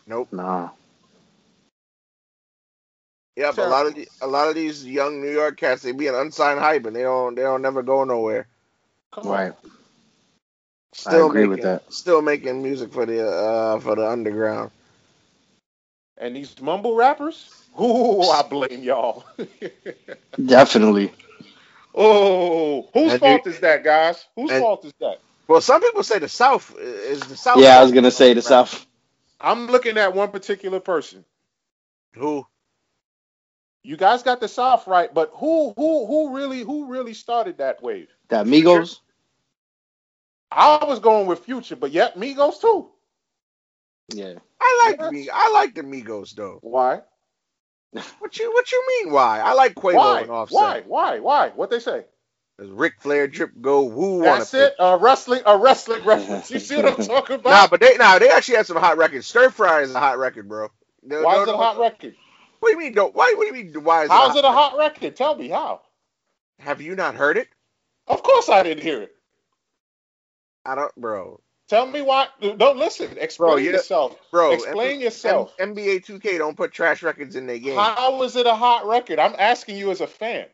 [0.06, 0.28] Nope.
[0.32, 0.70] Nah.
[3.36, 3.58] Yep.
[3.58, 6.14] A lot of the, a lot of these young New York cats, they be an
[6.14, 8.46] unsigned hype and they don't they don't never go nowhere.
[9.12, 9.54] Come on.
[10.90, 11.12] Right.
[11.12, 11.92] Still agree making, with that.
[11.92, 14.70] Still making music for the uh for the underground.
[16.18, 19.24] And these mumble rappers, ooh, I blame y'all.
[20.46, 21.12] Definitely.
[21.94, 24.26] oh, whose And fault is that, guys?
[24.34, 25.20] Whose and- fault is that?
[25.46, 27.58] Well, some people say the South is the South.
[27.58, 28.86] Yeah, I was gonna say the South.
[29.40, 31.24] I'm looking at one particular person.
[32.14, 32.46] Who?
[33.82, 37.82] You guys got the South right, but who who who really who really started that
[37.82, 38.08] wave?
[38.28, 39.00] That Migos.
[40.50, 42.90] I was going with Future, but yet Migos too.
[44.12, 44.34] Yeah.
[44.60, 45.12] I like Yes.
[45.12, 45.28] me.
[45.32, 46.58] I like the Migos though.
[46.62, 47.02] Why?
[48.18, 49.12] What you What you mean?
[49.12, 49.40] Why?
[49.40, 50.20] I like Quavo Why?
[50.22, 50.54] and Offset.
[50.54, 50.80] Why?
[50.86, 51.18] Why?
[51.20, 51.48] Why?
[51.50, 52.04] What they say?
[52.58, 53.88] Does Ric Flair drip go?
[53.88, 54.74] Who wanna That's it.
[54.78, 56.50] A wrestling, a wrestling reference.
[56.50, 57.50] You see what I'm talking about?
[57.50, 59.26] Nah, but they nah they actually had some hot records.
[59.26, 60.68] Stir Fry is a hot record, bro.
[61.02, 62.14] No- Why no- is it a no- hot record?
[62.60, 62.92] What do you mean?
[62.94, 63.34] Don't, why?
[63.36, 63.82] What do you mean?
[63.84, 64.40] Why is How's it?
[64.40, 65.16] it a hot record?
[65.16, 65.80] Tell me how.
[66.58, 67.48] Have you not heard it?
[68.06, 69.16] Of course I didn't hear it.
[70.70, 71.40] I don't, bro.
[71.68, 72.28] Tell me why.
[72.40, 73.18] Don't listen.
[73.18, 74.16] Explain Bro, yourself.
[74.30, 75.52] Bro, Explain M- yourself.
[75.58, 77.76] M- NBA 2K don't put trash records in their game.
[77.76, 79.18] How is it a hot record?
[79.18, 80.46] I'm asking you as a fan.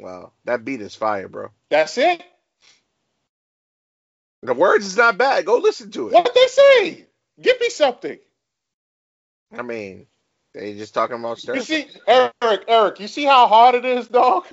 [0.00, 1.48] Well, that beat is fire, bro.
[1.68, 2.22] That's it.
[4.42, 5.44] The words is not bad.
[5.44, 6.14] Go listen to it.
[6.14, 7.06] What they say?
[7.40, 8.18] Give me something.
[9.52, 10.06] I mean,
[10.54, 11.56] they just talking about stir.
[11.56, 14.46] You see, Eric, Eric, you see how hard it is, dog?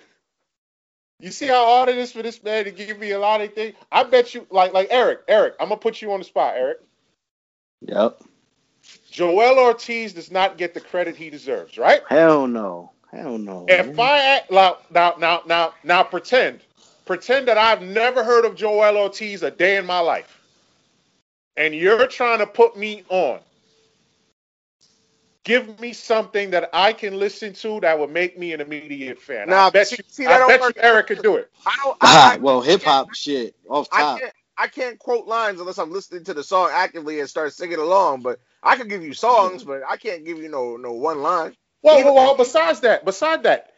[1.19, 3.53] You see how hard it is for this man to give me a lot of
[3.53, 3.75] things?
[3.91, 6.79] I bet you, like, like Eric, Eric, I'm gonna put you on the spot, Eric.
[7.81, 8.21] Yep.
[9.11, 12.01] Joel Ortiz does not get the credit he deserves, right?
[12.07, 12.91] Hell no.
[13.11, 13.65] Hell no.
[13.67, 13.99] If man.
[13.99, 16.59] I act now, now, now, now, now, pretend,
[17.05, 20.39] pretend that I've never heard of Joel Ortiz a day in my life.
[21.57, 23.39] and you're trying to put me on,
[25.47, 29.49] give me something that I can listen to that would make me an immediate fan.
[29.49, 31.51] Nah, I bet see- you, see, that I bet you Eric could do it.
[31.65, 31.97] I don't.
[32.01, 34.33] I, I, well, hip hop shit off I can't.
[34.59, 38.21] I can't quote lines unless I'm listening to the song actively and start singing along.
[38.23, 41.55] But I can give you songs, but I can't give you no no one line.
[41.83, 43.71] Well, well, well, besides that, beside that,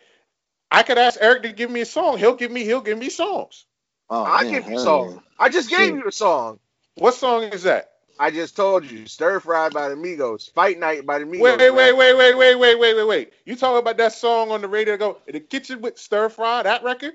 [0.72, 2.18] I could ask Eric to give me a song.
[2.18, 3.66] He'll give me he'll give me songs.
[4.10, 5.14] Oh, I man, give you hell songs.
[5.14, 5.20] yeah.
[5.40, 5.96] I just gave Shit.
[5.96, 6.60] you a song.
[6.96, 7.89] What song is that?
[8.20, 11.40] I just told you, Stir Fry by the Migos, Fight Night by the Migos.
[11.40, 13.34] Wait, wait, wait, wait, wait, wait, wait, wait, wait, wait.
[13.46, 14.98] You talking about that song on the radio?
[14.98, 16.64] Go in the kitchen with stir fry.
[16.64, 17.14] That record?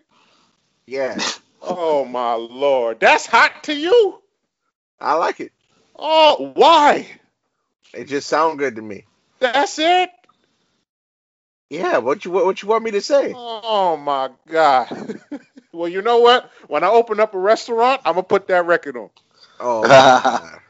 [0.87, 1.21] Yeah,
[1.67, 4.21] Oh my lord, that's hot to you?
[5.01, 5.53] I like it.
[5.97, 7.09] Oh, why?
[7.95, 9.05] It just sound good to me.
[9.41, 10.11] That's it?
[11.71, 13.33] Yeah, what you what, what you want me to say?
[13.35, 15.21] Oh my god.
[15.73, 16.51] well, you know what?
[16.69, 19.11] When I open up a restaurant, I'm gonna put that record on.
[19.59, 20.61] Oh, my God.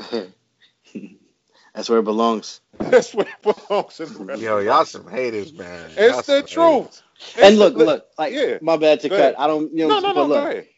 [1.74, 2.60] That's where it belongs.
[2.90, 5.90] That's where it belongs in the yo, y'all some haters, man.
[6.02, 7.02] Y'all It's the some truth.
[7.40, 8.58] And look, the- look, like yeah.
[8.60, 9.22] my bad to Go cut.
[9.22, 9.36] ahead.
[9.38, 10.68] I don't, you No, know, no, but no, look, go ahead.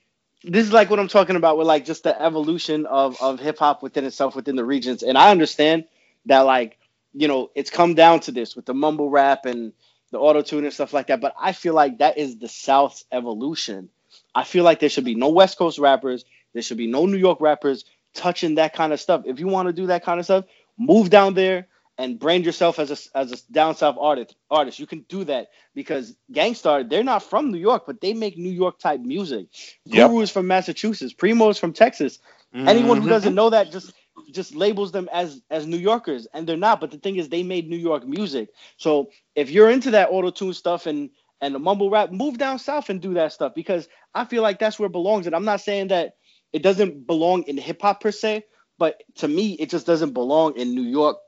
[0.44, 3.58] this is like what I'm talking about with like just the evolution of of hip
[3.58, 5.02] hop within itself within the regions.
[5.02, 5.86] And I understand
[6.26, 6.78] that like,
[7.14, 9.72] you know, it's come down to this with the mumble rap and
[10.12, 11.20] the auto tune and stuff like that.
[11.20, 13.90] But I feel like that is the South's evolution.
[14.34, 16.24] I feel like there should be no West Coast rappers.
[16.54, 19.22] There should be no New York rappers touching that kind of stuff.
[19.26, 20.46] If you want to do that kind of stuff,
[20.78, 21.68] move down there
[21.98, 24.36] and brand yourself as a as a down south artist.
[24.50, 28.14] Artist, you can do that because Gang Starr, they're not from New York, but they
[28.14, 29.48] make New York type music.
[29.86, 30.10] Yep.
[30.10, 31.12] Guru is from Massachusetts.
[31.12, 32.18] Primo is from Texas.
[32.66, 33.08] Anyone who Mhm.
[33.08, 33.92] doesn't know that just
[34.32, 36.80] just labels them as as New Yorkers, and they're not.
[36.80, 38.50] But the thing is, they made New York music.
[38.76, 41.10] So if you're into that auto tune stuff and
[41.40, 44.58] and the mumble rap, move down south and do that stuff because I feel like
[44.58, 45.26] that's where it belongs.
[45.26, 46.14] And I'm not saying that
[46.52, 48.44] it doesn't belong in hip hop per se,
[48.78, 51.18] but to me, it just doesn't belong in New York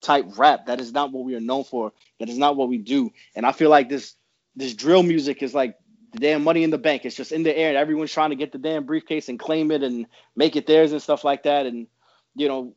[0.00, 0.66] type rap.
[0.66, 1.92] That is not what we are known for.
[2.20, 3.10] That is not what we do.
[3.34, 4.14] And I feel like this
[4.56, 5.76] this drill music is like
[6.12, 7.04] the damn money in the bank.
[7.04, 9.70] It's just in the air, and everyone's trying to get the damn briefcase and claim
[9.70, 11.66] it and make it theirs and stuff like that.
[11.66, 11.86] And
[12.36, 12.74] you know,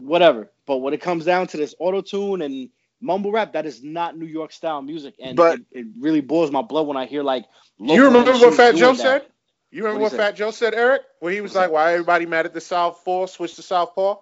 [0.00, 0.50] whatever.
[0.66, 2.70] But when it comes down to this auto tune and
[3.00, 6.50] mumble rap, that is not New York style music, and But- it, it really boils
[6.50, 7.44] my blood when I hear like.
[7.78, 9.26] You remember what Fat Joe said?
[9.70, 11.02] You remember What'd what, Fat Joe said, Eric?
[11.20, 13.26] Where he was like, "Why everybody mad at the Southpaw?
[13.26, 14.16] Switch to Southpaw."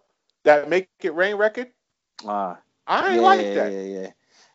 [0.45, 1.69] That make it rain record.
[2.27, 3.73] Ah, I ain't yeah, like that.
[3.73, 4.11] Yeah, yeah.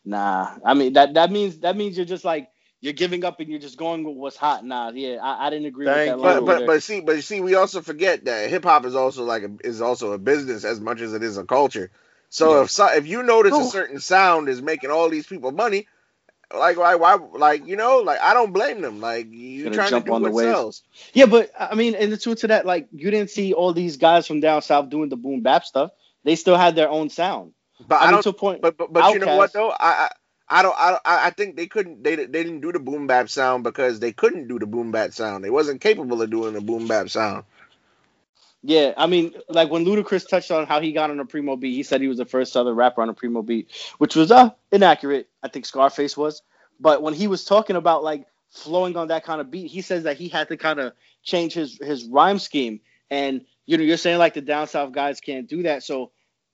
[0.05, 2.49] Nah, I mean that that means that means you're just like
[2.81, 4.65] you're giving up and you're just going with what's hot.
[4.65, 6.17] Nah, yeah, I, I didn't agree Thank with that.
[6.21, 6.21] you.
[6.21, 6.65] But but there.
[6.65, 9.81] but see but see we also forget that hip hop is also like a, is
[9.81, 11.91] also a business as much as it is a culture.
[12.29, 12.63] So Yeah.
[12.63, 15.87] if so, if you notice a certain sound is making all these people money,
[16.55, 18.99] like why why like you know like I don't blame them.
[18.99, 20.53] Like you Gonna trying to jump do on the what wave.
[20.53, 20.83] sells.
[21.13, 23.97] Yeah, but I mean, in the truth to that, like you didn't see all these
[23.97, 25.91] guys from down south doing the boom bap stuff.
[26.23, 27.53] They still had their own sound.
[27.87, 28.23] But I, I, mean, don't.
[28.23, 28.61] to a point.
[28.61, 29.75] But but, but you know what though I.
[29.77, 30.09] I
[30.53, 30.75] I don't.
[30.77, 32.03] I, I I think they couldn't.
[32.03, 35.13] They, they didn't do the boom bap sound because they couldn't do the boom bap
[35.13, 35.45] sound.
[35.45, 37.45] They wasn't capable of doing the boom bap sound.
[38.63, 41.73] Yeah, I mean, like when Ludacris touched on how he got on a primo beat,
[41.75, 44.51] he said he was the first other rapper on a primo beat, which was uh
[44.71, 45.29] inaccurate.
[45.41, 46.43] I think Scarface was,
[46.79, 50.03] but when he was talking about like flowing on that kind of beat, he says
[50.03, 50.93] that he had to kind of
[51.23, 52.81] change his his rhyme scheme.
[53.09, 56.11] And you know, you're saying like the down south guys can't do that, so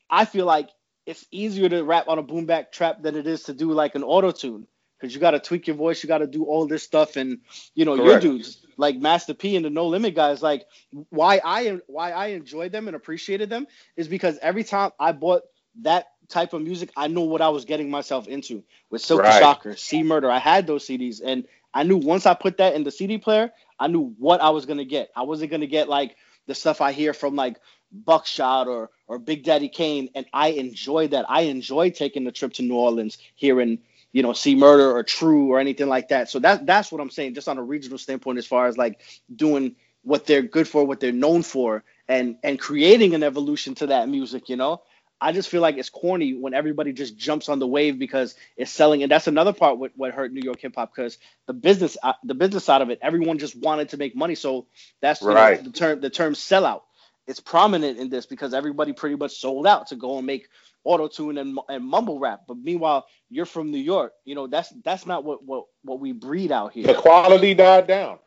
[0.10, 0.70] I feel like
[1.06, 3.96] it's easier to rap on a boom bap trap than it is to do like
[3.96, 4.68] an auto tune
[5.00, 7.40] because you got to tweak your voice, you got to do all this stuff, and
[7.76, 10.66] you know your dudes like Master P and the No Limit guys, like
[11.10, 15.44] why I why I enjoyed them and appreciated them is because every time I bought
[15.82, 19.40] that type of music, I knew what I was getting myself into with Silky Right.
[19.40, 20.30] Shocker, C Murder.
[20.30, 23.52] I had those CDs, and I knew once I put that in the CD player,
[23.80, 25.10] I knew what I was gonna get.
[25.16, 26.16] I wasn't gonna get like
[26.48, 27.60] the stuff I hear from like
[27.92, 31.26] Buckshot or or Big Daddy Kane, and I enjoy that.
[31.30, 33.80] I enjoy taking the trip to New Orleans, hearing
[34.18, 36.30] you know C Murder or True or anything like that.
[36.32, 39.02] So that that's what I'm saying, just on a regional standpoint, as far as like
[39.36, 43.88] doing what they're good for, what they're known for, and and creating an evolution to
[43.90, 44.50] that music.
[44.50, 44.84] You know,
[45.22, 48.72] I just feel like it's corny when everybody just jumps on the wave because it's
[48.72, 51.98] selling, and that's another part what what hurt New York hip hop because the business
[52.04, 54.68] uh, the business side of it, everyone just wanted to make money, so
[55.02, 55.62] that's you know, Right.
[55.62, 56.82] the term the term sellout.
[57.28, 60.48] It's prominent in this because everybody pretty much sold out to go and make
[60.88, 62.42] auto tune and, and mumble rap.
[62.48, 64.14] But meanwhile, you're from New York.
[64.26, 66.88] You know that's that's not what what what we breed out here.
[66.88, 68.20] The quality died down.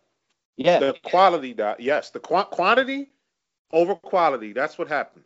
[0.58, 1.78] Yeah, The quality died.
[1.80, 3.10] Yes, the qua- quantity
[3.72, 4.52] over quality.
[4.54, 5.24] That's what happened.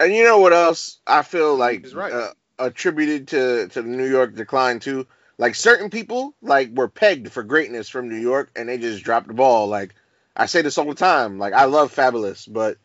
[0.00, 2.12] And you know what else I feel like He's right.
[2.12, 5.06] uh, attributed to to the New York decline too?
[5.38, 9.28] Like certain people like were pegged for greatness from New York and they just dropped
[9.28, 9.68] the ball.
[9.68, 9.94] Like
[10.36, 11.38] I say this all the time.
[11.38, 12.76] Like I love Fabolous, but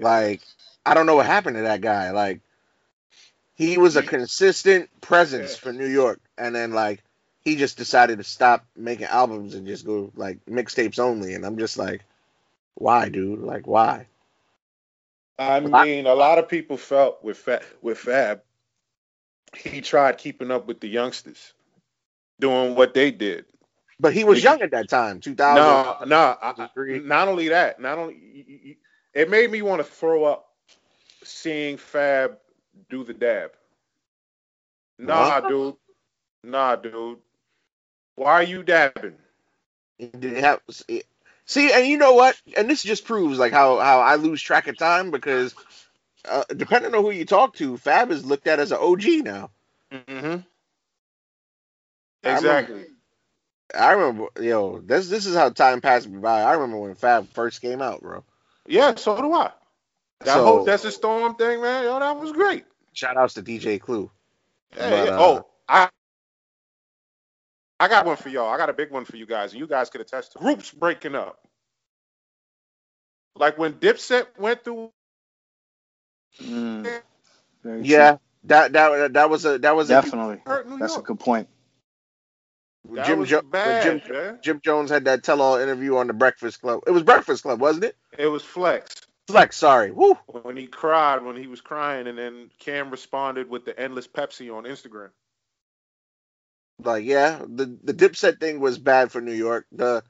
[0.00, 0.42] Like,
[0.86, 2.12] I don't know what happened to that guy.
[2.12, 2.42] Like,
[3.58, 7.02] he was a consistent presence for New York, and then like
[7.44, 11.34] he just decided to stop making albums and just go like mixtapes only.
[11.34, 12.04] And I'm just like,
[12.74, 13.40] why, dude?
[13.40, 14.06] Like, why?
[15.40, 18.42] I mean, a lot of people felt with Fab, with Fab,
[19.56, 21.52] he tried keeping up with the youngsters,
[22.40, 23.44] doing what they did.
[24.00, 25.56] But he was young at that time, 2000.
[25.56, 26.36] No, no.
[26.40, 28.78] I- not only that, not only
[29.12, 30.48] it made me want to throw up
[31.24, 32.38] seeing Fab
[32.90, 33.52] do the dab.
[34.98, 35.40] Nah, What?
[35.40, 35.76] dude.
[36.44, 37.18] Nah, dude.
[38.16, 39.16] Why are you dabbing?
[39.98, 40.60] He didn't have
[41.46, 42.40] see, and you know what?
[42.56, 45.54] And this just proves like how how I lose track of time because
[46.28, 49.50] uh, depending on who you talk to, Fab is looked at as an OG now.
[49.92, 50.38] Mm-hmm.
[52.24, 52.86] I Exactly.
[53.76, 56.42] I remember, yo, this this is how time passed me by.
[56.42, 58.24] I remember when Fab first came out, bro.
[58.66, 59.52] Yeah, so do I.
[60.24, 62.64] That So- whole Desert Storm thing, man, yo, that was great.
[62.94, 64.10] Shout outs to DJ Clue.
[64.76, 65.10] Yeah, But, yeah.
[65.18, 65.90] uh, oh, I
[67.80, 68.50] I got one for y'all.
[68.50, 70.70] I got a big one for you guys, and you guys could attest to groups
[70.72, 71.38] breaking up.
[73.36, 74.90] Like when Dipset went through
[76.42, 76.92] Mm,
[77.64, 77.84] very true.
[77.86, 80.42] Yeah, that that that was a that was a definitely.
[80.46, 81.48] hurt New That's a good point.
[82.94, 84.40] That Jim was jo- bad, Jim man.
[84.42, 86.82] Jim Jones had that tell all interview on the Breakfast Club.
[86.86, 87.96] It was Breakfast Club, wasn't it?
[88.18, 88.94] It was Flex
[89.28, 89.90] Flex, sorry.
[89.90, 90.16] Woo.
[90.26, 94.54] when he cried when he was crying, and then Cam responded with the endless Pepsi
[94.54, 95.10] on Instagram.
[96.82, 99.66] Like, yeah, the the Dipset thing was bad for New York.
[99.70, 100.02] The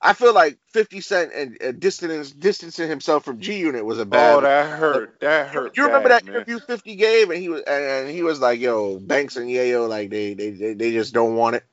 [0.00, 4.04] I feel like 50 Cent and uh, distance, distancing himself from G Unit was a
[4.04, 4.34] bad.
[4.34, 5.20] Oh, that hurt.
[5.20, 5.76] That hurt.
[5.76, 6.34] you remember bad, that man.
[6.34, 10.10] interview 50 gave, and he was and he was like, "Yo, Banks and Yayo, like
[10.10, 11.64] they they they, they just don't want it."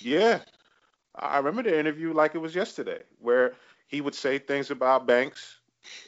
[0.00, 0.40] Yeah.
[1.14, 3.54] I remember the interview like it was yesterday, where
[3.88, 5.55] he would say things about Banks,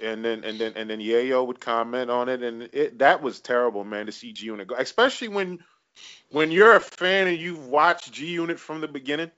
[0.03, 3.41] and then and then and then Yayo would comment on it, and it that was
[3.41, 5.59] terrible, man, to see G Unit go, especially when
[6.31, 9.31] when you're a fan and you've watched G Unit from the beginning,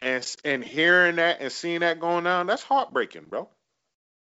[0.00, 3.48] and and hearing that and seeing that going down, that's heartbreaking, bro.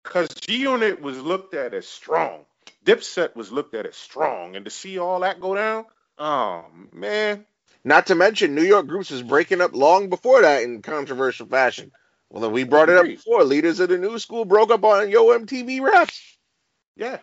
[0.03, 2.45] Because G Unit was looked at as strong,
[2.85, 5.87] Dipset was looked at as strong, and to see all that go down,
[6.19, 7.47] oh man.
[7.87, 11.93] Not to mention, New York groups was breaking up long before that in controversial fashion.
[12.35, 13.45] Well, we brought it up before.
[13.45, 16.21] Leaders of the new school broke up on Yo MTV Raps.
[16.97, 17.19] Yeah.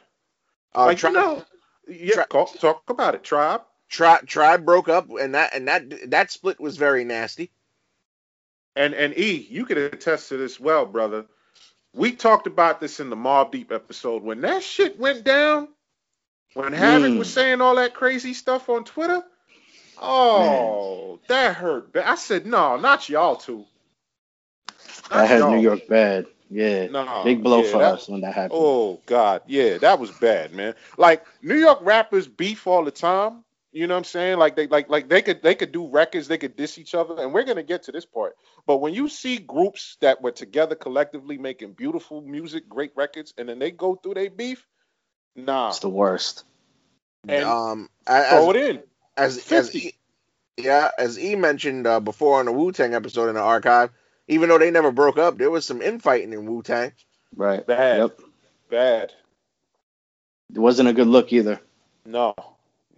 [0.73, 1.43] Uh, like Tri- you know,
[1.89, 3.61] yeah, Tri- talk, talk about it, tribe.
[3.89, 7.51] Tri- Tribe broke up, and that and that that split was very nasty.
[8.77, 11.25] And and E, you could attest to this well, brother.
[11.93, 15.67] We talked about this in the Mobb Deep episode when that shit went down.
[16.53, 17.17] When Havoc Mm.
[17.17, 19.21] was saying all that crazy stuff on Twitter.
[20.01, 21.89] Oh, that hurt.
[21.97, 23.65] I said, no, not y'all two.
[25.11, 25.49] I Not had.
[25.51, 26.25] New York bad.
[26.49, 26.88] Yeah.
[26.88, 28.53] No, Big blow yeah, for that- us when that happened.
[28.55, 30.75] Oh God, yeah, that was bad, man.
[30.97, 33.43] Like New York rappers beef all the time.
[33.73, 34.38] You know what I'm saying?
[34.38, 37.15] Like they like like they could they could do records, they could diss each other,
[37.23, 38.35] and we're gonna get to this part.
[38.67, 43.47] But when you see groups that were together collectively making beautiful music, great records, and
[43.47, 44.67] then they go through their beef,
[45.38, 46.43] nah, It's the worst.
[47.29, 48.83] And um, as, throw it in.
[49.15, 49.79] as, as 50.
[49.79, 49.93] e,
[50.57, 53.91] yeah, as E mentioned uh, before on the Wu Tang episode in the archive,
[54.31, 56.93] even though they never broke up, there was some infighting in Wu Tang.
[57.35, 57.65] Right.
[57.67, 58.19] Bad, Yep.
[58.69, 59.13] bad.
[60.53, 61.61] It wasn't a good look either.
[62.05, 62.35] No,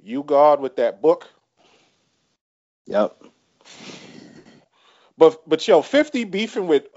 [0.03, 1.29] you God with that book.
[2.87, 3.17] Yep.
[5.17, 6.87] But but yo, 50 beefing with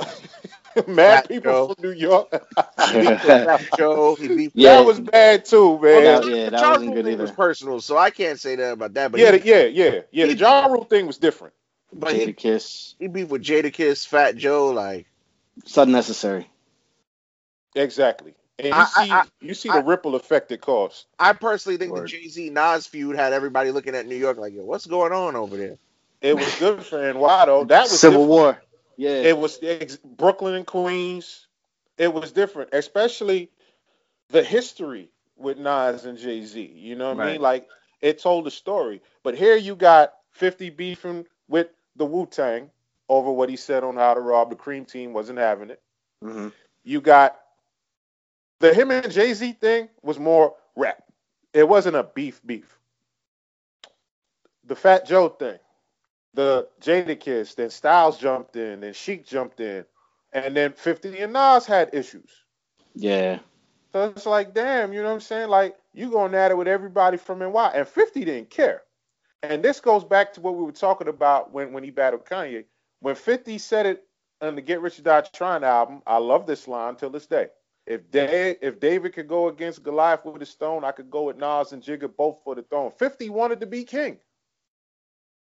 [0.88, 1.66] mad Fat people Joe.
[1.74, 2.28] from New York.
[3.74, 4.16] Joe,
[4.54, 4.76] Yeah.
[4.78, 6.04] That was bad too, man.
[6.04, 7.22] That- yeah, that Ja wasn't Rule good either.
[7.22, 9.12] was personal, so I can't say that about that.
[9.12, 10.26] But yeah, he, the, yeah, yeah, yeah.
[10.26, 11.54] The he- Ja Rule thing was different.
[11.92, 12.94] But he, Jadakiss.
[12.98, 15.06] he beat with Jadakiss, Fat Joe, like
[15.58, 16.48] It's unnecessary.
[17.74, 18.34] Exactly.
[18.58, 21.06] And you I- see, I- you see I- the ripple effect it caused.
[21.18, 22.04] I personally think Word.
[22.04, 25.12] the Jay Z Nas feud had everybody looking at New York like, yo, what's going
[25.12, 25.78] on over there?
[26.22, 27.64] It was good for NY though.
[27.64, 28.28] That was Civil different.
[28.30, 28.62] War.
[28.96, 29.10] Yeah.
[29.10, 31.46] It was ex- Brooklyn and Queens.
[31.98, 33.50] It was different, especially
[34.30, 36.60] the history with Nas and Jay Z.
[36.62, 37.40] You know what I mean?
[37.42, 37.68] Like
[38.00, 39.02] it told a story.
[39.22, 42.70] But here you got 50 beefing with the Wu Tang
[43.08, 44.50] over what he said on How to Rob.
[44.50, 45.80] The Cream Team wasn't having it.
[46.22, 46.48] hmm
[46.84, 47.38] You got
[48.60, 51.02] the him and Jay Z thing was more rap.
[51.52, 52.78] It wasn't a beef beef.
[54.64, 55.58] The Fat Joe thing,
[56.34, 59.84] the Jadakiss, then Styles jumped in, then Sheek jumped in,
[60.32, 62.30] and then 50 and Nas had issues.
[62.94, 63.38] Yeah.
[63.92, 65.48] So it's like, damn, you know what I'm saying?
[65.48, 68.82] Like, you going at it with everybody from NY, and 50 didn't care.
[69.42, 72.64] And this goes back to what we were talking about when, when he battled Kanye.
[73.00, 74.04] When 50 said it
[74.40, 77.48] on the Get Rich or Die Trying album, I love this line till this day.
[77.86, 81.72] If if David could go against Goliath with a stone, I could go with Nas
[81.72, 82.90] and Jigga both for the throne.
[82.98, 84.18] 50 wanted to be king.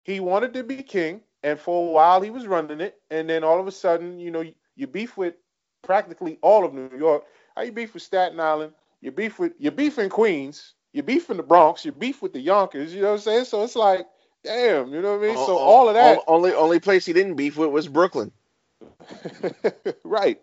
[0.04, 3.44] He wanted to be king, and for a while he was running it, and then
[3.44, 4.46] all of a sudden, you know,
[4.76, 5.36] you beef with
[5.84, 7.26] practically all of New York.
[7.56, 8.74] How you beef with Staten Island?
[9.02, 10.74] You beef with you beef in Queens.
[10.94, 11.86] You beef in the Bronx.
[11.86, 12.94] You beef with the Yonkers.
[12.94, 13.46] You know what I'm saying?
[13.46, 14.08] So it's like,
[14.44, 15.36] damn, you know what I mean?
[15.38, 18.32] So all of that, Only only place he didn't beef with was Brooklyn.
[20.04, 20.42] right.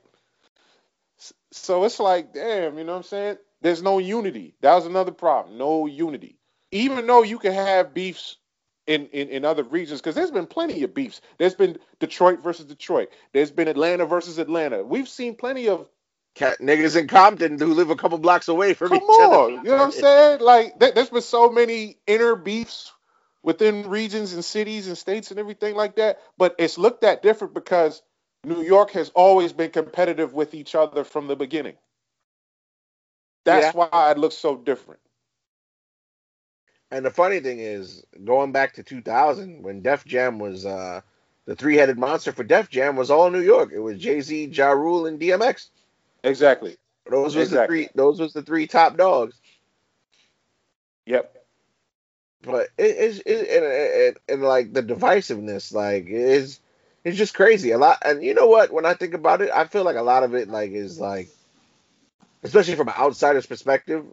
[1.50, 3.38] So it's like, damn, you know what I'm saying?
[3.60, 4.54] There's no unity.
[4.60, 5.58] That was another problem.
[5.58, 6.38] No unity.
[6.70, 8.36] Even though you can have beefs
[8.86, 11.20] in, in, in other regions, because there's been plenty of beefs.
[11.38, 13.08] There's been Detroit versus Detroit.
[13.32, 14.84] There's been Atlanta versus Atlanta.
[14.84, 15.88] We've seen plenty of
[16.34, 19.40] Cat niggas in Compton who live a couple blocks away from Come each other.
[19.40, 20.40] on, you know what I'm saying?
[20.40, 22.92] Like there, there's been so many inner beefs
[23.42, 27.54] within regions and cities and states and everything like that, but it's looked at different
[27.54, 28.02] because
[28.44, 31.76] New York has always been competitive with each other from the beginning.
[33.44, 33.74] That's Yeah.
[33.74, 35.00] why it looks so different.
[36.90, 41.02] And the funny thing is, going back to 2000, when Def Jam was uh,
[41.46, 43.72] the three-headed monster for Def Jam was all New York.
[43.74, 45.70] It was Jay Z, Ja Rule, and DMX.
[46.24, 46.76] Exactly.
[47.10, 47.88] Those was the three.
[47.94, 49.34] Those was the three top dogs.
[51.06, 51.34] Yep.
[52.42, 56.60] But it is it, and, and, and like the divisiveness, like is
[57.04, 57.70] it's just crazy.
[57.70, 58.72] A lot, and you know what?
[58.72, 61.28] When I think about it, I feel like a lot of it, like, is like,
[62.42, 64.04] especially from an outsider's perspective,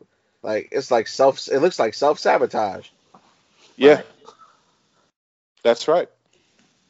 [0.41, 1.47] like it's like self.
[1.47, 2.87] It looks like self sabotage.
[3.75, 4.01] Yeah.
[5.63, 6.09] That's right.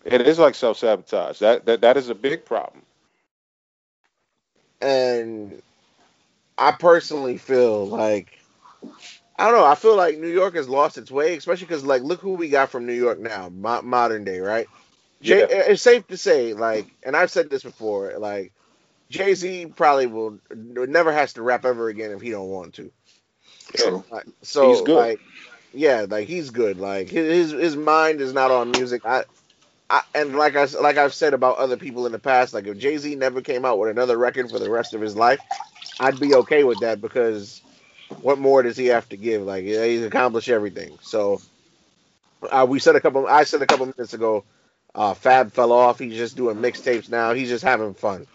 [0.03, 1.39] It is like self sabotage.
[1.39, 2.83] That, that that is a big problem.
[4.85, 5.63] And
[6.57, 8.39] I personally feel like
[9.37, 9.65] I don't know.
[9.65, 12.49] I feel like New York has lost its way, especially because like look who we
[12.49, 14.69] got from New York now, mo- modern day, right?
[15.21, 15.47] Jay, Yeah.
[15.49, 18.53] Eh, it's safe to say, like, and I've said this before, like
[19.09, 22.91] Jay Z probably will never has to rap ever again if he don't want to.
[23.75, 24.03] True.
[24.11, 25.09] Like, so He's good.
[25.09, 25.21] like,
[25.73, 26.77] yeah, like he's good.
[26.79, 29.05] Like his his his mind is not on music.
[29.05, 29.23] I.
[29.89, 32.77] I, and like I like I've said about other people in the past, like if
[32.77, 35.41] Jay Z never came out with another record for the rest of his life,
[35.99, 37.63] I'd be okay with that because
[38.21, 39.43] what more does he have to give?
[39.43, 40.97] Like yeah, he's accomplished everything.
[41.01, 41.41] So
[42.51, 43.27] uh, we said a couple.
[43.27, 44.45] I said a couple minutes ago,
[44.95, 45.99] uh, Fab fell off.
[45.99, 47.33] He's just doing mixtapes now.
[47.33, 48.27] He's just having fun.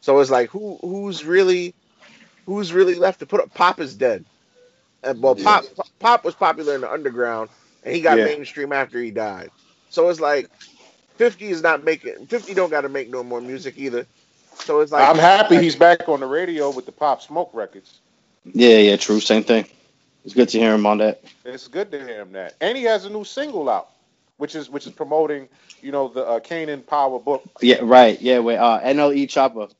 [0.00, 1.74] So it's like who who's really
[2.46, 3.54] who's really left to put up?
[3.54, 4.24] Pop is dead.
[5.02, 5.66] And well, Pop
[6.00, 7.50] Pop was popular in the underground,
[7.82, 8.22] and he got Yeah.
[8.22, 9.50] mainstream after he died.
[9.88, 10.50] So it's like
[11.22, 14.06] fifty is not making fifty don't got to make no more music either.
[14.54, 18.00] So it's like I'm happy he's back on the radio with the Pop Smoke records.
[18.44, 19.20] Yeah, yeah, true.
[19.20, 19.66] Same thing.
[20.24, 21.22] It's good to hear him on that.
[21.44, 23.90] It's good to hear him that, and he has a new single out,
[24.36, 25.48] which is which is promoting,
[25.80, 27.44] you know, the uh, Kanan Power book.
[27.60, 28.20] Yeah, right.
[28.20, 29.72] Yeah, with uh, NLE Choppa.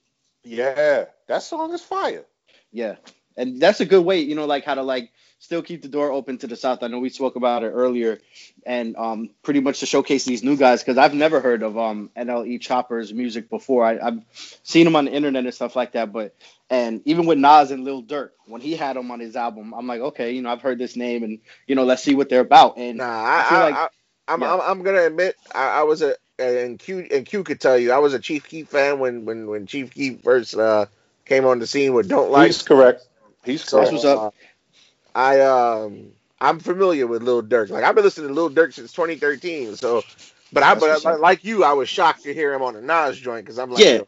[0.45, 2.25] Yeah, that song is fire.
[2.73, 2.97] Yeah,
[3.37, 5.11] and that's a good way, you know, like how to like
[5.43, 6.83] still keep the door open to the South.
[6.85, 8.21] I know we spoke about it earlier,
[8.67, 12.11] and um, pretty much to showcase these new guys because I've never heard of um
[12.17, 13.85] NLE Choppa's music before.
[13.87, 14.21] I, I've
[14.65, 16.37] seen him on the internet and stuff like that, but
[16.71, 19.89] and even with Nas and Lil Durk when he had him on his album, I'm
[19.89, 22.41] like, okay, you know, I've heard this name, and you know, let's see what they're
[22.43, 22.79] about.
[22.79, 23.89] And Nah, I, I feel I, like- I,
[24.29, 24.55] I'm, yeah.
[24.55, 27.93] I'm, I'm gonna admit, I, I was a, and Q, and Q could tell you,
[27.93, 30.87] I was a Chief Keef fan when, when, when Chief Keef first uh,
[31.27, 33.07] came on the scene with "Don't Like." He's correct.
[33.45, 33.93] He's So, correct.
[33.93, 34.27] what's up.
[35.15, 37.71] I um, I'm familiar with Lil Durk.
[37.71, 39.77] Like I've been listening to Lil Durk since 2013.
[39.77, 40.03] So,
[40.53, 43.45] but I, but like you, I was shocked to hear him on a Nas joint
[43.45, 44.01] because I'm like, Yeah.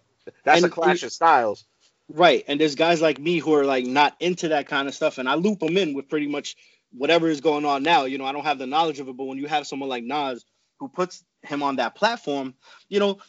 [0.44, 1.64] that's a And- clash of styles.
[2.12, 5.16] Right, and there's guys like me who are like not into that kind of stuff,
[5.16, 6.54] and I loop them in with pretty much
[6.92, 8.04] whatever is going on now.
[8.04, 10.04] You know, I don't have the knowledge of it, but when you have someone like
[10.04, 10.44] Nas
[10.78, 12.52] who puts him on that platform,
[12.90, 13.20] you know,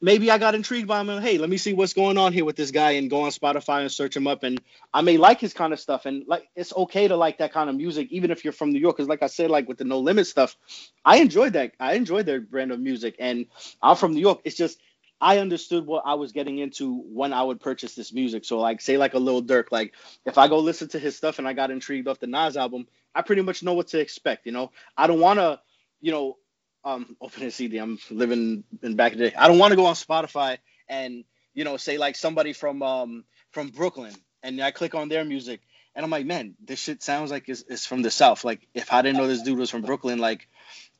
[0.00, 1.10] maybe I got intrigued by him.
[1.10, 3.30] And, hey, let me see what's going on here with this guy, and go on
[3.30, 4.60] Spotify and search him up, and
[4.92, 7.70] I may like his kind of stuff, and like it's okay to like that kind
[7.70, 9.84] of music, even if you're from New York, because like I said, like with the
[9.84, 10.56] No Limit stuff,
[11.04, 11.72] I enjoyed that.
[11.78, 13.46] I enjoyed their brand of music, and
[13.82, 14.40] I'm from New York.
[14.44, 14.78] It's just
[15.20, 18.44] I understood what I was getting into when I would purchase this music.
[18.44, 19.94] So like say like a Lil Durk, like
[20.24, 22.86] if I go listen to his stuff and I got intrigued off the Nas album,
[23.14, 24.46] I pretty much know what to expect.
[24.46, 25.60] You know, I don't want to,
[26.00, 26.38] you know,
[26.84, 27.78] um, open a CD.
[27.78, 29.36] I'm living in back in the day.
[29.36, 30.58] I don't want to go on Spotify
[30.88, 31.24] and
[31.54, 35.60] you know say like somebody from um from Brooklyn and I click on their music
[35.94, 38.44] and I'm like, man, this shit sounds like it's, it's from the South.
[38.44, 40.48] Like if I didn't know this dude was from Brooklyn, like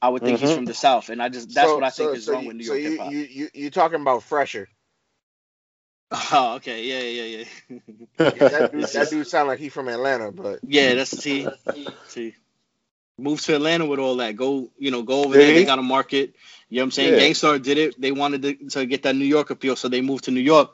[0.02, 0.54] I would think he's Mhm.
[0.56, 1.08] from the South.
[1.10, 2.64] And I just that's So- what I think so- is so wrong you- with New
[2.64, 3.12] so York you, hip hop.
[3.12, 4.68] you, you, you talking about Fresher?
[6.32, 6.84] Oh, okay.
[6.84, 7.78] Yeah, yeah, yeah.
[8.18, 11.46] Yeah, that dude, that dude sound like he from Atlanta, but yeah, that's T.
[12.08, 12.34] See.
[13.20, 14.36] Move to Atlanta with all that.
[14.36, 15.52] Go, you know, go over there.
[15.52, 16.34] They got a market.
[16.68, 17.12] You know what I'm saying?
[17.14, 17.18] Yeah.
[17.20, 18.00] Gang Starr did it.
[18.00, 20.70] They wanted to, to get that New York appeal, so they moved to New York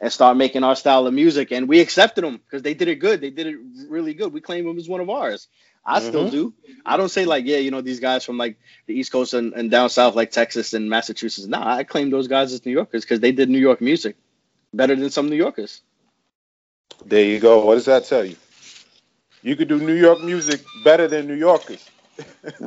[0.00, 1.52] and start making our style of music.
[1.52, 3.20] And we accepted them because they did it good.
[3.20, 3.56] They did it
[3.88, 4.32] really good.
[4.32, 5.48] We claim them as one of ours.
[5.84, 6.30] I still Mhm.
[6.30, 6.54] do.
[6.86, 9.54] I don't say like, yeah, you know, these guys from like the East Coast and,
[9.54, 11.46] and down south, like Texas and Massachusetts.
[11.48, 14.16] Nah, I claim those guys as New Yorkers because they did New York music
[14.72, 15.82] better than some New Yorkers.
[17.04, 17.64] There you go.
[17.64, 18.36] What does that tell you?
[19.42, 21.89] You could do New York music better than New Yorkers.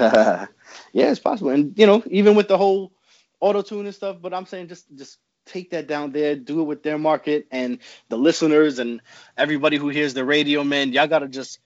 [0.00, 0.46] yeah,
[0.92, 1.50] it's possible.
[1.50, 2.92] And you know, even with the whole
[3.40, 6.64] auto tune and stuff, but I'm saying just just take that down there, do it
[6.64, 9.00] with their market and the listeners and
[9.36, 10.92] everybody who hears the radio, man.
[10.92, 11.58] Y'all gotta just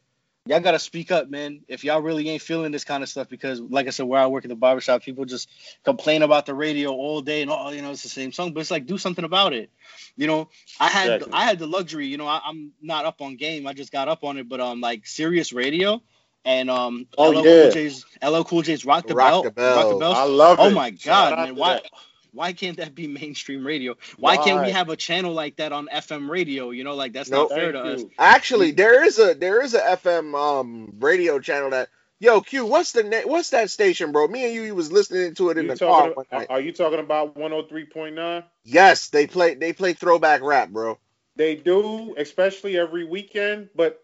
[0.47, 1.61] y'all gotta speak up, man.
[1.69, 4.27] If y'all really ain't feeling this kind of stuff, because like I said, where I
[4.27, 5.51] work in the barbershop, people just
[5.85, 8.53] complain about the radio all day and all you know, it's the same song.
[8.53, 9.71] But it's like do something about it.
[10.17, 10.49] You know,
[10.81, 11.33] I had Exactly.
[11.33, 13.67] I had the luxury, you know, I, I'm not up on game.
[13.67, 16.03] I just got up on it, but um like Sirius Radio
[16.47, 17.53] and um Oh, LL yeah.
[17.63, 19.43] Cool J's LL Cool J's Rock the Rock Bell.
[19.43, 19.77] the Bell.
[19.77, 20.13] Rock the Bell.
[20.15, 20.63] I love it.
[20.63, 21.57] Oh my god, out man.
[21.57, 21.91] Why that.
[22.33, 23.97] why can't that be mainstream radio?
[24.19, 26.71] Why, can't we have a channel like that on FM radio?
[26.71, 27.51] You know, like that's Nope.
[27.51, 28.05] not fair Thank to us.
[28.19, 31.89] Actually, there is a there is a FM um radio channel that
[32.21, 32.67] yo Q.
[32.67, 33.29] What's the name?
[33.29, 34.29] What's that station, bro?
[34.29, 36.51] Me and you, you was listening to it in You the car talking, one night.
[36.51, 38.45] are you talking about 103.9?
[38.65, 40.99] Yes, they play they play throwback rap, bro.
[41.37, 44.03] They do, especially every weekend, but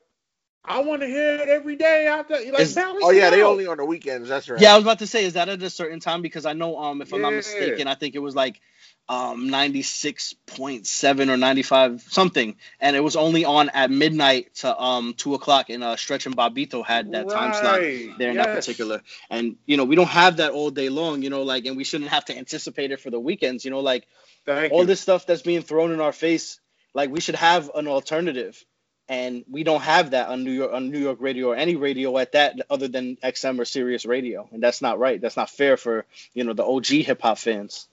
[0.65, 2.07] I want to hear it every day.
[2.07, 2.41] Out there.
[2.53, 4.29] Like, Is- Oh yeah, it they only on the weekends.
[4.29, 4.61] That's right.
[4.61, 6.23] Yeah, I was about to say, is that at a certain time?
[6.23, 8.61] Because I know, um, if I'm not mistaken, I think it was like
[9.09, 15.35] um 96.7 or 95 something, and it was only on at midnight to um two
[15.35, 15.69] o'clock.
[15.71, 19.03] And uh, Stretch and Bobbito had that time slot Right, there in that particular.
[19.31, 21.23] And you know, we don't have that all day long.
[21.23, 23.65] You know, like, and we shouldn't have to anticipate it for the weekends.
[23.65, 24.07] You know, like
[24.47, 24.87] Thank all you.
[24.87, 26.61] this stuff that's being thrown in our face,
[26.95, 28.65] like we should have an alternative.
[29.09, 32.17] And we don't have that on New York on New York radio or any radio
[32.19, 34.49] at that other than XM or Sirius Radio.
[34.53, 35.21] And that's not right.
[35.21, 37.89] That's not fair for, you know, the OG hip hop fans.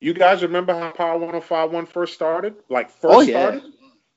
[0.00, 2.54] You guys remember how Power 1051 first started?
[2.68, 3.50] Like first Oh, yeah.
[3.50, 3.62] started?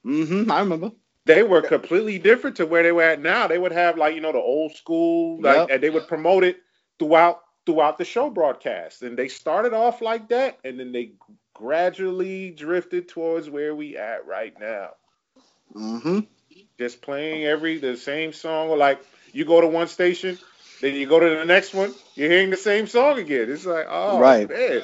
[0.05, 0.51] Mm-hmm.
[0.51, 0.91] I remember.
[1.25, 3.47] They were completely different to where they were at now.
[3.47, 5.67] They would have like, you know, the old school, like Yep.
[5.71, 6.57] and they would promote it
[6.99, 9.03] throughout throughout the show broadcast.
[9.03, 11.11] And they started off like that and then they
[11.53, 14.89] gradually drifted towards where we at right now.
[15.75, 16.19] Mm-hmm.
[16.77, 19.01] Just playing every the same song or like
[19.33, 20.37] you go to one station,
[20.81, 23.51] then you go to the next one, you're hearing the same song again.
[23.51, 24.49] It's like, oh Right.
[24.49, 24.83] man.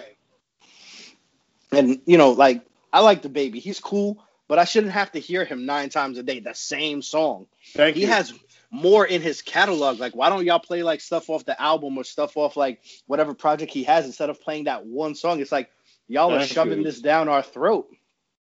[1.71, 3.55] And you know, like I like DaBaby.
[3.55, 7.01] He's cool, but I shouldn't have to hear him nine times a day, the same
[7.01, 7.47] song.
[7.73, 8.07] Thank he you.
[8.07, 8.33] has
[8.71, 9.99] more in his catalog.
[9.99, 13.33] Like, why don't y'all play like stuff off the album or stuff off like whatever
[13.33, 15.41] project he has instead of playing that one song?
[15.41, 15.69] It's like
[16.07, 16.83] y'all are shoving you.
[16.83, 17.87] this down our throat.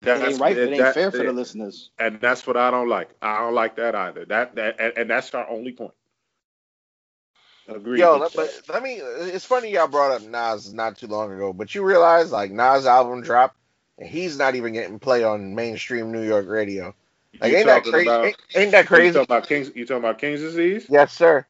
[0.03, 0.55] It ain't right.
[0.57, 1.89] It ain't that- fair for the listeners.
[1.99, 3.09] and that's what I don't like.
[3.21, 4.25] I don't like that either.
[4.25, 5.93] That that and, and that's our only point.
[7.67, 7.99] Agreed.
[7.99, 8.93] Yo, let, but let me.
[8.95, 12.85] It's funny y'all brought up Nas not too long ago, but you realize like Nas
[12.85, 13.57] album dropped,
[13.97, 16.95] and he's not even getting play on mainstream New York radio.
[17.41, 18.07] Like, You ain't that talking crazy?
[18.07, 19.13] about- ain't, ain't that You crazy?
[19.13, 19.71] talking about Kings?
[19.75, 20.85] You talking about King's disease?
[20.89, 21.45] Yes, sir.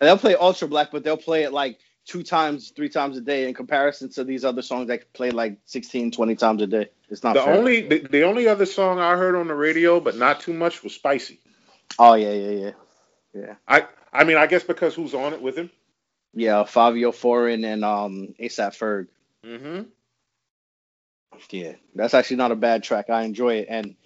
[0.00, 3.20] And they'll play Ultra Black, but they'll play it like two times, three times a
[3.22, 6.90] day in comparison to these other songs that play like 16, 20 times a day.
[7.10, 7.58] It's not The fair.
[7.58, 10.82] only the, the only other song I heard on the radio, but not too much,
[10.82, 11.40] was Spicy.
[11.98, 12.72] Oh yeah, yeah, yeah,
[13.34, 15.70] yeah, I I mean, I guess because who's on it with him?
[16.34, 16.64] yeah.
[16.64, 19.08] Fivio Foreign and um ASAP Ferg.
[19.44, 19.82] Mm-hmm.
[21.50, 23.10] Yeah, that's actually not a bad track.
[23.10, 23.96] I enjoy it, and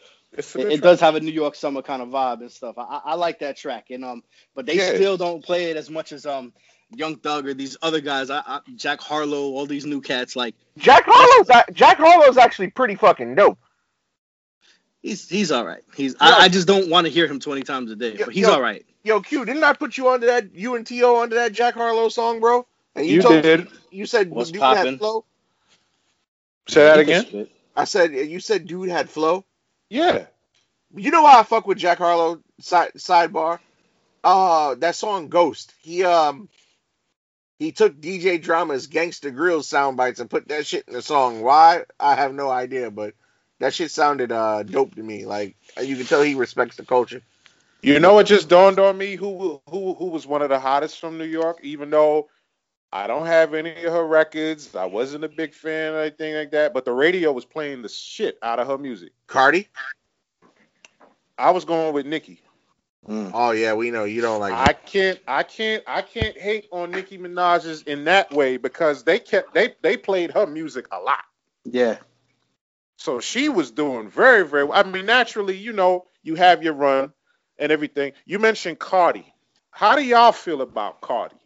[0.55, 2.77] it, it does have a New York summer kind of vibe and stuff.
[2.79, 4.23] I, I like that track, and um,
[4.55, 4.91] but they Yeah.
[4.93, 6.53] still don't play it as much as um
[6.95, 8.31] Young Thug or these other guys.
[8.31, 10.35] I, I Jack Harlow, all these new cats.
[10.37, 13.59] Like Jack Harlow's a- Jack Harlow's actually pretty fucking dope.
[15.03, 15.83] he's he's all right.
[15.95, 16.19] He's Yo.
[16.21, 18.43] I, I just don't want to hear him twenty times a day, Yo- but he's
[18.47, 18.53] yo.
[18.55, 18.85] all right.
[19.05, 21.17] Yo, Q, didn't I put you onto that you and T.O.
[21.17, 22.67] onto that Jack Harlow song, bro?
[22.95, 23.69] And You told did.
[23.91, 24.87] you said What's dude poppin'?
[24.87, 25.25] had flow.
[26.69, 27.49] Say that again.
[27.77, 29.45] I said you said dude had flow.
[29.89, 30.27] Yeah.
[30.95, 32.41] You know why I fuck with Jack Harlow?
[32.61, 33.61] Side sidebar.
[34.25, 35.73] Uh that song Ghost.
[35.81, 36.49] He um
[37.59, 41.43] he took DJ Drama's Gangsta Grillz sound bites and put that shit in the song.
[41.43, 41.85] Why?
[41.99, 43.15] I have no idea, but
[43.59, 45.25] that shit sounded uh dope to me.
[45.25, 47.23] Like you can tell he respects the culture.
[47.81, 51.01] You know, it just dawned on me who who who was one of the hottest
[51.01, 51.61] from New York.
[51.63, 52.29] Even though
[52.93, 56.51] I don't have any of her records, I wasn't a big fan or anything like
[56.53, 56.75] that.
[56.75, 59.13] But the radio was playing the shit out of her music.
[59.27, 59.69] Cardi?
[61.37, 62.43] I was going with Nicki.
[63.07, 63.31] Mm.
[63.33, 66.93] Oh yeah, we know you don't like I can't, I can't, I can't hate on
[66.93, 71.25] Nicki Minaj's in that way because they kept they they played her music a lot.
[71.65, 71.99] Yeah,
[72.97, 74.79] So she was doing very, very well.
[74.79, 77.13] I mean, naturally, you know, you have your run
[77.59, 78.13] and everything.
[78.25, 79.33] You mentioned Cardi.
[79.71, 81.37] How do y'all feel about Cardi?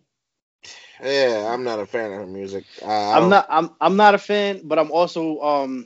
[1.02, 2.64] Yeah, I'm not a fan of her music.
[2.82, 5.84] Uh, I I'm don't- not I'm I'm not a fan, but I'm also um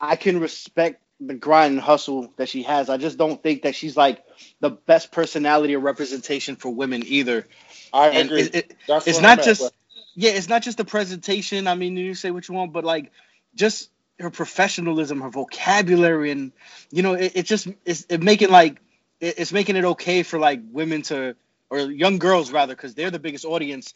[0.00, 2.90] I can respect the grind and hustle that she has.
[2.90, 4.24] I just don't think that she's like
[4.60, 7.48] the best personality or representation for women either.
[7.92, 8.52] I And agree.
[8.52, 8.76] it- it-
[9.06, 9.74] it's not I'm just
[10.16, 11.68] yeah, it's not just the presentation.
[11.68, 13.12] I mean, you say what you want, but like
[13.54, 13.90] just
[14.20, 16.52] her professionalism, her vocabulary, and
[16.90, 18.80] you know, it, it just it's it making like
[19.20, 21.36] it, it's making it okay for like women to
[21.70, 23.94] or young girls rather, because they're the biggest audience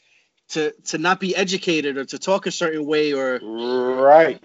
[0.51, 4.41] to to not be educated or to talk a certain way or right.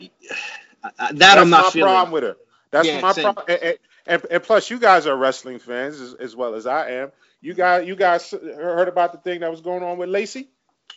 [1.14, 1.80] that That's I'm not my feeling.
[1.80, 2.38] problem with her.
[2.72, 3.46] That's Yeah, my problem.
[3.48, 3.78] And, and,
[4.08, 7.12] and, and plus, you guys are wrestling fans as, as well as I am.
[7.42, 10.50] You guys, you guys heard about the thing that was going on with Lacey?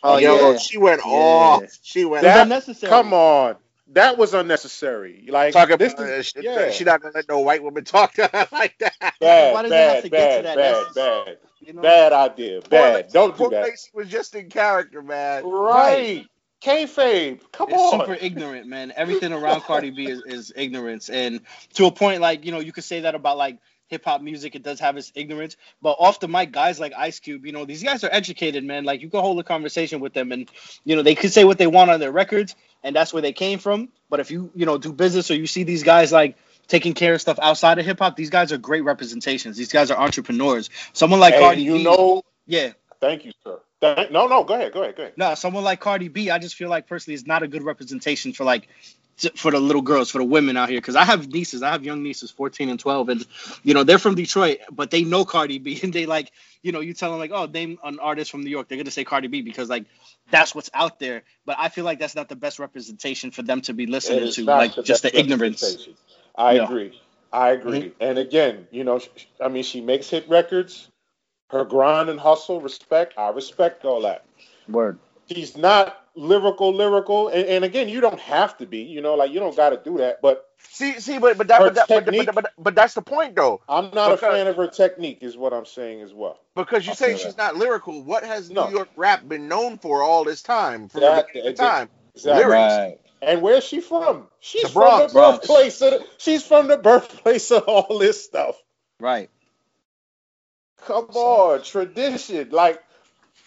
[0.03, 1.11] Oh Yo, yeah, she went Yeah.
[1.11, 1.63] off.
[1.81, 2.89] She went it That- unnecessary.
[2.89, 3.55] Come on,
[3.93, 5.25] that was unnecessary.
[5.29, 6.69] Like talking this about is she, yeah.
[6.71, 8.93] she not gonna let no white woman talk to her like that.
[9.19, 10.55] bad, Why does it have bad, to get to bad, that?
[10.57, 11.81] bad, That's- bad, You know?
[11.81, 12.61] bad idea.
[12.61, 12.93] Poor Bad.
[12.95, 13.63] Lacey- Don't do poor that.
[13.63, 15.45] Lacey was just in character, man.
[15.45, 16.25] Right.
[16.61, 17.39] Kayfabe.
[17.51, 17.99] Come It's on.
[17.99, 18.93] super ignorant, man.
[18.95, 21.41] Everything around Cardi B is, is ignorance, and
[21.75, 24.55] to a point, like you know, you could say that about like hip hop music.
[24.55, 27.65] It does have its ignorance, but off the mic, guys like Ice Cube, you know,
[27.65, 28.83] these guys are educated, man.
[28.83, 30.49] Like you can hold a conversation with them, and
[30.83, 33.33] you know, they could say what they want on their records, and that's where they
[33.33, 33.89] came from.
[34.09, 36.37] But if you you know do business or you see these guys like
[36.67, 39.57] taking care of stuff outside of hip hop, these guys are great representations.
[39.57, 40.69] These guys are entrepreneurs.
[40.93, 42.71] Someone like Cardi you B, know, yeah,
[43.01, 43.59] thank you, sir.
[43.81, 45.13] Thank, no, no, go ahead, go ahead, go ahead.
[45.17, 48.33] no, someone like Cardi B, I just feel like personally is not a good representation
[48.33, 48.67] for like
[49.35, 50.79] for the little girls, for the women out here.
[50.79, 53.25] Because I have nieces, I have young nieces, 14 and 12, and
[53.63, 56.31] you know they're from Detroit, but they know Cardi B, and they like,
[56.61, 58.91] you know, you tell them like, oh, name an artist from New York, they're gonna
[58.91, 59.85] say Cardi B because like
[60.31, 61.23] that's what's out there.
[61.45, 64.45] But I feel like that's not the best representation for them to be listening to,
[64.45, 65.87] like the just the ignorance.
[66.35, 66.63] I Yeah.
[66.65, 66.99] agree.
[67.31, 67.81] I agree.
[67.81, 68.03] Mm-hmm.
[68.03, 68.99] And again, you know,
[69.41, 70.89] I mean, she makes hit records.
[71.49, 73.13] Her grind and hustle, respect.
[73.17, 74.25] I respect all that.
[74.67, 74.99] Word.
[75.31, 77.27] She's not lyrical, lyrical.
[77.29, 78.79] And, and again, you don't have to be.
[78.79, 80.21] You know, like you don't got to do that.
[80.21, 83.01] But See, see, but but that, but, that but, technique- but, but, but that's the
[83.01, 86.13] point though, I'm not Because- a fan of her technique, is what I'm saying as
[86.13, 86.39] well.
[86.55, 87.53] because you I'll say say she's that.
[87.53, 88.03] not lyrical.
[88.03, 88.67] What has No.
[88.67, 90.89] New York rap been known for all this time?
[90.89, 92.43] From That- the it- time, Exactly.
[92.45, 92.73] Lyrics.
[92.75, 92.97] Right.
[93.21, 94.27] And where's she from?
[94.39, 95.13] She's The from Bronx.
[95.13, 96.01] the birthplace of.
[96.17, 98.55] She's from the birthplace of all this stuff.
[98.99, 99.29] Right.
[100.85, 102.49] Come on, tradition.
[102.51, 102.83] Like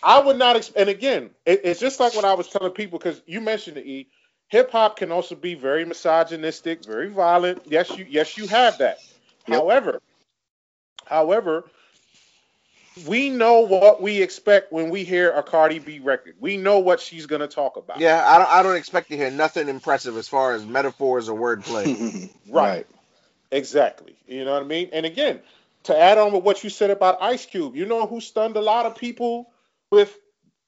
[0.03, 0.57] I would not.
[0.57, 3.77] Ex- and again, it, it's just like what I was telling people because you mentioned
[3.79, 3.87] it.
[3.87, 4.09] E.
[4.49, 7.63] Hip hop can also be very misogynistic, very violent.
[7.67, 8.99] Yes, you yes you have that.
[9.47, 9.59] Yep.
[9.59, 10.01] However,
[11.07, 11.65] however,
[13.07, 16.35] we know what we expect when we hear a Cardi B record.
[16.41, 18.01] We know what she's gonna talk about.
[18.01, 21.39] Yeah, I don't I don't expect to hear nothing impressive as far as metaphors or
[21.39, 22.31] wordplay.
[22.51, 22.87] Right.
[23.51, 24.17] Exactly.
[24.27, 24.91] You know what I mean?
[24.93, 25.41] And again,
[25.85, 28.61] to add on with what you said about Ice Cube, you know who stunned a
[28.61, 29.51] lot of people
[29.91, 30.17] with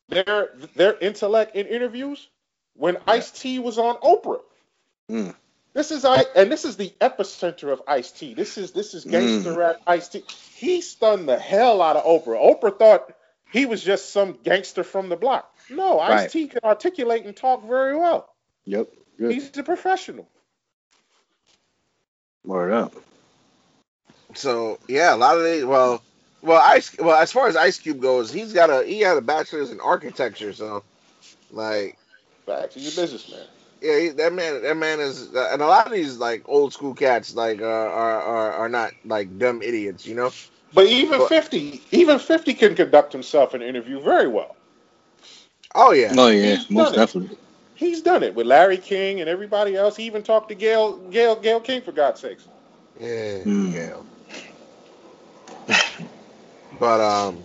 [0.08, 2.28] their their intellect in interviews?
[2.74, 4.40] When Ice T was on Oprah.
[5.10, 5.34] Mm.
[5.72, 8.34] This is I and this is the epicenter of Ice T.
[8.34, 10.24] This is this is gangster rap Ice T.
[10.54, 12.40] He stunned the hell out of Oprah.
[12.40, 13.12] Oprah thought
[13.52, 15.52] he was just some gangster from the block.
[15.68, 16.32] No, Ice.
[16.32, 18.34] T can articulate and talk very well.
[18.64, 18.88] Yep.
[19.18, 19.32] Good.
[19.32, 20.28] He's a professional.
[22.44, 22.94] Word up.
[24.34, 25.64] So yeah, a lot of these.
[25.64, 26.02] Well,
[26.42, 26.96] well, Ice.
[26.98, 29.80] Well, as far as Ice Cube goes, he's got a he got a bachelor's in
[29.80, 30.52] architecture.
[30.52, 30.82] So,
[31.50, 31.98] like,
[32.46, 33.46] Back to your business, man.
[33.80, 36.94] yeah, he, that man, that man is, and a lot of these like old school
[36.94, 40.30] cats like uh, are are are not like dumb idiots, you know.
[40.72, 44.56] But even But- 50, even 50 can conduct himself in an interview very well.
[45.74, 47.06] Oh yeah, Oh yeah, He's most done it.
[47.06, 47.38] definitely.
[47.74, 49.96] He's done it with Larry King and everybody else.
[49.96, 52.46] He even talked to Gayle, Gayle, Gayle King for God's sakes.
[53.00, 53.70] yeah, Hmm.
[53.72, 53.96] yeah.
[56.80, 57.44] But um,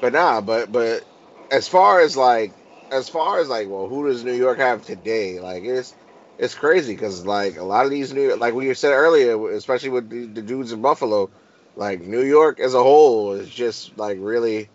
[0.00, 1.04] but nah, but but
[1.50, 2.54] as far as like
[2.90, 5.40] as far as like, well, who does New York have today?
[5.40, 5.94] Like it's
[6.38, 10.08] it's crazy because like a lot of these new like we said earlier, especially with
[10.08, 11.30] the, the dudes in Buffalo,
[11.76, 14.70] like New York as a whole is just like really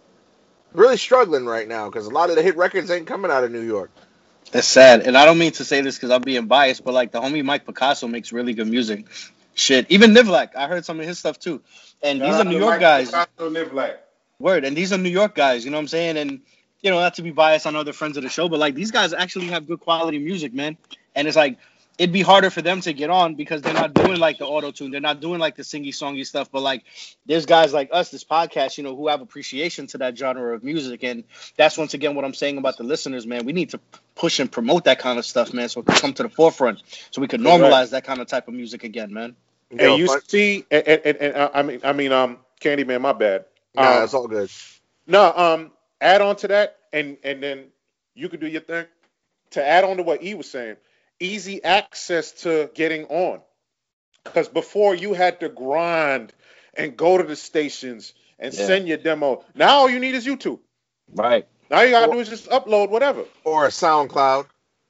[0.73, 3.51] really struggling right now because a lot of the hit records ain't coming out of
[3.51, 3.91] New York.
[4.53, 7.11] It's sad, and I don't mean to say this because I'm being biased, but like
[7.11, 9.07] the homie Mike Picasso makes really good music.
[9.55, 11.61] Shit, even Nivlak, I heard some of his stuff too.
[12.01, 13.13] And these are New York guys.
[14.39, 15.63] Word, and these are New York guys.
[15.63, 16.17] You know what I'm saying?
[16.17, 16.41] And
[16.81, 18.91] you know, not to be biased on other friends of the show, but like these
[18.91, 20.77] guys actually have good quality music, man.
[21.15, 21.57] And it's like
[21.97, 24.71] it'd be harder for them to get on because they're not doing like the auto
[24.71, 26.51] tune, they're not doing like the singy songy stuff.
[26.51, 26.83] But like,
[27.25, 30.63] there's guys like us, this podcast, you know, who have appreciation to that genre of
[30.63, 31.23] music, and
[31.57, 33.45] that's once again what I'm saying about the listeners, man.
[33.45, 33.79] We need to
[34.15, 36.81] push and promote that kind of stuff, man, so it can come to the forefront,
[37.11, 39.35] so we can normalize that kind of type of music again, man.
[39.71, 43.01] Yo, And you fun- see, and, and, and, and, I mean, I mean, um, Candyman,
[43.01, 43.45] my bad.
[43.75, 44.49] nah, Um, it's all good.
[45.07, 46.77] No, um, add on to that.
[46.93, 47.65] and and then
[48.13, 48.85] you can do your thing.
[49.51, 50.77] To add on to what E was saying,
[51.23, 53.41] easy access to getting on.
[54.23, 56.33] Because before you had to grind
[56.75, 58.65] and go to the stations and Yeah.
[58.67, 59.43] send your demo.
[59.55, 60.59] Now all you need is YouTube.
[61.13, 61.47] Right.
[61.69, 63.25] Now you gotta do is just upload whatever.
[63.43, 64.45] Or a SoundCloud.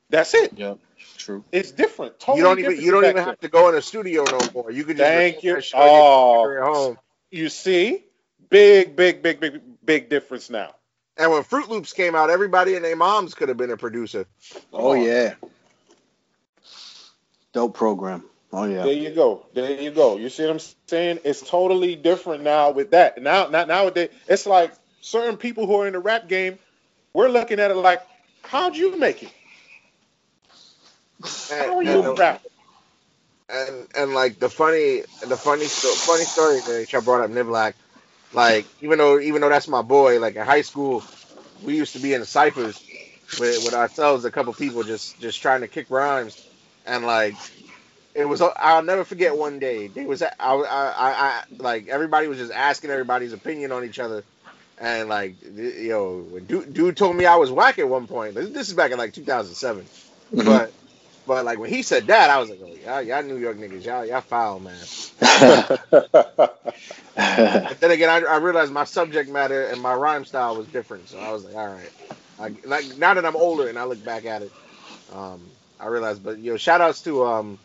[0.09, 0.53] That's it.
[0.55, 0.75] Yeah.
[1.17, 1.43] True.
[1.51, 2.19] It's different.
[2.19, 3.25] Totally you don't even you don't even then.
[3.25, 4.71] have to go in a studio no more.
[4.71, 5.55] You can just Thank you.
[5.55, 6.99] that shit on your Oh, home.
[7.31, 8.03] you see,
[8.49, 10.75] big, big, big, big, big difference now.
[11.17, 14.25] And when Fruit Loops came out, everybody and their moms could have been a producer.
[14.73, 15.01] Oh on.
[15.03, 15.35] yeah.
[17.53, 18.25] Dope program.
[18.51, 18.83] Oh yeah.
[18.83, 19.47] There you go.
[19.53, 20.17] There you go.
[20.17, 21.19] You see what I'm saying?
[21.25, 23.21] It's totally different now with that.
[23.21, 26.59] Now, not nowadays, it's like certain people who are in the rap game,
[27.13, 28.01] we're looking at it like,
[28.43, 29.33] how'd you make it?
[31.57, 32.43] How are oh, And, you and, rap?
[33.49, 37.75] and and like the funny the funny sto- funny story that y'all brought up Niblack,
[38.33, 41.03] like even though even though that's my boy, like in high school,
[41.63, 42.83] we used to be in the ciphers
[43.39, 46.43] with with ourselves, a couple people just just trying to kick rhymes,
[46.85, 47.39] and like
[48.15, 52.27] it was I'll never forget one day they was I I I, I like everybody
[52.27, 54.25] was just asking everybody's opinion on each other.
[54.79, 58.35] And like, yo, dude, dude told me I was whack at one point.
[58.35, 59.89] This this is back in like 2007.
[60.33, 60.43] Mhm.
[60.43, 60.73] But
[61.25, 63.85] but like when he said that, I was like, oh, y'all, y'all New York niggas,
[63.85, 64.89] y'all, y'all foul, man.
[67.67, 71.09] But then again, I, I realized my subject matter and my rhyme style was different,
[71.09, 71.91] so I was like, all right.
[72.39, 74.53] I, like now that I'm older and I look back at it,
[75.09, 75.53] um,
[75.83, 76.23] I realized.
[76.23, 77.59] But yo, shout outs to um,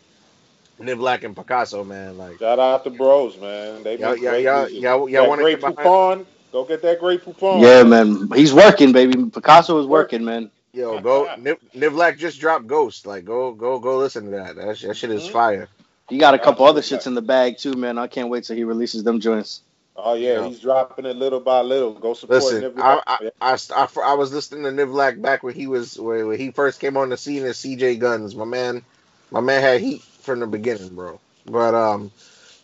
[0.78, 2.18] Nib Black and Picasso, man.
[2.18, 3.82] Like Shout out to bros, man.
[3.84, 4.82] They y'all, y'all, great y'all, music.
[4.82, 5.78] y'all, y'all want to great get behind?
[5.78, 6.26] poupon.
[6.52, 7.60] Go get that great poupon.
[7.60, 8.30] yeah, man.
[8.34, 9.30] He's working, baby.
[9.30, 10.50] Picasso is working, man.
[10.72, 13.06] Yo, go Nib, Nib Black just dropped Ghost.
[13.06, 14.56] Like go, go, go listen to that.
[14.56, 15.32] That, that shit is Mhm.
[15.32, 15.68] fire.
[16.08, 17.98] He got a couple other shits in the bag too, man.
[17.98, 19.62] I can't wait till he releases them joints.
[20.00, 20.48] Oh yeah, Yeah.
[20.48, 21.92] he's dropping it little by little.
[21.92, 25.42] Go support Listen, Nib I, I, I, I, I was listening to Niv Black back
[25.42, 28.36] when he was when, when he first came on the scene as CJ Guns.
[28.36, 28.84] My man,
[29.32, 31.18] my man had heat from the beginning, bro.
[31.46, 32.12] But um,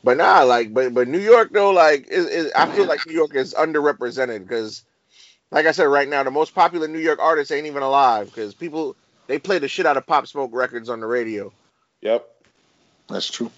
[0.04, 3.14] but nah, like, but but New York though, like, is, is I feel like New
[3.14, 4.84] York is underrepresented because,
[5.50, 8.54] like I said, right now the most popular New York artists ain't even alive because
[8.54, 8.94] people
[9.26, 11.52] they play the shit out of Pop Smoke records on the radio.
[12.02, 12.28] Yep.
[13.08, 13.50] That's true.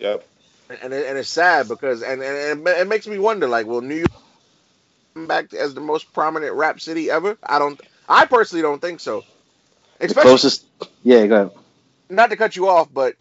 [0.00, 0.26] Yep.
[0.70, 3.82] And it, and it's sad because and, and it, it makes me wonder like will
[3.82, 4.10] New York
[5.14, 7.38] come back as the most prominent rap city ever?
[7.42, 7.80] I don't.
[8.08, 9.24] I personally don't think so.
[10.00, 10.66] Especially closest.
[11.02, 11.50] Yeah, go ahead.
[12.10, 13.14] not to cut you off, but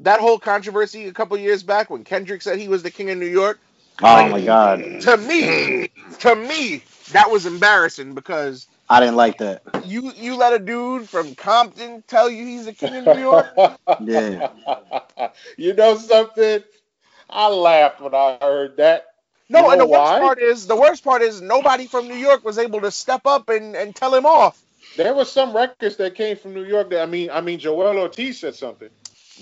[0.00, 3.18] that whole controversy a couple years back when Kendrick said he was the king of
[3.18, 3.60] New York.
[4.02, 5.88] Oh Like- my god, To me,
[6.20, 6.82] to me,
[7.12, 9.62] that was embarrassing because I didn't like that.
[9.86, 13.46] you you let a dude from Compton tell you he's the king of New York.
[14.00, 14.50] Yeah.
[15.56, 16.62] you know something?
[17.30, 19.06] I laughed when I heard that.
[19.48, 22.16] No, You and the know worst part is the worst part is nobody from New
[22.16, 24.60] York was able to step up and, and tell him off.
[24.96, 27.98] There were some records that came from New York that I mean I mean Joel
[27.98, 28.90] Ortiz said something.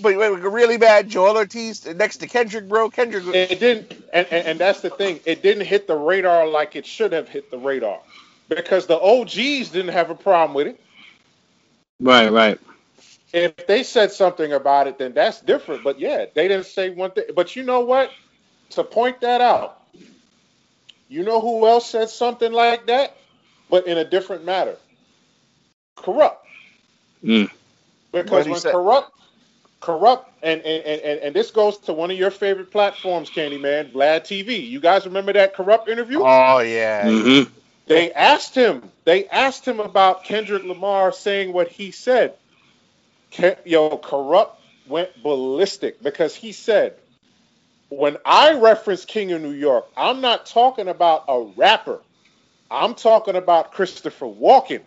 [0.01, 1.09] But wait, really bad.
[1.09, 2.89] Joel Ortiz next to Kendrick, bro.
[2.89, 3.25] Kendrick.
[3.35, 5.19] It didn't and, and, and that's the thing.
[5.25, 7.99] It didn't hit the radar like it should have hit the radar.
[8.49, 10.79] Because the OGs didn't have a problem with it.
[11.99, 12.59] Right, right.
[13.33, 15.83] If they said something about it, then that's different.
[15.83, 17.25] But yeah, they didn't say one thing.
[17.35, 18.11] But you know what?
[18.71, 19.81] To point that out,
[21.07, 23.15] you know who else said something like that,
[23.69, 24.77] but in a different matter?
[25.97, 26.37] Kurupt.
[27.23, 27.49] Mm.
[28.11, 28.71] What Because when say?
[28.71, 29.09] Kurupt,
[29.81, 33.91] Kurupt, and, and, and, and, and this goes to one of your favorite platforms, Candyman,
[33.91, 34.67] Vlad TV.
[34.67, 36.19] You guys remember that Kurupt interview?
[36.21, 37.05] Oh yeah.
[37.05, 37.51] Mm-hmm.
[37.87, 38.91] They asked him.
[39.05, 42.35] They asked him about Kendrick Lamar saying what he said.
[43.31, 44.51] Ke- Yo, Kurupt
[44.87, 46.95] went ballistic because he said,
[47.89, 52.01] "When I reference King of New York, I'm not talking about a rapper.
[52.71, 54.83] I'm talking about Christopher Walken,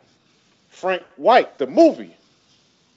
[0.71, 2.17] Frank White, the movie.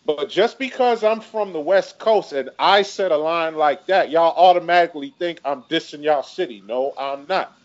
[0.06, 4.10] But just because I'm from the West Coast and I said a line like that,
[4.12, 6.62] y'all automatically think I'm dissing y'all city.
[6.66, 7.59] No, I'm not."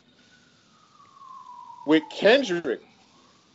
[1.87, 2.83] With Kendrick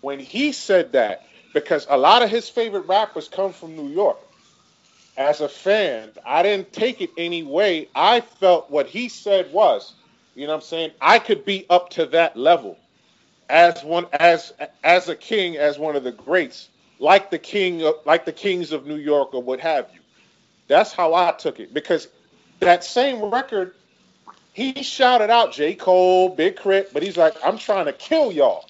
[0.02, 4.18] when he said that because a lot of his favorite rappers come from New York.
[5.18, 7.90] As a fan, I didn't take it any way.
[7.94, 9.94] I felt what he said was,
[10.36, 10.92] you know what I'm saying?
[11.02, 12.78] I could be up to that level
[13.50, 14.54] as one as
[14.84, 16.70] as a king, as one of the greats,
[17.00, 20.00] like the king of, like the kings of New York or what have you.
[20.68, 22.08] That's how I took it because
[22.60, 23.74] that same record
[24.54, 25.76] he shouted out J.
[25.76, 28.66] Cole, Big K.R.I.T., but he's like, I'm trying to kill y'all.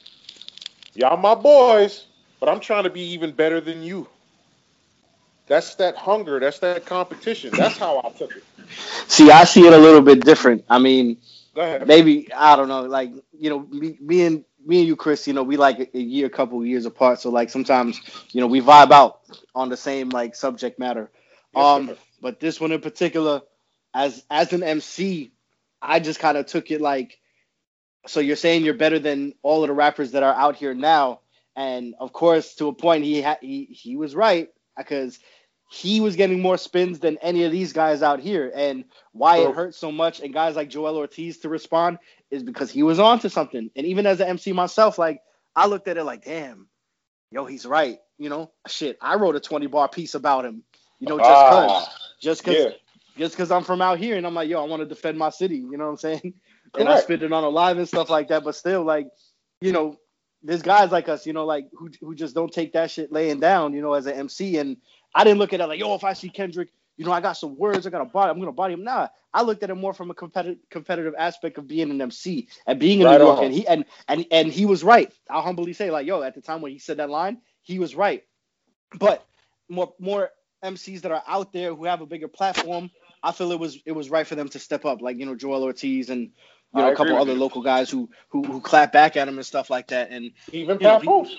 [0.93, 2.05] Y'all my boys,
[2.39, 4.07] but I'm trying to be even better than you.
[5.47, 6.39] That's that hunger.
[6.39, 7.51] That's that competition.
[7.51, 8.43] That's how I took it.
[9.07, 10.63] See, I see it a little bit different.
[10.69, 11.17] I mean,
[11.55, 11.87] Go ahead.
[11.87, 15.41] maybe I don't know, like you know, me, and me and you, Chris, you know,
[15.41, 17.19] we like a, a year, a couple years apart.
[17.19, 17.99] So like sometimes,
[18.31, 19.21] you know, we vibe out
[19.55, 21.09] on the same like subject matter.
[21.55, 21.97] Yes, um, sir.
[22.21, 23.41] but this one in particular,
[23.93, 25.31] as as an MC,
[25.81, 27.19] I just kind of took it like,
[28.07, 31.21] so you're saying you're better than all of the rappers that are out here now,
[31.55, 35.19] and of course, to a point, he ha- he he was right because
[35.71, 39.49] he was getting more spins than any of these guys out here, and why So-
[39.49, 41.99] it hurt so much, and guys like Joel Ortiz to respond
[42.31, 45.21] is because he was on to something, and even as an MC myself, like
[45.55, 46.67] I looked at it like, damn,
[47.31, 50.63] yo, he's right, you know, shit, I wrote a 20 bar piece about him,
[50.99, 52.69] you know, just cause, Ah, just cause yeah.
[53.19, 55.29] Just because I'm from out here and I'm like, yo, I want to defend my
[55.29, 55.57] city.
[55.57, 56.33] You know what I'm saying?
[56.77, 58.43] And I spit it on a live and stuff like that.
[58.43, 59.07] But still, like,
[59.59, 59.97] you know,
[60.43, 63.39] there's guys like us, you know, like who who just don't take that shit laying
[63.39, 64.57] down, you know, as an MC.
[64.57, 64.77] And
[65.15, 67.33] I didn't look at it like, yo, if I see Kendrick, you know, I got
[67.33, 68.83] some words, I got a body, I'm gonna body him.
[68.83, 72.47] Nah, I looked at it more from a competitive competitive aspect of being an MC
[72.67, 73.39] and being in Right New York.
[73.39, 73.45] on.
[73.45, 75.11] And he and and and he was right.
[75.27, 77.95] I'll humbly say, like, yo, at the time when he said that line, he was
[77.95, 78.23] right.
[78.99, 79.25] But
[79.69, 80.29] more more
[80.63, 82.91] MCs that are out there who have a bigger platform,
[83.21, 85.35] I feel it was it was right for them to step up, like you know
[85.35, 87.39] Joel Ortiz and you know I a couple other you.
[87.39, 90.11] local guys who who who clap back at him and stuff like that.
[90.11, 91.35] And Even know, Papoose.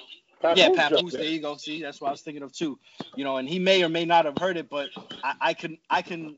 [0.54, 1.56] Yeah, Papoose, there you go.
[1.56, 2.78] See, that's what I was thinking of too.
[3.16, 4.88] You know, and he may or may not have heard it, but
[5.22, 6.36] I, I can I can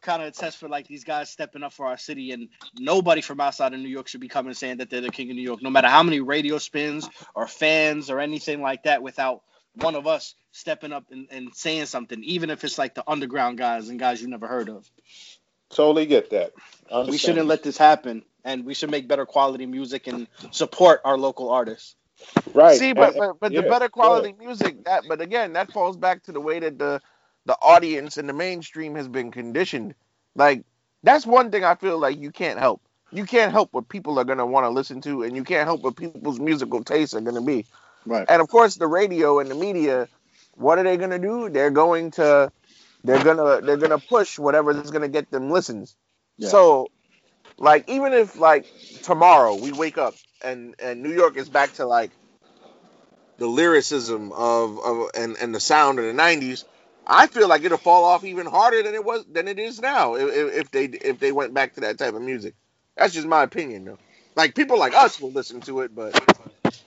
[0.00, 2.48] kind of attest for like these guys stepping up for our city, and
[2.78, 5.36] nobody from outside of New York should be coming saying that they're the king of
[5.36, 9.42] New York, no matter how many radio spins or fans or anything like that, without
[9.74, 13.58] one of us stepping up and, and saying something, even if it's like the underground
[13.58, 14.88] guys and guys you never heard of.
[15.70, 16.52] Totally get that.
[17.08, 21.16] We shouldn't let this happen, and we should make better quality music and support our
[21.16, 21.96] local artists.
[22.52, 22.78] right.
[22.78, 25.96] See, but but, but yeah, the better go quality music that but again that falls
[25.96, 27.00] back to the way that the
[27.46, 29.94] the audience and the mainstream has been conditioned.
[30.34, 30.64] Like
[31.02, 32.82] that's one thing I feel like you can't help.
[33.10, 35.82] You can't help what people are gonna want to listen to, and you can't help
[35.82, 37.64] what people's musical tastes are gonna be.
[38.06, 38.28] Right.
[38.28, 40.08] And of course, the radio and the media,
[40.54, 41.48] what are they gonna do?
[41.48, 42.52] They're going to,
[43.04, 45.96] they're gonna they're gonna push whatever is gonna get them listens.
[46.38, 46.48] Yeah.
[46.48, 46.88] So,
[47.58, 48.66] like even if like
[49.02, 52.10] tomorrow we wake up and and New York is back to like
[53.38, 56.64] the lyricism of of and and the sound of the '90s,
[57.06, 60.14] I feel like it'll fall off even harder than it was than it is now
[60.14, 62.54] if if they if they went back to that type of music.
[62.96, 63.98] That's just my opinion, though.
[64.36, 66.14] Like people like us will listen to it, but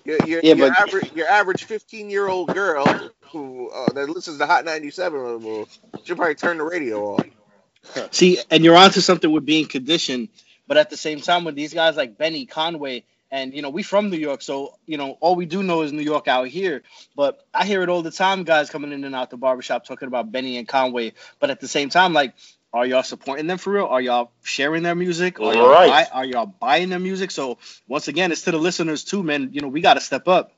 [0.06, 2.86] your your, Yeah, your but- average your average 15 year old girl
[3.32, 5.68] who uh, that listens to Hot 97 will
[6.03, 7.26] she'll probably turn the radio off.
[8.11, 10.30] See, and you're onto something with being conditioned,
[10.68, 13.84] but at the same time, with these guys like Benny Conway, and you know, we
[13.84, 16.82] from New York, so you know, all we do know is New York out here.
[17.15, 20.07] But I hear it all the time, guys coming in and out the barbershop talking
[20.07, 21.14] about Benny and Conway.
[21.40, 22.34] But at the same time, like,
[22.76, 23.86] are y'all supporting them for real?
[23.86, 25.40] Are y'all sharing their music?
[25.40, 25.90] Are y'all, Right.
[25.90, 27.32] buy, are y'all buying their music?
[27.32, 27.58] So
[27.88, 29.50] once again, it's to the listeners too, man.
[29.54, 30.52] You know, we got to step up.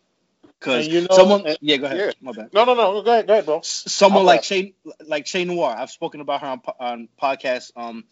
[0.59, 1.97] Cause you know- someone, and- yeah, go ahead.
[1.99, 2.11] yeah.
[2.19, 3.01] My bad No, no, no.
[3.03, 3.59] Go ahead, go ahead, bro.
[3.63, 4.43] someone I'm like back.
[4.45, 4.73] Shane,
[5.05, 5.75] like Shane Noir.
[5.77, 8.05] I've spoken about her on, po- on podcast um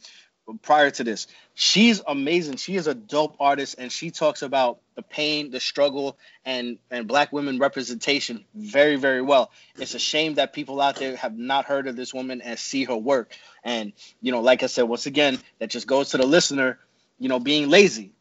[0.62, 1.28] prior to this.
[1.54, 2.58] She's amazing.
[2.58, 7.08] She is a dope artist, and she talks about the pain, the struggle, and and
[7.08, 9.52] black women representation very, very well.
[9.78, 12.86] It's a shame that people out there have not heard of this woman and see
[12.86, 13.34] her work.
[13.64, 16.80] And you know, like I said, once again, that just goes to the listener,
[17.20, 18.14] you know, being lazy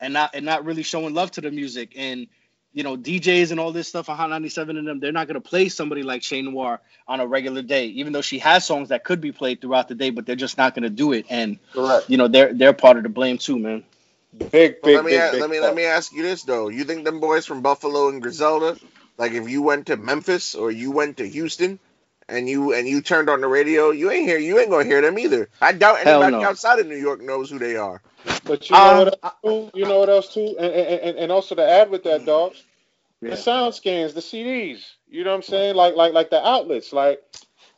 [0.00, 2.26] and not and not really showing love to the music and
[2.72, 5.40] you know, DJs and all this stuff on Hot 97 and them, they're not going
[5.42, 8.90] to play somebody like Shane Noir on a regular day, even though she has songs
[8.90, 11.26] that could be played throughout the day, but they're just not going to do it.
[11.30, 12.06] And, Correct.
[12.08, 13.84] you know, they're they're part of the blame too, man.
[14.50, 15.68] Big, big, Well, let me big, a- big let me part.
[15.68, 16.68] let me ask you this though.
[16.68, 18.78] You think them boys from Buffalo and Griselda,
[19.18, 21.80] like if you went to Memphis or you went to Houston,
[22.32, 25.02] and you and you turned on the radio, you ain't hear you ain't gonna hear
[25.02, 25.50] them either.
[25.60, 26.44] I doubt anybody no.
[26.44, 28.02] outside of New York knows who they are.
[28.44, 29.70] But you know Um, what else too?
[29.74, 30.56] You know what else too?
[30.58, 32.64] And, and, and- and also to add with that, dogs,
[33.22, 33.30] Yeah.
[33.30, 34.84] the sound scans, the CDs.
[35.08, 35.76] You know what I'm saying?
[35.76, 36.92] Like like like the outlets.
[36.92, 37.20] Like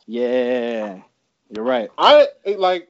[0.07, 1.01] Yeah,
[1.49, 1.91] you're right.
[1.97, 2.27] I
[2.57, 2.89] like,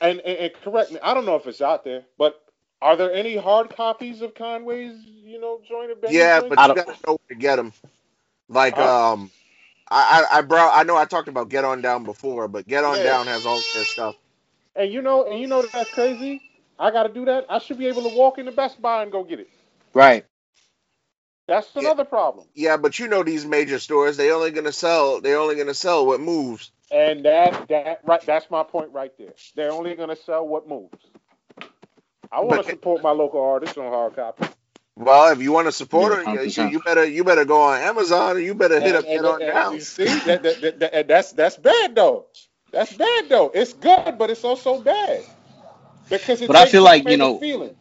[0.00, 1.00] and, and and correct me.
[1.02, 2.40] I don't know if it's out there, but
[2.82, 4.98] are there any hard copies of Conway's?
[5.06, 7.72] You know, joint of Benny Yeah, but you gotta know where to get them.
[8.48, 8.80] Like Huh?
[8.80, 9.30] um,
[9.90, 12.84] I I I, brought, I know I talked about Get On Down before, but Get
[12.84, 13.04] On Yeah.
[13.04, 14.16] Down has all this stuff.
[14.76, 16.42] and you know, and you know that's crazy.
[16.78, 17.46] I got to do that.
[17.50, 19.50] I should be able to walk into Best Buy and go get it.
[19.94, 20.26] Right.
[21.48, 21.90] That's Yeah.
[21.90, 22.46] another problem.
[22.54, 26.06] Yeah, but you know these major stores, they only gonna sell They're only gonna sell
[26.06, 26.72] what moves.
[26.90, 29.34] And that that right that's my point right there.
[29.56, 30.98] They're only gonna sell what moves.
[32.32, 34.46] I want But- to support my local artists on hard copy.
[34.96, 37.80] Well, if you want to support Yeah, her, you, you better you better go on
[37.80, 39.74] Amazon or you better hit up And- Get On and Down.
[39.74, 42.26] You see, that, that, that, that- that's that's bad though.
[42.70, 43.50] That's bad though.
[43.54, 45.24] It's good, but it's also bad
[46.08, 47.74] because it But I feel like, you the know, feeling.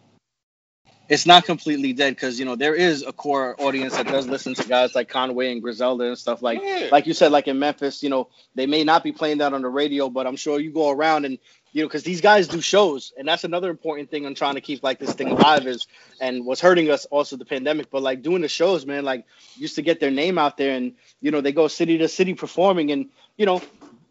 [1.09, 4.53] it's not completely dead because you know there is a core audience that does listen
[4.55, 6.89] to guys like Conway and Griselda and stuff like Yeah.
[6.91, 9.61] like you said like in Memphis you know they may not be playing that on
[9.61, 11.37] the radio but I'm sure you go around and
[11.73, 14.61] you know because these guys do shows and that's another important thing I'm trying to
[14.61, 15.87] keep like this thing alive is
[16.21, 19.25] and what's hurting us also the pandemic but like doing the shows man like
[19.57, 22.33] used to get their name out there and you know they go city to city
[22.33, 23.61] performing and you know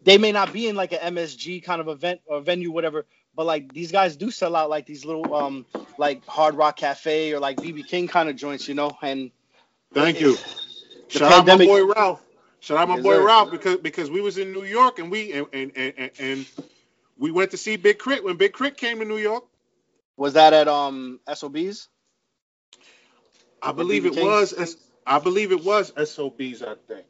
[0.03, 3.45] they may not be in like an MSG kind of event or venue whatever but
[3.45, 5.65] like these guys do sell out like these little um
[5.97, 8.97] like Hard Rock Cafe or like BB King kind of joints, you know.
[9.01, 9.31] And
[9.93, 10.35] Thank you.
[11.09, 12.21] Shout pandemic- out my boy Ralph.
[12.59, 13.25] Shout out my Yes, boy sir.
[13.25, 16.45] Ralph because because we was in New York and we and and, and, and- and
[17.17, 18.23] we went to see Big K.R.I.T.
[18.25, 18.77] when Big K.R.I.T.
[18.77, 19.45] came to New York.
[20.17, 21.89] was that at um SOBs?
[23.61, 24.53] I believe it was
[25.07, 26.63] I believe it was SOBs.
[26.63, 27.05] I think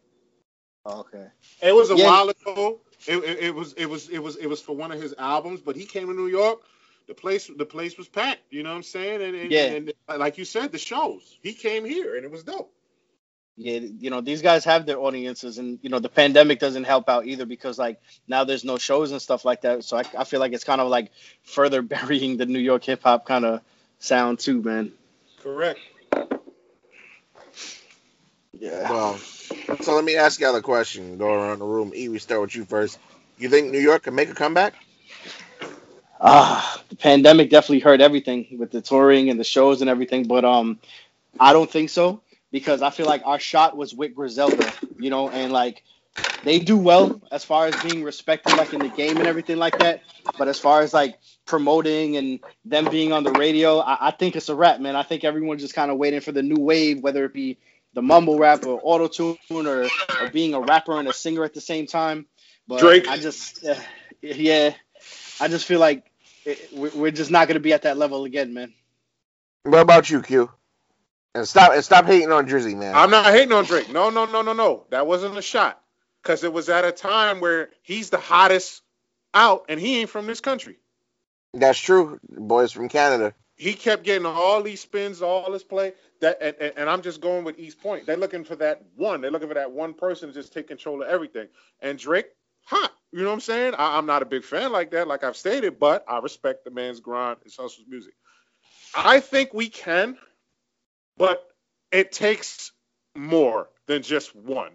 [0.85, 1.27] Oh, okay.
[1.61, 1.97] it was a Yeah.
[1.97, 2.81] while ago.
[3.07, 5.61] It, it, it was it was it was it was for one of his albums,
[5.61, 6.61] but he came to New York.
[7.07, 8.41] The place the place was packed.
[8.51, 9.21] You know what I'm saying?
[9.23, 9.75] And, and, Yeah.
[10.09, 11.39] and like you said, the shows.
[11.43, 12.73] He came here and it was dope.
[13.55, 17.07] Yeah, you know these guys have their audiences, and you know the pandemic doesn't help
[17.07, 19.84] out either because like now there's no shows and stuff like that.
[19.84, 21.11] So I, I feel like it's kind of like
[21.43, 23.61] further burying the New York hip hop kind of
[23.99, 24.91] sound too, man.
[25.41, 25.80] Correct.
[28.53, 28.89] Yeah.
[28.89, 31.17] Well, so let me ask y'all a question.
[31.19, 31.91] Go around the room.
[31.95, 32.97] E, we start with you first.
[33.38, 34.73] You think New York can make a comeback?
[36.19, 40.45] Ah, the pandemic definitely hurt everything with the touring and the shows and everything, but
[40.45, 40.80] um,
[41.39, 42.21] I don't think so
[42.53, 45.84] because I feel like our shot was with Griselda, you know, and like
[46.43, 49.80] they do well as far as being respected like in the game and everything like
[49.80, 50.03] that.
[50.38, 51.17] But as far as like
[51.47, 54.95] promoting and them being on the radio, I, I think it's a wrap, man.
[54.95, 57.57] I think everyone's just kind of waiting for the new wave, whether it be
[57.95, 59.85] the mumble rap or auto tune or,
[60.21, 62.27] or being a rapper and a singer at the same time.
[62.67, 63.07] But Drake.
[63.07, 63.75] I just, uh,
[64.21, 64.75] yeah,
[65.41, 66.05] I just feel like
[66.45, 68.73] it, we- we're just not going to be at that level again, man.
[69.63, 70.51] What about you, Q?
[71.35, 72.93] And stop and stop hating on Drizzy, man.
[72.95, 73.91] I'm not hating on Drake.
[73.91, 74.85] No, no, no, no, no.
[74.91, 75.81] That wasn't a shot.
[76.22, 78.81] Because it was at a time where he's the hottest
[79.34, 80.77] out and he ain't from this country.
[81.53, 82.19] That's true.
[82.30, 83.34] Boys from Canada.
[83.55, 85.93] He kept getting all these spins, all this play.
[86.22, 88.05] That and, and, and I'm just going with East Point.
[88.05, 89.22] They're looking for that one.
[89.22, 91.47] They're looking for that one person to just take control of everything.
[91.81, 92.27] And Drake,
[92.65, 92.91] hot.
[93.11, 93.76] You know what I'm saying?
[93.76, 96.72] I, I'm not a big fan like that, like I've stated, but I respect the
[96.72, 97.38] man's grind.
[97.45, 98.14] It's hustle's music.
[98.95, 100.18] I think we can,
[101.18, 101.44] but
[101.91, 102.72] it takes
[103.15, 104.72] more than just one.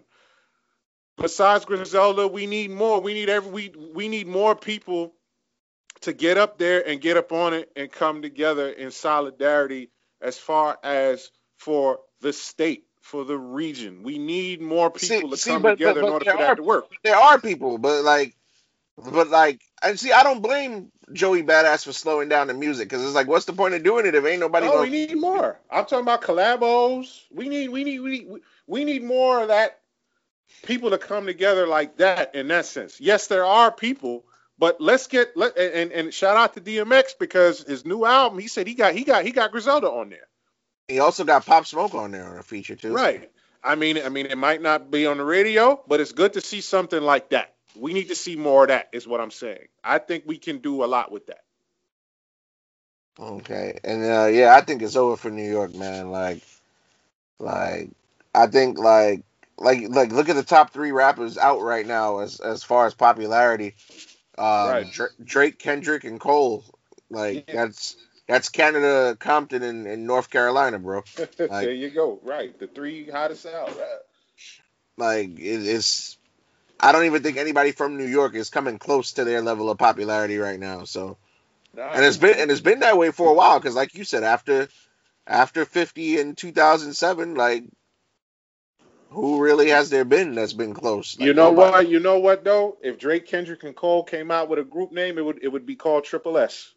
[1.17, 3.01] Besides Griselda, we need more.
[3.01, 5.13] We need every we we need more people
[6.01, 9.89] to get up there and get up on it and come together in solidarity
[10.21, 14.01] as far as for the state, for the region.
[14.03, 16.49] We need more See- people to see, come but- together but- in order for that
[16.51, 16.85] are- to work.
[17.03, 18.33] There are people, but like,
[19.03, 23.03] but like, and see, I don't blame Joey Badass for slowing down the music because
[23.03, 24.89] it's like, what's the point of doing it if ain't nobody oh, No, gonna?
[24.89, 25.59] we need more.
[25.69, 27.21] I'm talking about collabos.
[27.31, 28.27] We need, we need, we need,
[28.67, 29.79] we need more of that.
[30.63, 32.99] People to come together like that in that sense.
[32.99, 34.25] Yes, there are people,
[34.57, 38.39] but let's get let and and shout out to DMX because his new album.
[38.39, 40.27] He said he got he got he got Griselda on there.
[40.87, 42.93] He also got Pop Smoke on there on a feature too.
[42.93, 43.31] Right.
[43.63, 46.41] I mean, I mean, it might not be on the radio, but it's good to
[46.41, 47.53] see something like that.
[47.75, 48.89] We need to see more of that.
[48.91, 49.67] Is what I'm saying.
[49.83, 51.43] I think we can do a lot with that.
[53.19, 56.09] Okay, and uh, yeah, I think it's over for New York, man.
[56.09, 56.41] Like,
[57.39, 57.89] like
[58.33, 59.23] I think like
[59.57, 62.93] like like look at the top three rappers out right now as as far as
[62.93, 63.75] popularity.
[64.37, 64.91] Um, Right.
[64.91, 66.63] Dra- Drake, Kendrick, and Cole.
[67.09, 67.65] Like Yeah.
[67.65, 67.97] that's
[68.27, 71.03] that's Canada, Compton, and, and North Carolina, bro.
[71.37, 72.19] there you go.
[72.23, 72.57] Right.
[72.57, 73.75] The three hottest out.
[73.77, 73.99] Right.
[74.97, 76.17] Like it, it's.
[76.79, 79.77] I don't even think anybody from New York is coming close to their level of
[79.79, 80.85] popularity right now.
[80.85, 81.11] So.
[81.93, 84.23] and it's been and it's been that way for a while because like you said
[84.23, 84.67] after
[85.27, 87.65] after 50 in 2007 like
[89.11, 91.71] who really has there been that's been close Like, you know nobody.
[91.71, 91.87] what?
[91.89, 92.77] You know what though?
[92.83, 95.65] If Drake, Kendrick, and Cole came out with a group name, it would it would
[95.65, 96.73] be called Triple S.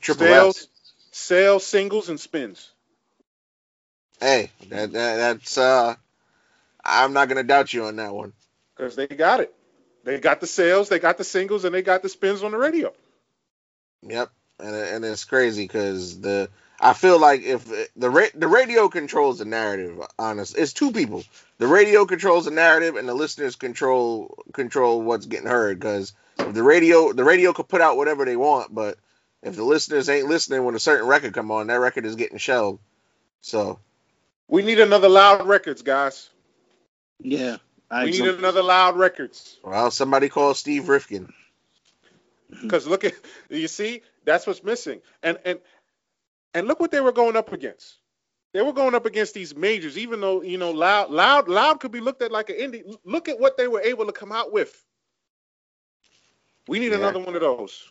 [0.00, 0.68] triple sales, S.
[1.12, 2.72] sales, singles, and spins.
[4.20, 5.94] hey that, that that's uh
[6.84, 8.32] i'm not gonna doubt you on that one
[8.76, 9.54] Because they got it.
[10.04, 12.58] They got the sales, they got the singles, and they got the spins on the
[12.58, 12.92] radio.
[14.02, 16.48] yep and, and it's crazy because the
[16.80, 17.64] i feel like if
[17.96, 21.22] the ra- the radio controls the narrative honest it's two people
[21.58, 26.62] the radio controls the narrative and the listeners control control what's getting heard because the
[26.62, 28.98] radio the radio could put out whatever they want but
[29.42, 32.38] if the listeners ain't listening when a certain record come on that record is getting
[32.38, 32.78] shelled
[33.40, 33.78] so
[34.48, 36.28] We need another loud records, guys.
[37.22, 37.56] Yeah.
[37.90, 39.58] I We need so- another loud records.
[39.62, 41.24] well somebody call steve rifkin
[42.52, 42.62] mm-hmm.
[42.62, 43.14] Because look at
[43.48, 45.00] you see, that's what's missing.
[45.22, 45.58] And and
[46.54, 47.96] And look what they were going up against.
[48.52, 51.92] They were going up against these majors, even though you know loud, loud, loud could
[51.92, 52.82] be looked at like an indie.
[53.04, 54.84] Look at what they were able to come out with.
[56.68, 56.98] We need Yeah.
[56.98, 57.88] another one of those.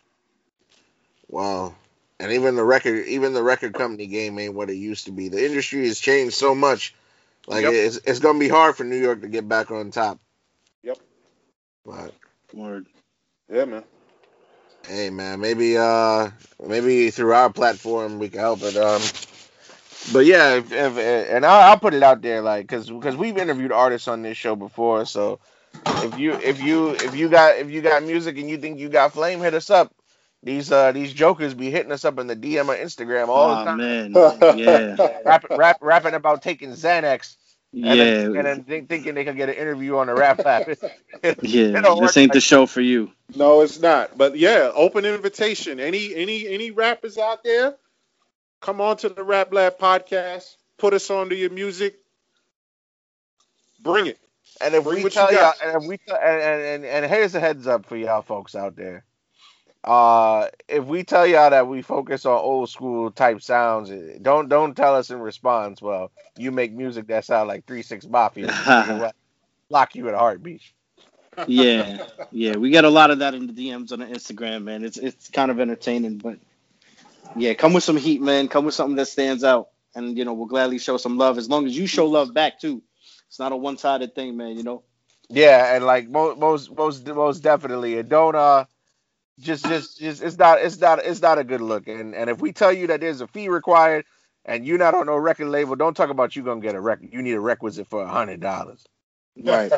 [1.28, 1.74] Wow.
[2.20, 5.28] And even the record, even the record company game ain't what it used to be.
[5.28, 6.94] The industry has changed so much.
[7.46, 7.76] Like Yep.
[7.76, 10.20] it's it's gonna be hard for New York to get back on top.
[10.84, 10.98] Yep.
[11.84, 12.12] But
[12.54, 12.86] Word.
[13.50, 13.84] Yeah, man.
[14.86, 16.30] hey, man, maybe uh
[16.66, 18.76] maybe through our platform we can help it.
[18.76, 19.12] Um,
[20.12, 23.38] but yeah, if, if, and I'll, I'll put it out there, like, cause because we've
[23.38, 25.06] interviewed artists on this show before.
[25.06, 25.40] So
[26.00, 28.88] if you if you if you got if you got music and you think you
[28.90, 29.94] got flame, hit us up.
[30.44, 33.60] These uh these jokers be hitting us up in the DM on Instagram all the
[33.60, 33.76] Oh time.
[33.78, 34.12] man.
[34.58, 35.20] Yeah.
[35.24, 37.36] rapping, rap, rapping about taking Xanax
[37.72, 37.94] and Yeah.
[37.94, 40.66] then, and then think, thinking they could get an interview on the Rap Lab.
[41.42, 41.80] Yeah.
[42.00, 43.12] This ain't the like- show for you.
[43.36, 44.18] No, it's not.
[44.18, 45.78] But yeah, open invitation.
[45.80, 47.76] Any any any rappers out there,
[48.60, 50.56] come on to the Rap Lab podcast.
[50.76, 51.94] Put us onto your music.
[53.80, 54.18] Bring it.
[54.60, 56.84] And if Bring we what you tell y'all, and if we t- and, and and
[56.84, 59.04] and here's a heads up for y'all folks out there.
[59.84, 64.48] Uh, if we tell y'all that we focus on old school type sounds, eh, don't
[64.48, 65.82] don't tell us in response.
[65.82, 68.58] Well, you make music that sound like Three Six Mafia.
[68.76, 69.16] You know what?
[69.70, 70.62] Lock you in a heartbeat.
[71.46, 72.06] Yeah.
[72.30, 72.56] Yeah.
[72.56, 74.84] We get a lot of that in the DMs on the Instagram, man.
[74.84, 76.38] It's it's kind of entertaining, but
[77.36, 78.48] yeah, come with some heat, man.
[78.48, 79.68] Come with something that stands out.
[79.94, 82.60] And you know, we'll gladly show some love as long as you show love back
[82.60, 82.82] too.
[83.28, 84.82] It's not a one sided thing, man, you know?
[85.28, 88.64] Yeah, and like most most most most definitely, it don't uh
[89.40, 91.88] just just just it's not it's not it's not a good look.
[91.88, 94.04] And and if we tell you that there's a fee required
[94.44, 97.10] and you're not on no record label, don't talk about you gonna get a record.
[97.12, 98.84] You need a requisite for a hundred dollars.
[99.36, 99.74] Right.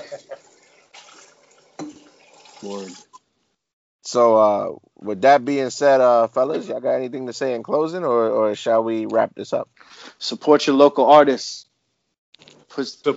[2.63, 2.93] Word.
[4.03, 8.05] So uh with that being said, uh fellas, y'all got anything to say in closing
[8.05, 9.71] or or shall we wrap this up?
[10.19, 11.67] Support your local artists.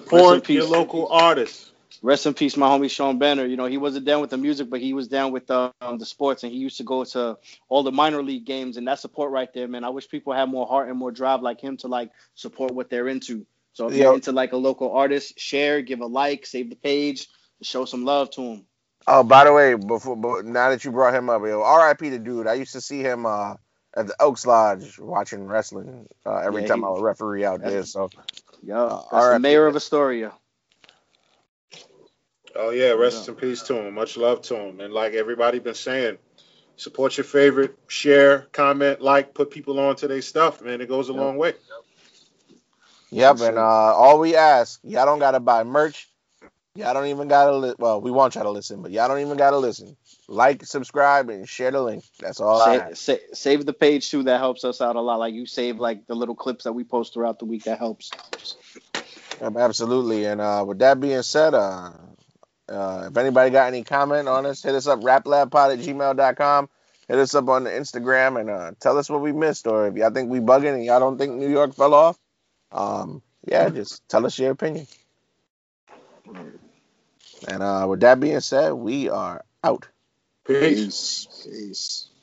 [0.10, 0.64] Put, Support peace.
[0.64, 1.67] your local artists.
[2.02, 3.46] Rest in peace, my homie Sean Banner.
[3.46, 6.06] You know, he wasn't down with the music, but he was down with um, the
[6.06, 7.38] sports, and he used to go to
[7.70, 9.84] all the minor league games, and that support right there, man.
[9.84, 12.90] I wish people had more heart and more drive like him to like support what
[12.90, 13.46] they're into.
[13.74, 14.04] So if Yo.
[14.06, 17.28] you're into like a local artist, share, give a like, save the page,
[17.62, 18.66] show some love to him.
[19.08, 22.10] Oh, by the way, before but now that you brought him up, yo, R.I.P.
[22.10, 22.48] the dude.
[22.48, 23.56] I used to see him uh
[23.96, 27.62] at the Oaks Lodge watching wrestling uh, every Yeah, time he- I was referee out
[27.62, 27.84] there.
[27.84, 28.10] So
[28.62, 30.34] yeah, Uh, that's the mayor of Astoria.
[32.58, 33.96] Oh yeah, rest in peace to him.
[33.96, 34.82] Much love to him.
[34.82, 36.18] And like everybody been saying,
[36.78, 40.82] support your favorite, share, comment, like, put people on to their stuff, man.
[40.82, 41.16] It goes a Yep.
[41.16, 41.54] long way.
[43.12, 43.62] Yep, Yes, and uh,
[43.96, 46.10] all we ask, y'all don't gotta buy merch.
[46.76, 49.38] Y'all don't even gotta li- well, we want y'all to listen, but y'all don't even
[49.38, 49.98] gotta listen.
[50.28, 52.04] Like, subscribe, and share the link.
[52.20, 52.96] That's all I ask.
[52.96, 54.24] sa- save the page too.
[54.24, 55.20] That helps us out a lot.
[55.20, 57.66] Like you save like the little clips that we post throughout the week.
[57.66, 58.16] That helps.
[59.42, 60.26] Yep, absolutely.
[60.26, 61.92] And uh, with that being said, uh,
[62.70, 66.70] uh, if anybody got any comment on us, hit us up raplabpod at gmail.com.
[67.08, 69.96] Hit us up on the Instagram and uh, tell us what we missed, or if
[69.96, 72.18] y'all think we bugging and y'all don't think New York fell off,
[72.72, 74.88] um, yeah, just tell us your opinion.
[77.48, 79.88] And uh, with that being said, we are out.
[80.46, 81.28] Peace.
[81.46, 82.07] Peace.